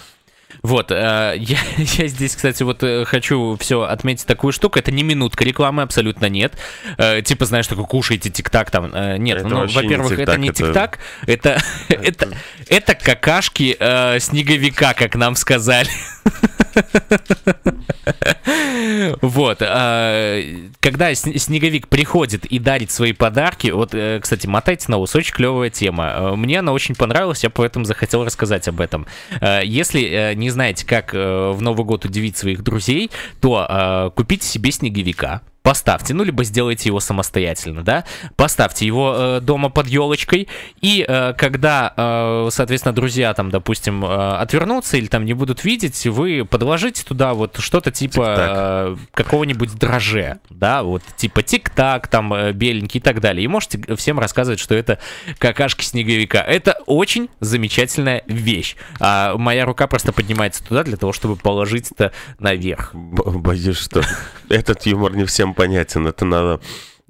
Вот, 0.65 0.89
э, 0.89 0.95
я, 1.37 1.59
я 1.77 2.07
здесь, 2.07 2.35
кстати, 2.35 2.63
вот 2.63 2.81
э, 2.81 3.05
хочу 3.05 3.55
все 3.59 3.83
отметить 3.83 4.25
такую 4.25 4.51
штуку. 4.51 4.79
Это 4.79 4.91
не 4.91 5.03
минутка 5.03 5.43
рекламы, 5.43 5.83
абсолютно 5.83 6.27
нет. 6.27 6.53
Э, 6.97 7.21
типа, 7.21 7.45
знаешь, 7.45 7.67
такой 7.67 7.85
кушайте 7.85 8.31
тик-так 8.31 8.71
там. 8.71 8.89
Э, 8.91 9.17
нет, 9.17 9.37
Это 9.37 9.47
ну, 9.47 9.65
не 9.65 9.73
во-первых, 9.75 10.17
это 10.17 10.37
не 10.37 10.49
это- 10.49 10.57
тик-так, 10.63 10.97
это, 11.27 11.61
это, 11.89 12.29
это 12.67 12.95
какашки 12.95 13.77
э, 13.79 14.19
снеговика, 14.19 14.95
как 14.95 15.13
нам 15.15 15.35
сказали. 15.35 15.89
Вот, 19.21 19.59
когда 19.59 21.11
сн- 21.11 21.37
снеговик 21.37 21.87
приходит 21.87 22.45
и 22.45 22.59
дарит 22.59 22.91
свои 22.91 23.13
подарки, 23.13 23.69
вот, 23.69 23.95
кстати, 24.21 24.45
мотайте 24.45 24.85
на 24.89 24.97
ус, 24.97 25.15
очень 25.15 25.33
клевая 25.33 25.69
тема. 25.69 26.35
Мне 26.35 26.59
она 26.59 26.73
очень 26.73 26.95
понравилась, 26.95 27.43
я 27.43 27.49
поэтому 27.49 27.85
захотел 27.85 28.25
рассказать 28.25 28.67
об 28.67 28.81
этом. 28.81 29.07
Если 29.63 30.33
не 30.35 30.49
знаете, 30.55 30.85
как 30.87 31.13
э, 31.13 31.51
в 31.51 31.61
Новый 31.61 31.85
год 31.85 32.05
удивить 32.05 32.37
своих 32.37 32.63
друзей, 32.63 33.11
то 33.41 33.67
э, 33.69 34.09
купите 34.15 34.47
себе 34.47 34.71
снеговика. 34.71 35.41
Поставьте, 35.65 36.13
ну 36.13 36.23
либо 36.23 36.43
сделайте 36.43 36.89
его 36.89 36.99
самостоятельно, 36.99 37.83
да. 37.83 38.05
Поставьте 38.35 38.85
его 38.85 39.15
э, 39.17 39.39
дома 39.41 39.69
под 39.69 39.87
елочкой, 39.87 40.47
и 40.79 41.03
э, 41.07 41.33
когда, 41.35 41.91
э, 41.97 42.49
соответственно, 42.51 42.93
друзья 42.93 43.33
там, 43.33 43.49
допустим, 43.49 44.05
э, 44.05 44.35
отвернутся 44.37 44.97
или 44.97 45.07
там 45.07 45.25
не 45.25 45.33
будут 45.33 45.63
видеть, 45.63 46.05
вы 46.05 46.45
подложите 46.45 47.03
туда 47.03 47.33
вот 47.33 47.57
что-то 47.57 47.91
типа 47.91 48.35
э, 48.37 48.95
какого-нибудь 49.15 49.73
дроже, 49.73 50.37
да, 50.51 50.83
вот 50.83 51.01
типа 51.17 51.41
тик-так, 51.41 52.09
там 52.09 52.31
э, 52.31 52.51
беленький 52.51 52.99
и 52.99 53.01
так 53.01 53.19
далее. 53.19 53.43
И 53.43 53.47
можете 53.47 53.95
всем 53.95 54.19
рассказывать, 54.19 54.59
что 54.59 54.75
это 54.75 54.99
какашки 55.39 55.83
снеговика. 55.83 56.41
Это 56.41 56.77
очень 56.85 57.27
замечательная 57.39 58.21
вещь. 58.27 58.75
А 58.99 59.35
моя 59.35 59.65
рука 59.65 59.87
просто 59.87 60.13
поднимается 60.13 60.63
туда 60.63 60.83
для 60.83 60.95
того, 60.95 61.11
чтобы 61.11 61.37
положить 61.37 61.91
это 61.91 62.11
наверх. 62.37 62.91
Боюсь, 62.93 63.77
что 63.79 64.03
этот 64.47 64.85
юмор 64.85 65.15
не 65.15 65.25
всем 65.25 65.54
понятен. 65.55 66.07
Это 66.07 66.25
надо 66.25 66.59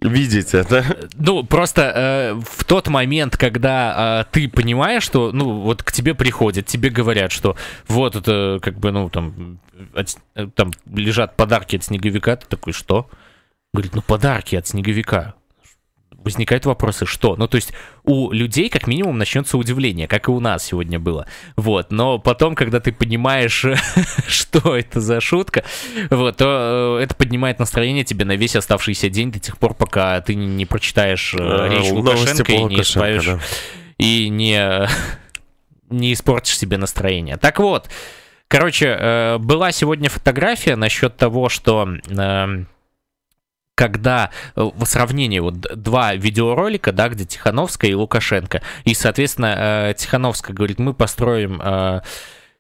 видеть 0.02 0.54
это. 0.54 0.84
Ну, 1.16 1.44
просто 1.44 1.82
э, 1.82 2.34
в 2.46 2.64
тот 2.66 2.88
момент, 2.88 3.38
когда 3.38 4.22
э, 4.22 4.32
ты 4.32 4.48
понимаешь, 4.50 5.04
что, 5.04 5.32
ну, 5.32 5.62
вот 5.62 5.84
к 5.84 5.92
тебе 5.92 6.14
приходят, 6.14 6.66
тебе 6.66 6.90
говорят, 6.90 7.32
что 7.32 7.56
вот 7.88 8.16
это, 8.16 8.60
как 8.62 8.78
бы, 8.78 8.92
ну, 8.92 9.10
там, 9.10 9.60
от- 9.94 10.18
э, 10.36 10.48
там 10.54 10.72
лежат 10.94 11.36
подарки 11.36 11.76
от 11.78 11.84
снеговика, 11.84 12.36
ты 12.36 12.46
такой, 12.48 12.74
что? 12.74 13.10
Говорит, 13.74 13.96
ну, 13.96 14.02
подарки 14.02 14.56
от 14.56 14.68
снеговика. 14.68 15.34
Возникают 16.26 16.66
вопросы, 16.66 17.06
что? 17.06 17.36
Ну, 17.36 17.48
то 17.48 17.56
есть 17.56 17.72
у 18.04 18.32
людей 18.32 18.70
как 18.70 18.88
минимум 18.88 19.20
начнется 19.20 19.60
удивление, 19.60 20.08
как 20.08 20.28
и 20.28 20.32
у 20.32 20.40
нас 20.40 20.66
сегодня 20.66 21.00
было. 21.00 21.28
Вот, 21.56 21.92
но 21.92 22.18
потом, 22.18 22.56
когда 22.56 22.80
ты 22.80 22.92
понимаешь, 22.92 23.64
что 24.28 24.76
это 24.76 25.00
за 25.00 25.22
шутка, 25.22 25.64
вот, 26.10 26.38
то 26.38 26.98
э, 27.00 27.04
это 27.04 27.14
поднимает 27.14 27.60
настроение 27.60 28.04
тебе 28.04 28.26
на 28.26 28.36
весь 28.36 28.56
оставшийся 28.56 29.10
день 29.10 29.32
до 29.32 29.40
тех 29.40 29.60
пор, 29.60 29.76
пока 29.76 30.20
ты 30.20 30.34
не, 30.34 30.66
прочитаешь 30.66 31.36
э, 31.36 31.46
Э, 31.46 31.70
речь 31.70 31.92
Лукашенко 31.92 32.52
и 32.52 32.64
не 32.64 32.82
исправишь, 32.82 33.30
и 34.00 34.30
не, 34.30 34.90
не 35.92 36.14
испортишь 36.14 36.58
себе 36.58 36.78
настроение. 36.78 37.38
Так 37.38 37.60
вот, 37.60 37.88
короче, 38.48 39.38
была 39.40 39.72
сегодня 39.72 40.10
фотография 40.10 40.76
насчет 40.76 41.16
того, 41.18 41.50
что... 41.50 41.88
когда 43.76 44.32
э, 44.56 44.62
в 44.62 44.86
сравнении 44.86 45.40
вот 45.40 45.60
два 45.60 46.16
видеоролика, 46.16 46.92
да, 46.92 47.10
где 47.10 47.26
Тихановская 47.26 47.92
и 47.92 47.94
Лукашенко, 47.94 48.62
и, 48.86 48.94
соответственно, 48.94 49.90
э, 49.90 49.94
Тихановская 49.98 50.56
говорит, 50.56 50.80
мы 50.80 50.94
построим, 50.94 51.62
э, 51.62 52.02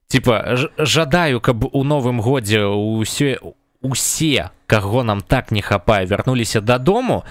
типа, 0.07 0.55
«Ж- 0.57 0.69
жадаю, 0.77 1.41
каб 1.41 1.63
у 1.73 1.83
новым 1.83 2.21
годзе 2.21 2.65
усе, 2.65 3.39
усе, 3.81 4.51
каго 4.67 5.03
нам 5.03 5.21
так 5.21 5.51
не 5.51 5.61
хапае, 5.61 6.05
вярнуліся 6.05 6.61
дадому, 6.61 7.23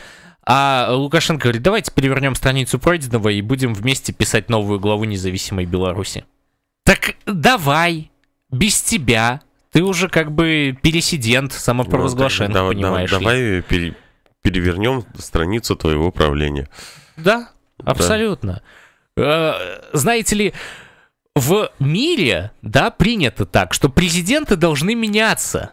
А 0.47 0.89
Лукашенко 0.93 1.45
говорит, 1.45 1.63
давайте 1.63 1.91
перевернем 1.91 2.35
страницу 2.35 2.79
пройденного 2.79 3.31
и 3.31 3.41
будем 3.41 3.73
вместе 3.73 4.13
писать 4.13 4.51
новую 4.51 4.79
главу 4.79 5.05
независимой 5.05 5.65
Беларуси. 5.65 6.25
Так 6.85 7.15
давай, 7.25 8.11
без 8.51 8.83
тебя. 8.83 9.41
Ты 9.75 9.83
уже 9.83 10.09
как 10.09 10.31
бы 10.31 10.79
пересидент, 10.83 11.53
самопровозглашен, 11.53 12.47
Ну, 12.47 12.55
да- 12.55 12.69
понимаешь 12.69 13.11
да- 13.11 13.19
ли. 13.19 13.25
Давай 13.25 13.63
пере- 13.63 13.95
перевернем 14.41 15.03
страницу 15.19 15.75
твоего 15.75 16.13
правления. 16.13 16.69
Да, 17.17 17.49
абсолютно. 17.85 18.63
Э, 19.17 19.53
Знаете 19.93 20.37
ли, 20.37 20.55
в 21.35 21.71
мире, 21.81 22.53
да, 22.63 22.91
принято 22.93 23.47
так, 23.47 23.75
что 23.75 23.89
президенты 23.89 24.55
должны 24.55 24.95
меняться. 24.95 25.73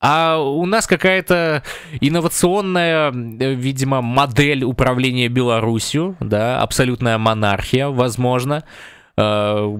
А 0.00 0.38
у 0.38 0.64
нас 0.66 0.86
какая-то 0.86 1.64
инновационная, 2.00 3.10
видимо, 3.10 4.00
модель 4.00 4.62
управления 4.62 5.26
Беларусью, 5.28 6.16
да, 6.20 6.60
абсолютная 6.60 7.18
монархия, 7.18 7.88
возможно, 7.88 8.62
э, 9.16 9.78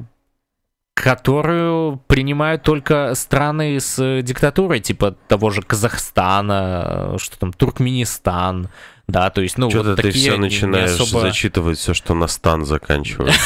которую 0.95 2.01
принимают 2.07 2.63
только 2.63 3.15
страны 3.15 3.79
с 3.81 4.23
диктатурой, 4.23 4.81
типа 4.81 5.17
того 5.29 5.51
же 5.51 5.61
Казахстана, 5.63 7.15
э, 7.15 7.19
что 7.19 7.39
там, 7.39 7.53
Туркменистан, 7.53 8.69
да, 9.07 9.29
то 9.29 9.43
есть, 9.43 9.59
ну, 9.59 9.69
Что-то 9.69 9.91
вот 9.91 9.97
ты 9.97 10.03
такие 10.05 10.23
все 10.31 10.33
не 10.37 10.39
начинаешь 10.39 10.93
особо- 10.99 11.21
зачитывать 11.21 11.79
все, 11.79 11.93
что 11.95 12.15
на 12.15 12.27
стан 12.27 12.65
заканчивается. 12.65 13.39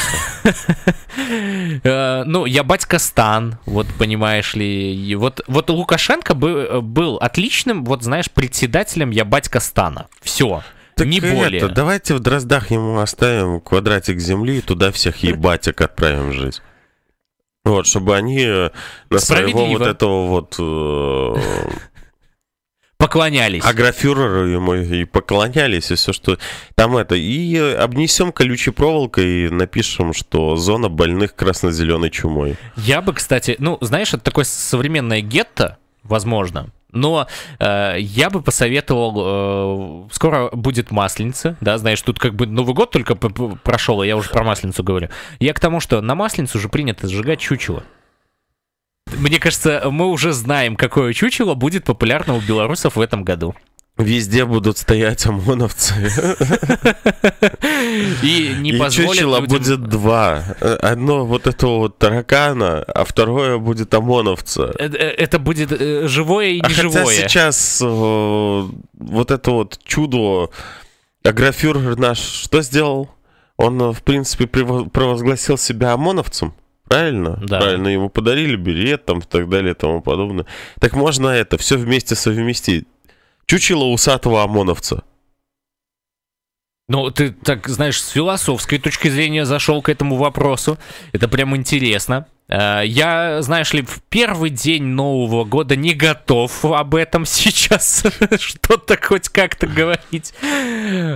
Э, 1.83 2.23
Ну, 2.25 2.47
я 2.47 2.63
батька 2.63 2.99
Стан, 2.99 3.59
вот 3.67 3.87
понимаешь 3.99 4.55
ли. 4.55 5.15
Вот, 5.17 5.41
вот 5.49 5.69
Лукашенко 5.71 6.35
бы- 6.35 6.81
был 6.81 7.17
отличным, 7.17 7.85
вот 7.85 8.03
знаешь, 8.03 8.31
председателем 8.31 9.11
я 9.11 9.25
батька 9.25 9.61
Стана. 9.61 10.07
Все. 10.23 10.63
Не 10.97 11.21
Так 11.21 11.33
более. 11.35 11.61
это, 11.61 11.69
давайте 11.69 12.15
в 12.15 12.21
Дроздах 12.21 12.71
ему 12.71 12.99
оставим 12.99 13.61
квадратик 13.61 14.19
земли 14.21 14.59
и 14.59 14.61
туда 14.61 14.91
всех 14.93 15.17
ебатик 15.23 15.81
отправим 15.81 16.33
жить. 16.33 16.61
Вот, 17.69 17.87
чтобы 17.87 18.17
они 18.17 18.43
э, 18.43 18.71
на 19.11 19.19
своего 19.19 19.67
вот 19.67 19.83
этого 19.83 20.27
вот 20.27 20.57
э, 20.59 21.35
Поклонялись. 22.97 23.65
агрофюреру 23.65 24.47
ему 24.47 24.75
и 24.75 25.05
поклонялись, 25.05 25.91
и 25.91 25.95
все, 25.95 26.13
что 26.13 26.39
там 26.75 26.97
это. 26.97 27.15
И 27.15 27.55
э, 27.57 27.75
обнесем 27.75 28.33
колючей 28.33 28.71
проволокой 28.71 29.47
и 29.47 29.49
напишем, 29.51 30.13
что 30.15 30.57
зона 30.57 30.89
больных 30.89 31.35
красно-зеленой 31.35 32.11
чумой. 32.11 32.57
Я 32.77 33.03
бы, 33.03 33.13
кстати, 33.13 33.57
ну, 33.59 33.79
знаешь, 33.83 34.15
это 34.15 34.25
такое 34.25 34.45
современное 34.45 35.21
гетто, 35.21 35.79
возможно. 36.03 36.71
Но 36.93 37.27
э, 37.59 37.97
я 37.99 38.31
бы 38.31 38.41
посоветовал, 38.43 40.07
э, 40.09 40.13
скоро 40.13 40.51
будет 40.53 40.91
Масленица, 40.91 41.57
да, 41.61 41.77
знаешь, 41.77 42.01
тут 42.01 42.19
как 42.19 42.35
бы 42.35 42.47
Новый 42.47 42.75
год 42.75 42.91
только 42.91 43.15
прошел, 43.15 44.01
а 44.01 44.07
я 44.07 44.17
уже 44.17 44.31
про 44.31 44.43
Масленицу 44.43 44.83
говорю. 44.83 45.09
Я 45.39 45.53
к 45.53 45.61
тому, 45.61 45.81
что 45.81 46.01
на 46.01 46.15
Масленицу 46.15 46.59
уже 46.59 46.69
принято 46.69 47.07
сжигать 47.07 47.41
чучело. 47.41 47.85
Мне 49.19 49.39
кажется, 49.39 49.83
мы 49.91 50.07
уже 50.07 50.33
знаем, 50.33 50.77
какое 50.77 51.13
чучело 51.13 51.55
будет 51.55 51.85
популярно 51.85 52.35
у 52.35 52.41
белорусов 52.41 52.97
в 52.97 53.01
этом 53.01 53.25
году. 53.25 53.55
Везде 53.99 54.45
будут 54.45 54.79
стоять 54.79 55.27
ОМОНовцы. 55.27 55.95
И 58.23 58.55
не 58.61 58.71
И 58.71 58.79
позволят 58.79 59.13
чучело 59.15 59.41
людям- 59.41 59.49
будет 59.59 59.81
два. 59.89 60.45
Одно 60.61 61.27
вот 61.27 61.47
этого 61.49 61.79
вот 61.79 61.99
таракана, 61.99 62.83
а 62.85 63.05
второе 63.05 63.59
будет 63.59 63.93
ОМОНовца. 63.95 64.73
Э, 64.79 64.87
э, 64.89 65.11
Это 65.19 65.39
будет 65.41 65.73
э, 65.73 66.07
живое 66.07 66.47
и 66.51 66.61
А 66.61 66.69
хотя 66.69 66.83
неживое. 66.85 67.07
сейчас 67.15 67.81
э, 67.83 67.85
вот 67.89 69.31
это 69.33 69.51
вот 69.51 69.79
чудо, 69.85 70.51
агрофюрер 71.25 71.99
наш 71.99 72.19
что 72.19 72.63
сделал? 72.63 73.11
Он, 73.57 73.93
в 73.93 74.03
принципе, 74.05 74.47
провозгласил 74.47 75.59
себя 75.59 75.93
ОМОНовцем. 75.95 76.55
Правильно? 76.89 77.37
Да. 77.43 77.59
Правильно, 77.61 77.89
ему 77.89 78.09
подарили 78.09 78.55
билет 78.55 79.05
там 79.05 79.19
и 79.19 79.23
так 79.23 79.49
далее 79.49 79.73
и 79.73 79.75
тому 79.75 80.01
подобное. 80.01 80.47
Так 80.81 80.95
можно 80.95 81.29
это 81.29 81.59
все 81.59 81.77
вместе 81.77 82.15
совместить. 82.15 82.87
Чучело 83.49 83.85
усатого 83.85 84.43
ОМОНовца. 84.43 85.05
Ну, 86.87 87.11
ты 87.11 87.31
так, 87.31 87.67
знаешь, 87.67 88.01
с 88.01 88.11
философской 88.11 88.79
точки 88.79 89.09
зрения 89.09 89.47
зашел 89.47 89.81
к 89.81 89.89
этому 89.89 90.17
вопросу. 90.17 90.79
Это 91.13 91.29
прям 91.29 91.57
интересно. 91.57 92.27
Э, 92.49 92.83
Я, 92.85 93.41
знаешь 93.41 93.73
ли, 93.73 93.81
в 93.81 94.03
первый 94.11 94.51
день 94.51 94.85
Нового 94.85 95.45
года 95.45 95.77
не 95.77 95.95
готов 95.95 96.63
об 96.67 96.95
этом 96.95 97.25
сейчас 97.27 98.05
что-то 98.39 98.99
хоть 99.01 99.31
как-то 99.31 99.67
говорить. 99.67 100.35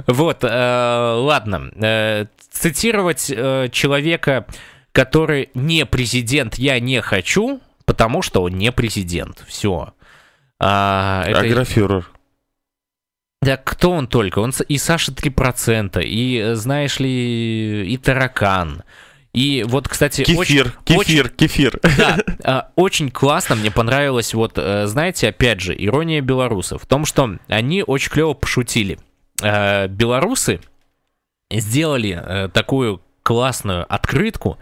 Вот, 0.07 0.39
э, 0.43 1.15
ладно. 1.19 1.71
Э, 1.77 2.27
Цитировать 2.51 3.27
человека, 3.73 4.47
который 4.93 5.51
не 5.53 5.85
президент, 5.85 6.57
я 6.57 6.81
не 6.81 7.01
хочу, 7.03 7.61
потому 7.85 8.23
что 8.23 8.43
он 8.43 8.53
не 8.53 8.73
президент. 8.73 9.43
Все. 9.49 9.93
Агрофюрер. 10.59 12.12
Да 13.43 13.57
кто 13.57 13.91
он 13.91 14.07
только? 14.07 14.39
Он 14.39 14.53
и 14.69 14.79
Саша 14.79 15.11
3%, 15.11 16.01
и, 16.03 16.39
э, 16.39 16.55
знаешь 16.55 17.01
ли, 17.01 17.93
и 17.93 17.97
таракан. 17.99 18.85
И 19.33 19.65
вот, 19.67 19.89
кстати, 19.89 20.23
очень, 20.37 20.59
Кефир, 20.59 20.73
кефир, 20.85 21.29
кефир. 21.31 21.81
да, 21.97 22.19
а, 22.45 22.71
очень 22.77 23.11
классно, 23.11 23.57
мне 23.57 23.71
понравилось, 23.71 24.35
вот, 24.35 24.53
э, 24.57 24.87
знаете, 24.87 25.29
опять 25.29 25.61
же, 25.61 25.75
ирония 25.77 26.21
белорусов 26.21 26.83
в 26.83 26.87
том, 26.87 27.05
что 27.05 27.39
они 27.49 27.83
очень 27.83 28.11
клево 28.11 28.35
пошутили. 28.35 28.99
Э, 29.43 29.89
Белорусы 29.89 30.61
сделали 31.51 32.21
э, 32.23 32.49
такую 32.51 33.03
классную 33.23 33.93
открытку, 33.93 34.59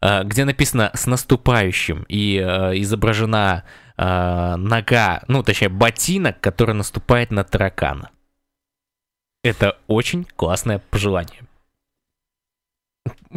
э, 0.00 0.22
где 0.24 0.44
написано 0.44 0.90
«С 0.94 1.06
наступающим» 1.06 2.06
и 2.08 2.36
э, 2.36 2.78
изображена 2.80 3.64
э, 3.96 4.54
нога, 4.56 5.22
ну, 5.28 5.42
точнее, 5.42 5.68
ботинок, 5.68 6.40
который 6.40 6.74
наступает 6.74 7.30
на 7.30 7.44
таракана. 7.44 8.10
Это 9.42 9.76
очень 9.88 10.26
классное 10.36 10.78
пожелание. 10.90 11.42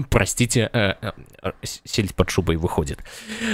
Простите, 0.10 0.70
э, 0.72 0.94
э, 1.02 1.12
э, 1.42 1.52
сельдь 1.64 2.14
под 2.14 2.30
шубой 2.30 2.58
выходит. 2.58 3.00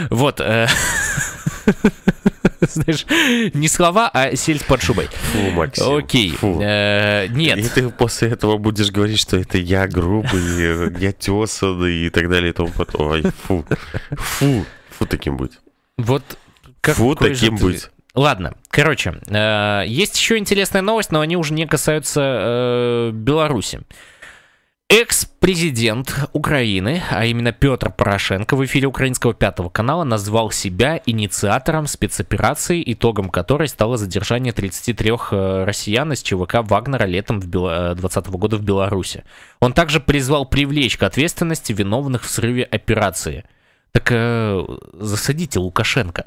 Вот. 0.10 0.42
э, 0.42 0.68
Знаешь, 2.62 3.06
не 3.54 3.68
слова, 3.68 4.10
а 4.14 4.36
сельдь 4.36 4.66
под 4.66 4.82
шубой. 4.82 5.08
Фу, 5.08 5.52
Максим. 5.52 5.96
Окей. 5.96 6.32
фу. 6.32 6.60
э, 6.62 7.28
И 7.28 7.30
Нет. 7.30 7.72
ты 7.74 7.90
после 7.90 8.30
этого 8.30 8.58
будешь 8.58 8.92
говорить, 8.92 9.20
что 9.20 9.38
это 9.38 9.58
я 9.58 9.88
грубый, 9.88 10.42
э, 10.58 10.92
я 11.00 11.12
тесанный 11.14 12.08
и 12.08 12.10
так 12.10 12.30
далее 12.30 12.50
и 12.50 12.54
тому 12.54 12.70
подобное. 12.70 13.08
Ой, 13.08 13.24
фу. 13.48 13.66
Фу. 14.12 14.66
Фу 14.90 15.06
таким 15.06 15.38
быть. 15.38 15.54
Вот 15.98 16.24
Фу 16.82 17.16
таким 17.16 17.56
быть. 17.56 17.90
Ладно, 18.14 18.56
короче, 18.70 19.20
э, 19.28 19.84
есть 19.88 20.18
еще 20.18 20.38
интересная 20.38 20.82
новость, 20.82 21.12
но 21.12 21.22
они 21.22 21.38
уже 21.38 21.54
не 21.54 21.66
касаются 21.66 22.22
э, 22.22 23.12
Беларуси. 23.14 23.82
Экс-президент 24.94 26.14
Украины, 26.34 27.02
а 27.10 27.24
именно 27.24 27.54
Петр 27.54 27.90
Порошенко, 27.94 28.58
в 28.58 28.66
эфире 28.66 28.88
украинского 28.88 29.34
пятого 29.34 29.70
канала 29.70 30.04
назвал 30.04 30.52
себя 30.52 31.02
инициатором 31.06 31.88
спецоперации, 31.88 32.84
итогом 32.86 33.30
которой 33.30 33.70
стало 33.70 33.96
задержание 33.96 34.52
33 34.52 35.12
э, 35.32 35.64
россиян 35.64 36.12
из 36.12 36.22
ЧВК 36.22 36.56
Вагнера 36.64 37.06
летом 37.06 37.40
2020 37.40 38.28
года 38.32 38.58
в 38.58 38.64
Беларуси. 38.64 39.24
Он 39.62 39.72
также 39.72 40.02
призвал 40.02 40.46
привлечь 40.46 40.98
к 40.98 41.04
ответственности 41.04 41.72
виновных 41.72 42.24
в 42.24 42.30
срыве 42.30 42.66
операции. 42.66 43.46
Так 43.94 44.10
э, 44.12 44.62
засадите 44.92 45.60
Лукашенко. 45.60 46.26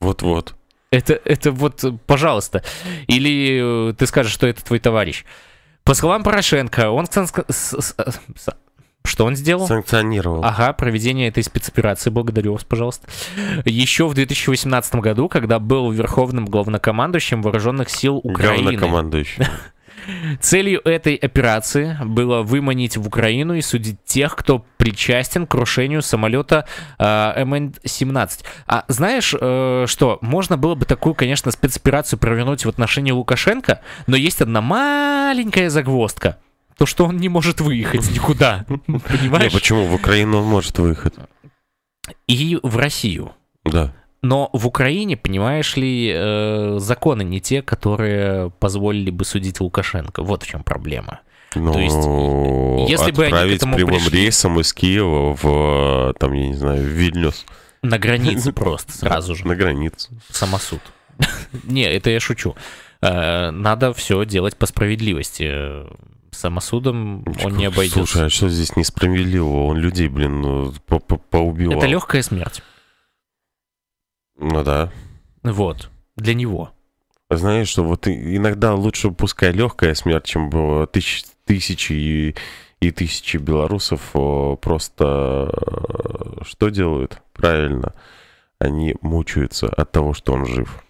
Вот-вот. 0.00 0.56
Это, 0.92 1.18
это 1.24 1.50
вот, 1.52 1.82
пожалуйста. 2.06 2.62
Или 3.06 3.90
э, 3.90 3.94
ты 3.94 4.06
скажешь, 4.06 4.32
что 4.32 4.46
это 4.46 4.62
твой 4.62 4.78
товарищ. 4.78 5.24
По 5.84 5.94
словам 5.94 6.22
Порошенко, 6.22 6.90
он... 6.90 7.06
э, 7.06 7.24
Что 9.04 9.24
он 9.24 9.34
сделал? 9.34 9.66
Санкционировал. 9.66 10.44
Ага, 10.44 10.74
проведение 10.74 11.28
этой 11.28 11.42
спецоперации, 11.42 12.10
благодарю 12.10 12.52
вас, 12.52 12.64
пожалуйста. 12.64 13.08
Еще 13.64 14.06
в 14.06 14.14
2018 14.14 14.94
году, 14.96 15.28
когда 15.30 15.58
был 15.58 15.90
верховным 15.90 16.44
главнокомандующим 16.44 17.40
вооруженных 17.40 17.88
сил 17.88 18.20
Украины. 18.22 18.62
Главнокомандующий. 18.62 19.44
Целью 20.40 20.80
этой 20.84 21.14
операции 21.14 21.96
было 22.04 22.42
выманить 22.42 22.96
в 22.96 23.06
Украину 23.06 23.54
и 23.54 23.60
судить 23.60 24.04
тех, 24.04 24.36
кто 24.36 24.64
причастен 24.76 25.46
к 25.46 25.50
крушению 25.50 26.02
самолета 26.02 26.66
э, 26.98 27.44
МН-17. 27.44 28.30
А 28.66 28.84
знаешь, 28.88 29.34
э, 29.38 29.84
что, 29.86 30.18
можно 30.20 30.56
было 30.56 30.74
бы 30.74 30.84
такую, 30.84 31.14
конечно, 31.14 31.50
спецоперацию 31.50 32.18
провернуть 32.18 32.64
в 32.64 32.68
отношении 32.68 33.12
Лукашенко, 33.12 33.80
но 34.06 34.16
есть 34.16 34.40
одна 34.40 34.60
маленькая 34.60 35.70
загвоздка. 35.70 36.38
То, 36.78 36.86
что 36.86 37.06
он 37.06 37.18
не 37.18 37.28
может 37.28 37.60
выехать 37.60 38.10
никуда. 38.10 38.64
Не, 38.86 38.98
Понимаешь? 38.98 39.52
почему? 39.52 39.86
В 39.86 39.94
Украину 39.94 40.38
он 40.38 40.46
может 40.46 40.78
выехать. 40.78 41.14
И 42.26 42.58
в 42.62 42.76
Россию. 42.76 43.32
Да. 43.64 43.92
Но 44.22 44.50
в 44.52 44.66
Украине, 44.68 45.16
понимаешь 45.16 45.76
ли, 45.76 46.12
э, 46.14 46.76
законы 46.78 47.22
не 47.22 47.40
те, 47.40 47.60
которые 47.62 48.50
позволили 48.60 49.10
бы 49.10 49.24
судить 49.24 49.60
Лукашенко. 49.60 50.22
Вот 50.22 50.44
в 50.44 50.46
чем 50.46 50.62
проблема. 50.62 51.20
Ну, 51.54 51.72
То 51.72 51.80
есть, 51.80 51.96
если 52.90 53.10
бы 53.12 53.24
они 53.24 53.30
к 53.32 53.34
отправить 53.34 53.56
этому 53.56 53.74
прямым 53.76 53.96
пришли- 54.00 54.10
рейсом 54.22 54.60
из 54.60 54.72
Киева 54.72 55.36
в, 55.40 56.14
там, 56.18 56.32
я 56.32 56.46
не 56.48 56.54
знаю, 56.54 56.80
в 56.82 56.86
Вильнюс. 56.86 57.44
На 57.82 57.98
границе 57.98 58.52
просто 58.54 58.92
сразу 58.92 59.34
же. 59.34 59.46
На 59.46 59.54
границу. 59.56 60.08
Самосуд. 60.30 60.80
Не, 61.64 61.82
это 61.92 62.10
я 62.10 62.20
шучу. 62.20 62.54
Э, 63.02 63.50
Надо 63.50 63.92
все 63.92 64.24
делать 64.24 64.56
по 64.56 64.66
справедливости. 64.66 65.52
Самосудом 66.30 67.24
он 67.44 67.56
не 67.56 67.66
обойдется. 67.66 67.98
Слушай, 67.98 68.26
а 68.26 68.30
что 68.30 68.48
здесь 68.48 68.74
несправедливого? 68.76 69.66
Он 69.66 69.76
людей, 69.76 70.08
блин, 70.08 70.40
ну, 70.40 70.72
по- 70.86 70.98
по- 71.00 71.18
поубивал. 71.18 71.78
Это 71.78 71.86
легкая 71.86 72.22
смерть. 72.22 72.62
Ну 74.38 74.62
да. 74.62 74.90
Вот. 75.42 75.90
Для 76.16 76.34
него. 76.34 76.72
Знаешь, 77.30 77.68
что 77.68 77.82
вот 77.84 78.06
иногда 78.06 78.74
лучше 78.74 79.10
пускай 79.10 79.52
легкая 79.52 79.94
смерть, 79.94 80.26
чем 80.26 80.50
было 80.50 80.86
тысяч- 80.86 81.24
тысячи 81.46 81.92
и, 81.92 82.34
и 82.80 82.90
тысячи 82.90 83.38
белорусов 83.38 84.10
о, 84.14 84.56
просто 84.56 85.50
э, 85.52 86.44
что 86.44 86.68
делают? 86.68 87.22
Правильно. 87.32 87.94
Они 88.58 88.94
мучаются 89.00 89.68
от 89.68 89.90
того, 89.92 90.12
что 90.12 90.34
он 90.34 90.46
жив. 90.46 90.84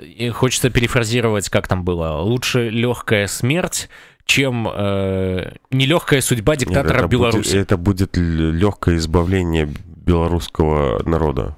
И 0.00 0.28
хочется 0.30 0.70
перефразировать, 0.70 1.48
как 1.48 1.66
там 1.66 1.82
было. 1.82 2.20
Лучше 2.20 2.68
легкая 2.68 3.26
смерть, 3.26 3.88
чем 4.24 4.68
э, 4.68 5.52
нелегкая 5.70 6.20
судьба 6.20 6.52
Нет, 6.52 6.60
диктатора 6.60 6.98
это 6.98 7.08
Беларуси. 7.08 7.48
Будет, 7.48 7.62
это 7.62 7.76
будет 7.76 8.16
легкое 8.16 8.96
избавление 8.96 9.68
белорусского 9.96 11.02
народа. 11.08 11.56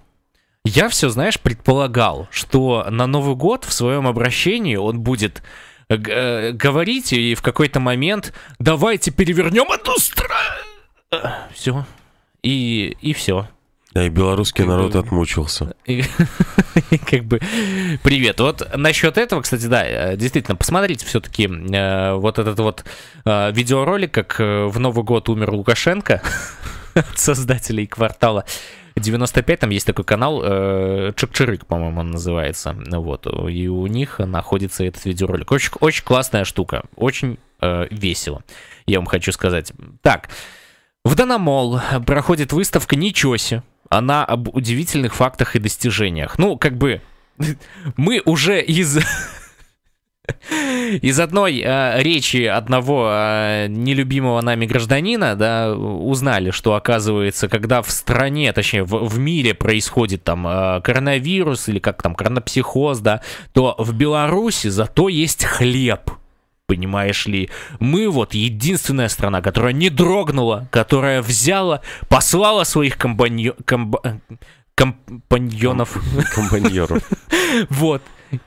Я 0.72 0.88
все, 0.88 1.08
знаешь, 1.08 1.40
предполагал, 1.40 2.28
что 2.30 2.86
на 2.88 3.08
Новый 3.08 3.34
год 3.34 3.64
в 3.64 3.72
своем 3.72 4.06
обращении 4.06 4.76
он 4.76 5.00
будет 5.00 5.42
э, 5.88 5.96
э, 5.96 6.52
говорить 6.52 7.12
и 7.12 7.34
в 7.34 7.42
какой-то 7.42 7.80
момент 7.80 8.32
давайте 8.60 9.10
перевернем 9.10 9.64
эту 9.72 9.98
страну. 9.98 11.34
Все. 11.52 11.84
И, 12.44 12.96
и 13.00 13.12
все. 13.14 13.48
Да, 13.94 14.06
и 14.06 14.08
белорусский 14.10 14.58
Как 14.58 14.68
бы- 14.68 14.72
народ 14.76 14.94
отмучился. 14.94 15.74
И, 15.86 16.04
и 16.92 16.98
как 16.98 17.24
бы 17.24 17.40
привет. 18.04 18.38
Вот 18.38 18.62
насчет 18.76 19.18
этого, 19.18 19.42
кстати, 19.42 19.66
да, 19.66 19.84
э, 19.84 20.16
действительно, 20.16 20.54
посмотрите 20.54 21.04
все-таки 21.04 21.48
вот 21.48 22.38
этот 22.38 22.60
вот 22.60 22.84
э, 23.24 23.50
видеоролик, 23.50 24.14
как 24.14 24.38
в 24.38 24.78
Новый 24.78 25.02
год 25.02 25.28
умер 25.28 25.50
Лукашенко 25.50 26.22
от 26.94 27.18
создателей 27.18 27.88
квартала 27.88 28.44
95, 28.96 29.60
там 29.60 29.70
есть 29.70 29.86
такой 29.86 30.04
канал, 30.04 30.42
э, 30.42 31.12
Чик-Чирык, 31.16 31.66
по-моему, 31.66 32.00
он 32.00 32.10
называется. 32.10 32.76
Вот, 32.90 33.26
и 33.26 33.68
у 33.68 33.86
них 33.86 34.18
находится 34.18 34.84
этот 34.84 35.04
видеоролик. 35.04 35.50
Очень, 35.50 35.72
очень 35.80 36.04
классная 36.04 36.44
штука, 36.44 36.82
очень 36.96 37.38
э, 37.60 37.86
весело, 37.90 38.42
я 38.86 38.98
вам 38.98 39.06
хочу 39.06 39.32
сказать. 39.32 39.72
Так, 40.02 40.28
в 41.04 41.14
Данамол 41.14 41.80
проходит 42.06 42.52
выставка 42.52 42.96
«Ничего 42.96 43.36
себе». 43.36 43.62
Она 43.88 44.24
об 44.24 44.54
удивительных 44.54 45.14
фактах 45.14 45.56
и 45.56 45.58
достижениях. 45.58 46.38
Ну, 46.38 46.56
как 46.56 46.76
бы, 46.76 47.00
мы 47.96 48.22
уже 48.24 48.60
из... 48.62 48.98
Из 51.02 51.20
одной 51.20 51.62
э, 51.64 52.02
речи 52.02 52.44
одного 52.44 53.08
э, 53.10 53.66
нелюбимого 53.68 54.40
нами 54.40 54.66
гражданина, 54.66 55.36
да, 55.36 55.72
узнали, 55.74 56.50
что 56.50 56.74
оказывается, 56.74 57.48
когда 57.48 57.82
в 57.82 57.90
стране, 57.90 58.52
точнее 58.52 58.82
в, 58.84 59.06
в 59.06 59.18
мире 59.18 59.54
происходит 59.54 60.24
там 60.24 60.46
э, 60.46 60.80
коронавирус 60.82 61.68
или 61.68 61.78
как 61.78 62.02
там 62.02 62.14
коронапсихоз, 62.14 62.98
да, 63.00 63.20
то 63.52 63.74
в 63.78 63.92
Беларуси 63.92 64.68
зато 64.68 65.08
есть 65.08 65.44
хлеб. 65.44 66.10
Понимаешь 66.66 67.26
ли, 67.26 67.50
мы 67.80 68.08
вот 68.08 68.34
единственная 68.34 69.08
страна, 69.08 69.42
которая 69.42 69.72
не 69.72 69.90
дрогнула, 69.90 70.68
которая 70.70 71.20
взяла, 71.20 71.80
послала 72.08 72.62
своих 72.64 72.96
компаньо- 72.96 73.56
комба- 73.64 74.00
э, 74.04 74.36
компаньонов 74.74 76.00
Компаньеров. 76.34 77.02
вот. 77.70 78.02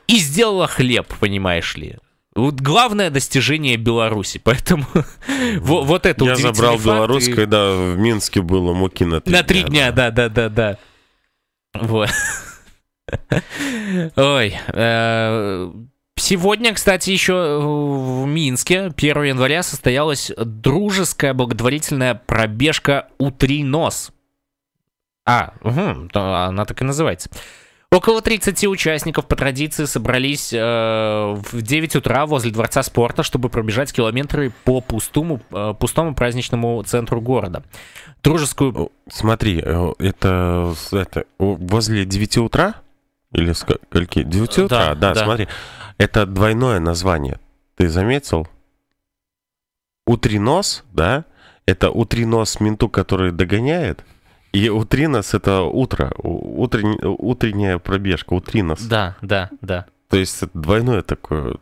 И 0.07 0.17
сделала 0.17 0.67
хлеб, 0.67 1.07
понимаешь 1.19 1.75
ли. 1.75 1.97
Вот 2.35 2.55
главное 2.61 3.09
достижение 3.09 3.77
Беларуси. 3.77 4.39
Поэтому 4.43 4.85
во- 5.59 5.83
вот 5.83 6.05
это 6.05 6.25
Я 6.25 6.35
забрал 6.35 6.77
Беларусь, 6.79 7.27
и- 7.27 7.33
когда 7.33 7.73
в 7.75 7.97
Минске 7.97 8.41
было 8.41 8.73
муки 8.73 9.03
на 9.03 9.21
три 9.21 9.33
На 9.33 9.43
три 9.43 9.63
дня, 9.63 9.91
да, 9.91 10.09
да, 10.11 10.29
да, 10.29 10.49
да. 10.49 10.77
Вот. 11.73 12.09
Ой. 14.15 14.57
э, 14.67 15.71
Сегодня, 16.15 16.73
кстати, 16.75 17.09
еще 17.09 17.59
в 17.59 18.25
Минске, 18.27 18.91
1 18.95 19.23
января, 19.23 19.63
состоялась 19.63 20.31
дружеская 20.37 21.33
благотворительная 21.33 22.13
пробежка 22.13 23.07
«Утри 23.17 23.63
нос». 23.63 24.11
А, 25.25 25.53
угу, 25.61 26.09
она 26.13 26.65
так 26.65 26.81
и 26.81 26.85
называется. 26.85 27.29
Около 27.93 28.23
30 28.23 28.65
участников 28.65 29.27
по 29.27 29.35
традиции 29.35 29.85
собрались 29.85 30.51
э, 30.51 30.57
в 30.59 31.61
9 31.61 31.95
утра 31.97 32.25
возле 32.25 32.49
Дворца 32.49 32.81
спорта, 32.81 33.21
чтобы 33.21 33.49
пробежать 33.49 33.93
километры 33.93 34.51
по 34.63 34.81
пустому, 34.81 35.41
э, 35.51 35.75
пустому 35.79 36.15
праздничному 36.15 36.81
центру 36.83 37.21
города. 37.21 37.63
Дружескую... 38.23 38.91
Смотри, 39.07 39.61
э, 39.63 39.93
это, 39.99 40.73
это 40.91 41.25
возле 41.37 42.05
9 42.05 42.37
утра? 42.37 42.75
Или 43.31 43.53
скольки? 43.53 44.23
9 44.23 44.55
Да, 44.55 44.63
утра, 44.63 44.95
да, 44.95 45.13
да. 45.13 45.23
смотри. 45.23 45.47
Это 45.99 46.25
двойное 46.25 46.79
название. 46.79 47.39
Ты 47.75 47.89
заметил? 47.89 48.47
Утринос, 50.07 50.83
да? 50.91 51.25
Это 51.67 51.91
утринос 51.91 52.59
менту, 52.59 52.89
который 52.89 53.31
догоняет. 53.31 54.03
И 54.53 54.69
утринос 54.69 55.33
это 55.33 55.61
утро, 55.63 56.11
у- 56.17 56.63
утрень- 56.63 56.99
утренняя 57.03 57.79
пробежка, 57.79 58.33
утринос. 58.33 58.81
Да, 58.81 59.15
да, 59.21 59.49
да. 59.61 59.85
То 60.09 60.17
есть 60.17 60.43
это 60.43 60.51
двойное 60.57 61.01
такое. 61.01 61.55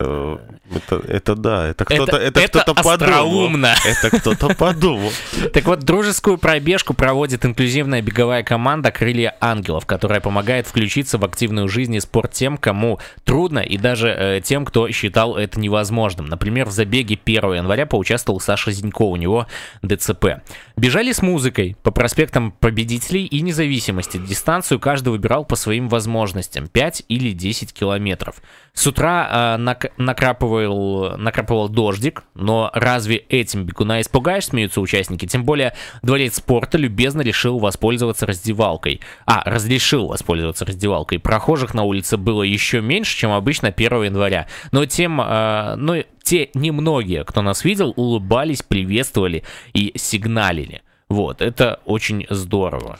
э, 0.00 0.36
Это, 0.70 0.96
это 1.08 1.34
да, 1.34 1.66
это 1.66 1.84
кто-то, 1.86 2.18
Это- 2.18 2.40
это, 2.40 2.58
это 2.60 2.74
подумал. 2.74 3.48
Это 3.84 4.10
кто-то 4.20 4.54
подумал. 4.54 5.10
Так 5.52 5.64
вот, 5.64 5.80
дружескую 5.80 6.36
пробежку 6.38 6.92
проводит 6.94 7.44
инклюзивная 7.44 8.02
беговая 8.02 8.42
команда 8.44 8.92
«Крылья 8.92 9.34
ангелов», 9.40 9.86
которая 9.86 10.20
помогает 10.20 10.66
включиться 10.68 11.16
в 11.18 11.24
активную 11.24 11.68
жизнь 11.68 11.94
и 11.96 12.00
спорт 12.00 12.32
тем, 12.32 12.58
кому 12.58 13.00
трудно, 13.24 13.58
и 13.60 13.76
даже 13.78 14.10
э, 14.10 14.40
тем, 14.44 14.64
кто 14.66 14.88
считал 14.90 15.36
это 15.36 15.58
невозможным. 15.58 16.26
Например, 16.26 16.66
в 16.66 16.70
забеге 16.70 17.18
1 17.24 17.54
января 17.54 17.86
поучаствовал 17.86 18.38
Саша 18.40 18.70
Зинько, 18.70 19.02
у 19.02 19.16
него 19.16 19.46
ДЦП. 19.82 20.42
Бежали 20.78 21.10
с 21.10 21.22
музыкой 21.22 21.76
по 21.82 21.90
проспектам 21.90 22.52
Победителей 22.52 23.24
и 23.24 23.40
Независимости. 23.40 24.16
Дистанцию 24.16 24.78
каждый 24.78 25.08
выбирал 25.08 25.44
по 25.44 25.56
своим 25.56 25.88
возможностям, 25.88 26.68
5 26.68 27.02
или 27.08 27.32
10 27.32 27.72
километров. 27.72 28.36
С 28.74 28.86
утра 28.86 29.56
э, 29.58 29.60
нак- 29.60 29.90
накрапывал, 29.96 31.16
накрапывал 31.18 31.68
дождик, 31.68 32.22
но 32.34 32.70
разве 32.74 33.16
этим 33.16 33.64
бегуна 33.64 34.00
испугаешь, 34.00 34.46
смеются 34.46 34.80
участники? 34.80 35.26
Тем 35.26 35.42
более 35.42 35.74
дворец 36.02 36.36
спорта 36.36 36.78
любезно 36.78 37.22
решил 37.22 37.58
воспользоваться 37.58 38.24
раздевалкой. 38.24 39.00
А, 39.26 39.42
разрешил 39.44 40.06
воспользоваться 40.06 40.64
раздевалкой. 40.64 41.18
Прохожих 41.18 41.74
на 41.74 41.82
улице 41.82 42.16
было 42.16 42.44
еще 42.44 42.80
меньше, 42.80 43.16
чем 43.16 43.32
обычно 43.32 43.70
1 43.70 44.04
января. 44.04 44.46
Но 44.70 44.86
тем, 44.86 45.20
э, 45.20 45.74
но 45.74 45.96
те 46.28 46.50
немногие, 46.52 47.24
кто 47.24 47.40
нас 47.40 47.64
видел, 47.64 47.94
улыбались, 47.96 48.60
приветствовали 48.60 49.44
и 49.72 49.94
сигналили. 49.96 50.82
Вот, 51.08 51.40
это 51.40 51.80
очень 51.86 52.26
здорово. 52.28 52.98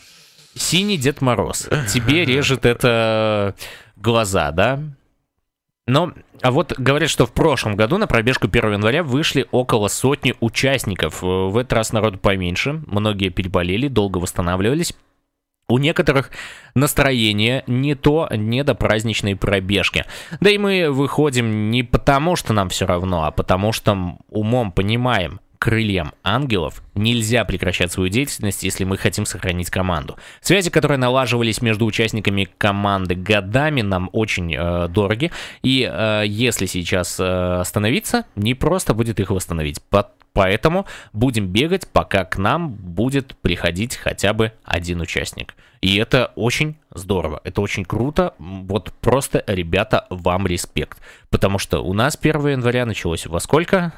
Синий 0.54 0.96
Дед 0.96 1.20
Мороз. 1.20 1.68
Тебе 1.92 2.24
режет 2.24 2.64
это 2.64 3.54
глаза, 3.96 4.50
да? 4.50 4.80
Но, 5.86 6.14
а 6.40 6.50
вот 6.50 6.72
говорят, 6.78 7.10
что 7.10 7.26
в 7.26 7.32
прошлом 7.34 7.76
году 7.76 7.98
на 7.98 8.06
пробежку 8.06 8.46
1 8.46 8.72
января 8.72 9.02
вышли 9.02 9.46
около 9.50 9.88
сотни 9.88 10.34
участников. 10.40 11.22
Э, 11.22 11.26
В 11.26 11.58
этот 11.58 11.74
раз 11.74 11.92
народу 11.92 12.16
поменьше. 12.16 12.82
Многие 12.86 13.28
переболели, 13.28 13.88
долго 13.88 14.16
восстанавливались. 14.16 14.94
У 15.70 15.76
некоторых 15.76 16.30
настроение 16.74 17.62
не 17.66 17.94
то, 17.94 18.28
не 18.32 18.64
до 18.64 18.74
праздничной 18.74 19.36
пробежки. 19.36 20.06
Да 20.40 20.48
и 20.48 20.56
мы 20.56 20.90
выходим 20.90 21.70
не 21.70 21.82
потому, 21.82 22.36
что 22.36 22.54
нам 22.54 22.70
все 22.70 22.86
равно, 22.86 23.24
а 23.24 23.30
потому 23.30 23.72
что 23.72 24.16
умом 24.30 24.72
понимаем, 24.72 25.40
крыльям 25.58 26.12
ангелов 26.22 26.82
нельзя 26.94 27.44
прекращать 27.44 27.92
свою 27.92 28.08
деятельность, 28.08 28.62
если 28.62 28.84
мы 28.84 28.96
хотим 28.96 29.26
сохранить 29.26 29.70
команду. 29.70 30.16
Связи, 30.40 30.70
которые 30.70 30.98
налаживались 30.98 31.60
между 31.62 31.84
участниками 31.84 32.48
команды 32.58 33.14
годами, 33.14 33.82
нам 33.82 34.08
очень 34.12 34.54
э, 34.54 34.88
дороги. 34.88 35.30
И 35.62 35.88
э, 35.90 36.22
если 36.26 36.66
сейчас 36.66 37.18
э, 37.20 37.60
остановиться, 37.60 38.26
не 38.36 38.54
просто 38.54 38.94
будет 38.94 39.20
их 39.20 39.30
восстановить. 39.30 39.82
По 39.82 40.10
Поэтому 40.34 40.86
будем 41.12 41.48
бегать, 41.48 41.88
пока 41.88 42.24
к 42.24 42.38
нам 42.38 42.70
будет 42.70 43.36
приходить 43.38 43.96
хотя 43.96 44.32
бы 44.32 44.52
один 44.62 45.00
участник. 45.00 45.56
И 45.80 45.96
это 45.96 46.32
очень 46.36 46.76
здорово, 46.94 47.40
это 47.42 47.60
очень 47.60 47.84
круто. 47.84 48.34
Вот 48.38 48.92
просто, 49.00 49.42
ребята, 49.48 50.06
вам 50.10 50.46
респект. 50.46 50.98
Потому 51.30 51.58
что 51.58 51.80
у 51.80 51.92
нас 51.92 52.16
1 52.20 52.48
января 52.48 52.86
началось 52.86 53.26
во 53.26 53.40
сколько? 53.40 53.92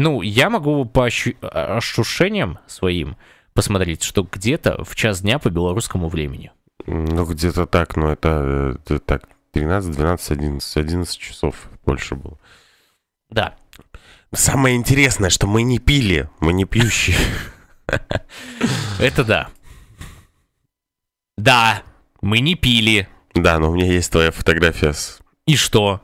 Ну, 0.00 0.22
я 0.22 0.48
могу 0.48 0.86
по 0.86 1.04
ощущениям 1.04 2.58
своим 2.66 3.18
посмотреть, 3.52 4.02
что 4.02 4.22
где-то 4.22 4.82
в 4.82 4.96
час 4.96 5.20
дня 5.20 5.38
по 5.38 5.50
белорусскому 5.50 6.08
времени. 6.08 6.52
Ну, 6.86 7.26
где-то 7.26 7.66
так, 7.66 7.96
но 7.96 8.10
это, 8.10 8.78
это 8.82 8.98
так, 8.98 9.24
13, 9.52 9.94
12, 9.94 10.30
11, 10.30 10.76
11 10.78 11.18
часов 11.18 11.54
больше 11.84 12.14
было. 12.14 12.38
Да. 13.28 13.56
Самое 14.32 14.74
интересное, 14.74 15.28
что 15.28 15.46
мы 15.46 15.64
не 15.64 15.78
пили, 15.78 16.30
мы 16.40 16.54
не 16.54 16.64
пьющие. 16.64 17.18
Это 18.98 19.22
да. 19.22 19.50
Да, 21.36 21.82
мы 22.22 22.38
не 22.40 22.54
пили. 22.54 23.06
Да, 23.34 23.58
но 23.58 23.70
у 23.70 23.74
меня 23.74 23.92
есть 23.92 24.10
твоя 24.10 24.30
фотография 24.30 24.94
с... 24.94 25.18
И 25.46 25.56
что? 25.56 26.00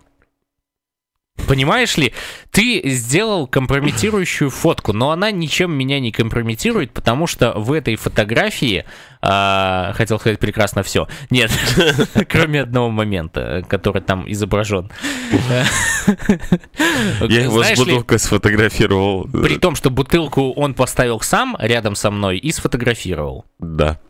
Понимаешь 1.47 1.97
ли, 1.97 2.13
ты 2.51 2.83
сделал 2.87 3.47
компрометирующую 3.47 4.51
фотку, 4.51 4.93
но 4.93 5.11
она 5.11 5.31
ничем 5.31 5.73
меня 5.73 6.01
не 6.01 6.11
компрометирует, 6.11 6.93
потому 6.93 7.27
что 7.27 7.53
в 7.53 7.73
этой 7.73 7.97
фотографии, 7.97 8.85
э, 9.23 9.93
хотел 9.95 10.19
сказать 10.19 10.41
прекрасно 10.41 10.83
все, 10.83 11.07
нет, 11.31 11.51
кроме 12.29 12.63
одного 12.63 12.91
момента, 12.91 13.63
который 13.69 14.03
там 14.03 14.25
изображен. 14.31 14.91
Я 17.21 17.43
его 17.45 17.63
с 17.63 17.79
бутылкой 17.79 18.19
сфотографировал. 18.19 19.25
При 19.25 19.59
том, 19.59 19.77
что 19.77 19.91
бутылку 19.91 20.53
он 20.53 20.75
поставил 20.75 21.21
сам 21.21 21.57
рядом 21.61 21.95
со 21.95 22.11
мной 22.11 22.39
и 22.39 22.51
сфотографировал. 22.51 23.45
Да. 23.59 24.01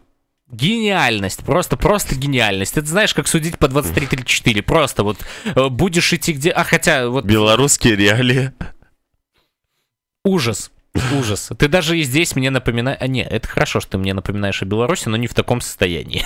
Гениальность, 0.51 1.45
просто, 1.45 1.77
просто 1.77 2.15
гениальность. 2.15 2.77
Это 2.77 2.87
знаешь, 2.87 3.15
как 3.15 3.27
судить 3.27 3.59
по 3.59 3.67
23-34. 3.67 4.63
Просто 4.63 5.03
вот 5.03 5.19
э, 5.45 5.69
будешь 5.69 6.13
идти 6.13 6.33
где... 6.33 6.51
А 6.51 6.63
хотя 6.63 7.09
вот... 7.09 7.25
Белорусские 7.25 7.97
реалии. 7.97 8.53
Ужас. 10.25 10.71
Ужас. 11.19 11.51
Ты 11.59 11.69
даже 11.69 11.99
и 11.99 12.03
здесь 12.05 12.37
мне 12.37 12.51
напоминаешь... 12.51 12.99
А, 13.01 13.09
нет, 13.09 13.27
это 13.31 13.49
хорошо, 13.49 13.81
что 13.81 13.93
ты 13.93 13.99
мне 13.99 14.15
напоминаешь 14.15 14.63
о 14.63 14.67
Беларуси, 14.67 15.09
но 15.09 15.17
не 15.17 15.27
в 15.27 15.35
таком 15.35 15.61
состоянии. 15.61 16.25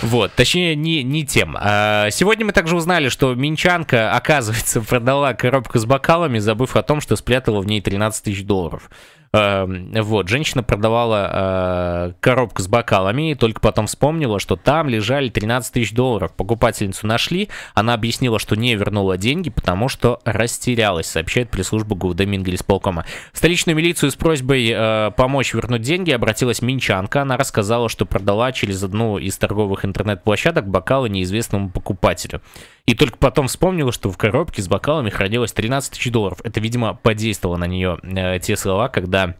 Вот, 0.00 0.32
точнее, 0.32 0.74
не, 0.74 1.02
не 1.02 1.26
тем. 1.26 1.56
А, 1.60 2.08
сегодня 2.10 2.46
мы 2.46 2.52
также 2.52 2.74
узнали, 2.74 3.10
что 3.10 3.34
Минчанка, 3.34 4.12
оказывается, 4.12 4.80
продала 4.80 5.34
коробку 5.34 5.78
с 5.78 5.84
бокалами, 5.84 6.38
забыв 6.38 6.76
о 6.76 6.82
том, 6.82 7.02
что 7.02 7.16
спрятала 7.16 7.60
в 7.60 7.66
ней 7.66 7.82
13 7.82 8.24
тысяч 8.24 8.44
долларов. 8.44 8.90
Эм, 9.34 9.90
вот, 9.92 10.28
женщина 10.28 10.62
продавала 10.62 11.30
э, 11.32 12.12
коробку 12.20 12.62
с 12.62 12.68
бокалами 12.68 13.32
и 13.32 13.34
только 13.34 13.60
потом 13.60 13.88
вспомнила, 13.88 14.38
что 14.38 14.54
там 14.54 14.88
лежали 14.88 15.28
13 15.28 15.72
тысяч 15.72 15.92
долларов. 15.92 16.32
Покупательницу 16.36 17.04
нашли, 17.08 17.48
она 17.74 17.94
объяснила, 17.94 18.38
что 18.38 18.54
не 18.54 18.76
вернула 18.76 19.18
деньги, 19.18 19.50
потому 19.50 19.88
что 19.88 20.20
растерялась, 20.24 21.06
сообщает 21.06 21.50
пресс-служба 21.50 21.96
ГУВД 21.96 22.26
Мингелисполкома. 22.26 23.06
В 23.32 23.38
столичную 23.38 23.74
милицию 23.74 24.12
с 24.12 24.14
просьбой 24.14 24.70
э, 24.72 25.10
помочь 25.16 25.52
вернуть 25.52 25.82
деньги 25.82 26.12
обратилась 26.12 26.62
Минчанка. 26.62 27.22
Она 27.22 27.36
рассказала, 27.36 27.88
что 27.88 28.06
продала 28.06 28.52
через 28.52 28.84
одну 28.84 29.18
из 29.18 29.36
торговых 29.36 29.84
интернет-площадок 29.84 30.68
бокалы 30.68 31.08
неизвестному 31.08 31.70
покупателю. 31.70 32.40
И 32.86 32.94
только 32.94 33.16
потом 33.16 33.48
вспомнила, 33.48 33.92
что 33.92 34.10
в 34.10 34.18
коробке 34.18 34.60
с 34.60 34.68
бокалами 34.68 35.08
хранилось 35.08 35.52
13 35.52 35.92
тысяч 35.92 36.10
долларов. 36.12 36.40
Это, 36.44 36.60
видимо, 36.60 36.94
подействовало 36.94 37.56
на 37.56 37.66
нее 37.66 37.98
э, 38.02 38.38
те 38.40 38.56
слова, 38.56 38.88
когда 38.88 39.36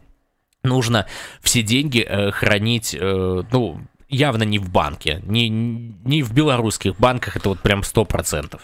нужно 0.63 1.05
все 1.41 1.61
деньги 1.61 1.99
э, 1.99 2.31
хранить, 2.31 2.95
э, 2.99 3.43
ну, 3.51 3.81
явно 4.09 4.43
не 4.43 4.57
в 4.57 4.71
банке, 4.71 5.21
не, 5.25 5.49
не 5.49 6.23
в 6.23 6.33
белорусских 6.33 6.97
банках, 6.97 7.37
это 7.37 7.49
вот 7.49 7.59
прям 7.59 7.81
100%. 7.81 8.59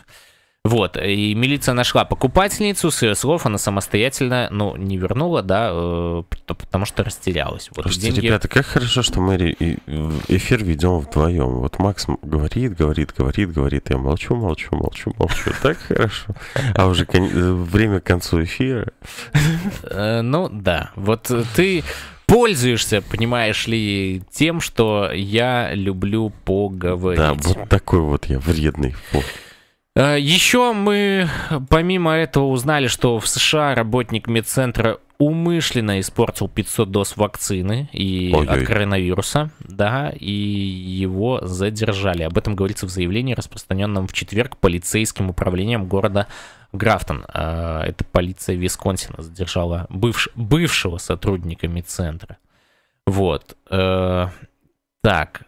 Вот, 0.64 0.96
и 0.96 1.34
милиция 1.34 1.74
нашла 1.74 2.06
покупательницу, 2.06 2.92
с 2.92 3.02
ее 3.02 3.16
слов 3.16 3.48
она 3.48 3.58
самостоятельно, 3.58 4.48
ну, 4.52 4.76
не 4.76 4.96
вернула, 4.96 5.42
да, 5.42 5.72
э, 5.74 6.24
потому 6.46 6.86
что 6.86 7.04
растерялась. 7.04 7.70
Вот 7.76 7.86
Слушайте, 7.86 8.12
деньги... 8.12 8.28
ребята, 8.28 8.48
как 8.48 8.68
хорошо, 8.68 9.02
что 9.02 9.22
мы 9.22 9.38
эфир 9.38 10.64
ведем 10.64 11.00
вдвоем. 11.00 11.60
Вот 11.60 11.80
Макс 11.80 12.06
говорит, 12.22 12.76
говорит, 12.76 13.12
говорит, 13.18 13.52
говорит, 13.52 13.90
я 13.90 13.98
молчу, 13.98 14.36
молчу, 14.36 14.76
молчу, 14.76 15.12
молчу. 15.18 15.52
Так 15.64 15.80
хорошо. 15.80 16.36
А 16.76 16.86
уже 16.86 17.06
время 17.06 18.00
к 18.00 18.04
концу 18.04 18.44
эфира. 18.44 18.92
Э, 19.84 20.22
ну, 20.22 20.48
да, 20.48 20.92
вот 20.96 21.32
ты 21.56 21.84
пользуешься, 22.28 23.02
понимаешь 23.02 23.66
ли, 23.66 24.22
тем, 24.32 24.62
что 24.62 25.12
я 25.12 25.74
люблю 25.74 26.32
поговорить. 26.46 27.20
Да, 27.20 27.34
вот 27.34 27.68
такой 27.68 28.00
вот 28.02 28.26
я 28.26 28.38
вредный. 28.38 28.96
Вот. 29.12 29.26
Э, 29.96 30.18
Еще 30.20 30.74
мы, 30.74 31.30
помимо 31.70 32.14
этого, 32.14 32.46
узнали, 32.46 32.88
что 32.88 33.20
в 33.20 33.28
США 33.28 33.76
работник 33.76 34.28
медцентра 34.28 35.00
умышленно 35.18 36.00
испортил 36.00 36.48
500 36.50 36.90
доз 36.90 37.16
вакцины 37.16 37.90
и 37.94 38.32
Ой-ой. 38.34 38.48
от 38.48 38.66
коронавируса, 38.66 39.52
да, 39.60 40.10
и 40.10 40.32
его 40.32 41.42
задержали. 41.46 42.24
Об 42.24 42.38
этом 42.40 42.56
говорится 42.56 42.88
в 42.88 42.90
заявлении, 42.90 43.36
распространенном 43.36 44.08
в 44.08 44.14
четверг 44.14 44.58
полицейским 44.58 45.30
управлением 45.30 45.86
города 45.86 46.28
Графтон. 46.72 47.26
Э, 47.32 47.82
это 47.86 48.04
полиция 48.06 48.56
Висконсина 48.56 49.22
задержала 49.22 49.86
бывш, 49.90 50.30
бывшего 50.36 50.98
сотрудника 50.98 51.68
медцентра. 51.68 52.38
Вот. 53.06 53.58
Э, 53.70 54.28
так, 55.04 55.44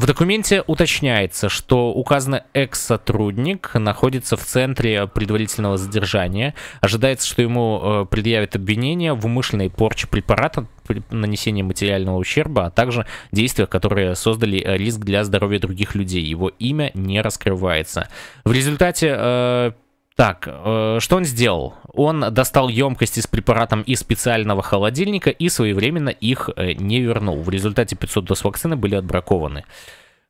в 0.00 0.06
документе 0.06 0.64
уточняется, 0.66 1.50
что 1.50 1.90
указанный 1.90 2.40
экс-сотрудник 2.54 3.74
находится 3.74 4.38
в 4.38 4.44
центре 4.46 5.06
предварительного 5.06 5.76
задержания. 5.76 6.54
Ожидается, 6.80 7.28
что 7.28 7.42
ему 7.42 7.80
э, 7.82 8.06
предъявят 8.10 8.56
обвинение 8.56 9.12
в 9.12 9.26
умышленной 9.26 9.68
порче 9.68 10.06
препарата, 10.06 10.66
нанесении 11.10 11.60
материального 11.60 12.16
ущерба, 12.16 12.66
а 12.66 12.70
также 12.70 13.04
действиях, 13.30 13.68
которые 13.68 14.14
создали 14.14 14.64
риск 14.78 15.00
для 15.00 15.22
здоровья 15.22 15.58
других 15.58 15.94
людей. 15.94 16.22
Его 16.22 16.48
имя 16.48 16.90
не 16.94 17.20
раскрывается. 17.20 18.08
В 18.44 18.52
результате 18.52 19.14
э, 19.14 19.72
так, 20.20 20.46
э, 20.46 20.98
что 21.00 21.16
он 21.16 21.24
сделал? 21.24 21.76
Он 21.94 22.26
достал 22.30 22.68
емкости 22.68 23.20
с 23.20 23.26
препаратом 23.26 23.80
из 23.80 24.00
специального 24.00 24.60
холодильника 24.60 25.30
и 25.30 25.48
своевременно 25.48 26.10
их 26.10 26.50
э, 26.56 26.72
не 26.72 27.00
вернул. 27.00 27.40
В 27.40 27.48
результате 27.48 27.96
500 27.96 28.26
доз 28.26 28.44
вакцины 28.44 28.76
были 28.76 28.96
отбракованы. 28.96 29.64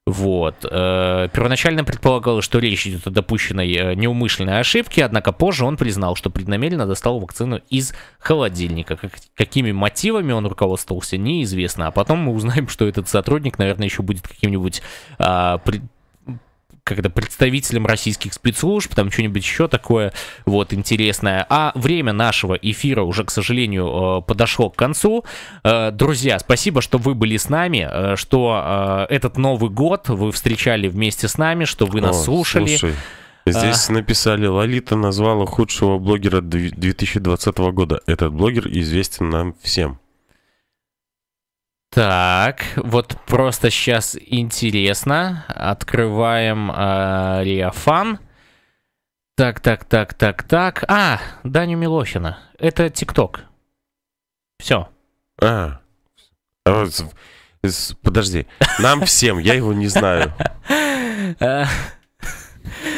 Вот. 0.06 0.64
Э, 0.64 1.28
первоначально 1.32 1.82
предполагалось, 1.82 2.44
что 2.44 2.60
речь 2.60 2.86
идет 2.86 3.08
о 3.08 3.10
допущенной 3.10 3.96
неумышленной 3.96 4.60
ошибке, 4.60 5.04
однако 5.04 5.32
позже 5.32 5.64
он 5.64 5.76
признал, 5.76 6.14
что 6.14 6.30
преднамеренно 6.30 6.86
достал 6.86 7.18
вакцину 7.18 7.60
из 7.68 7.92
холодильника. 8.20 8.94
Как, 8.94 9.10
какими 9.34 9.72
мотивами 9.72 10.30
он 10.30 10.46
руководствовался, 10.46 11.16
неизвестно. 11.16 11.88
А 11.88 11.90
потом 11.90 12.20
мы 12.20 12.32
узнаем, 12.32 12.68
что 12.68 12.86
этот 12.86 13.08
сотрудник, 13.08 13.58
наверное, 13.58 13.86
еще 13.86 14.02
будет 14.04 14.28
каким-нибудь 14.28 14.82
а, 15.18 15.60
когда 16.90 17.08
представителям 17.08 17.86
российских 17.86 18.34
спецслужб, 18.34 18.92
там 18.96 19.12
что-нибудь 19.12 19.44
еще 19.44 19.68
такое 19.68 20.12
вот 20.44 20.72
интересное. 20.72 21.46
А 21.48 21.70
время 21.76 22.12
нашего 22.12 22.54
эфира 22.54 23.02
уже, 23.02 23.22
к 23.22 23.30
сожалению, 23.30 24.18
э, 24.18 24.22
подошло 24.26 24.70
к 24.70 24.76
концу. 24.76 25.24
Э, 25.62 25.92
друзья, 25.92 26.40
спасибо, 26.40 26.82
что 26.82 26.98
вы 26.98 27.14
были 27.14 27.36
с 27.36 27.48
нами, 27.48 27.88
э, 27.88 28.16
что 28.16 29.06
этот 29.08 29.36
Новый 29.36 29.70
год 29.70 30.08
вы 30.08 30.32
встречали 30.32 30.88
вместе 30.88 31.28
с 31.28 31.38
нами, 31.38 31.64
что 31.64 31.86
вы 31.86 32.00
нас 32.00 32.20
О, 32.22 32.24
слушали. 32.24 32.76
Слушай. 32.76 32.96
Здесь 33.46 33.88
а... 33.88 33.92
написали, 33.92 34.46
Лолита 34.46 34.96
назвала 34.96 35.46
худшего 35.46 35.98
блогера 35.98 36.40
2020 36.40 37.58
года. 37.72 38.00
Этот 38.06 38.32
блогер 38.32 38.66
известен 38.68 39.30
нам 39.30 39.54
всем. 39.62 40.00
Так, 41.90 42.62
вот 42.76 43.16
просто 43.26 43.68
сейчас 43.70 44.16
интересно. 44.16 45.44
Открываем 45.48 46.70
э, 46.70 47.40
Риафан. 47.42 48.20
Так, 49.36 49.58
так, 49.58 49.84
так, 49.84 50.14
так, 50.14 50.44
так. 50.44 50.84
А, 50.86 51.20
Даню 51.42 51.76
Милохина. 51.76 52.38
Это 52.58 52.90
ТикТок. 52.90 53.40
Все. 54.60 54.88
А. 55.42 55.80
а 56.64 56.86
подожди. 58.02 58.46
Нам 58.78 59.04
всем, 59.04 59.38
я 59.38 59.54
его 59.54 59.72
не 59.72 59.88
знаю. 59.88 60.32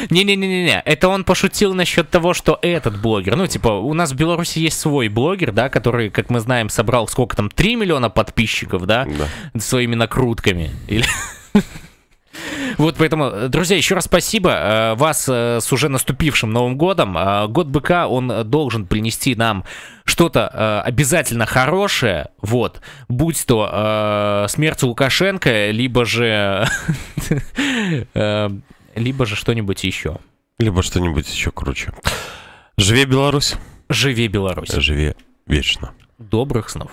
Не-не-не-не, 0.09 0.81
это 0.85 1.07
он 1.07 1.23
пошутил 1.23 1.73
насчет 1.73 2.09
того, 2.09 2.33
что 2.33 2.59
этот 2.61 3.01
блогер, 3.01 3.35
ну, 3.35 3.47
типа, 3.47 3.69
у 3.69 3.93
нас 3.93 4.11
в 4.11 4.15
Беларуси 4.15 4.59
есть 4.59 4.79
свой 4.79 5.07
блогер, 5.07 5.51
да, 5.51 5.69
который, 5.69 6.09
как 6.09 6.29
мы 6.29 6.39
знаем, 6.39 6.69
собрал 6.69 7.07
сколько 7.07 7.35
там, 7.35 7.49
3 7.49 7.75
миллиона 7.75 8.09
подписчиков, 8.09 8.85
да, 8.85 9.05
Да. 9.53 9.59
своими 9.59 9.95
накрутками. 9.95 10.71
Или... 10.87 11.05
Вот 12.77 12.95
поэтому, 12.97 13.47
друзья, 13.49 13.77
еще 13.77 13.95
раз 13.95 14.05
спасибо 14.05 14.49
э, 14.49 14.95
вас 14.95 15.27
э, 15.29 15.59
с 15.61 15.71
уже 15.71 15.89
наступившим 15.89 16.51
Новым 16.51 16.77
годом. 16.77 17.15
Э, 17.17 17.47
Год 17.47 17.67
быка, 17.67 18.07
он 18.07 18.49
должен 18.49 18.87
принести 18.87 19.35
нам 19.35 19.63
что-то 20.05 20.81
обязательно 20.81 21.45
хорошее, 21.45 22.29
вот, 22.41 22.81
будь 23.07 23.45
то 23.45 24.45
смерть 24.49 24.83
Лукашенко, 24.83 25.69
либо 25.71 26.03
же, 26.03 26.67
либо 28.95 29.25
же 29.25 29.35
что-нибудь 29.35 29.83
еще. 29.83 30.17
Либо 30.59 30.83
что-нибудь 30.83 31.27
еще 31.27 31.51
круче. 31.51 31.91
Живи 32.77 33.05
Беларусь, 33.05 33.55
Живи 33.89 34.27
Беларусь. 34.27 34.71
живи 34.71 35.13
вечно. 35.45 35.93
Добрых 36.17 36.69
снов. 36.69 36.91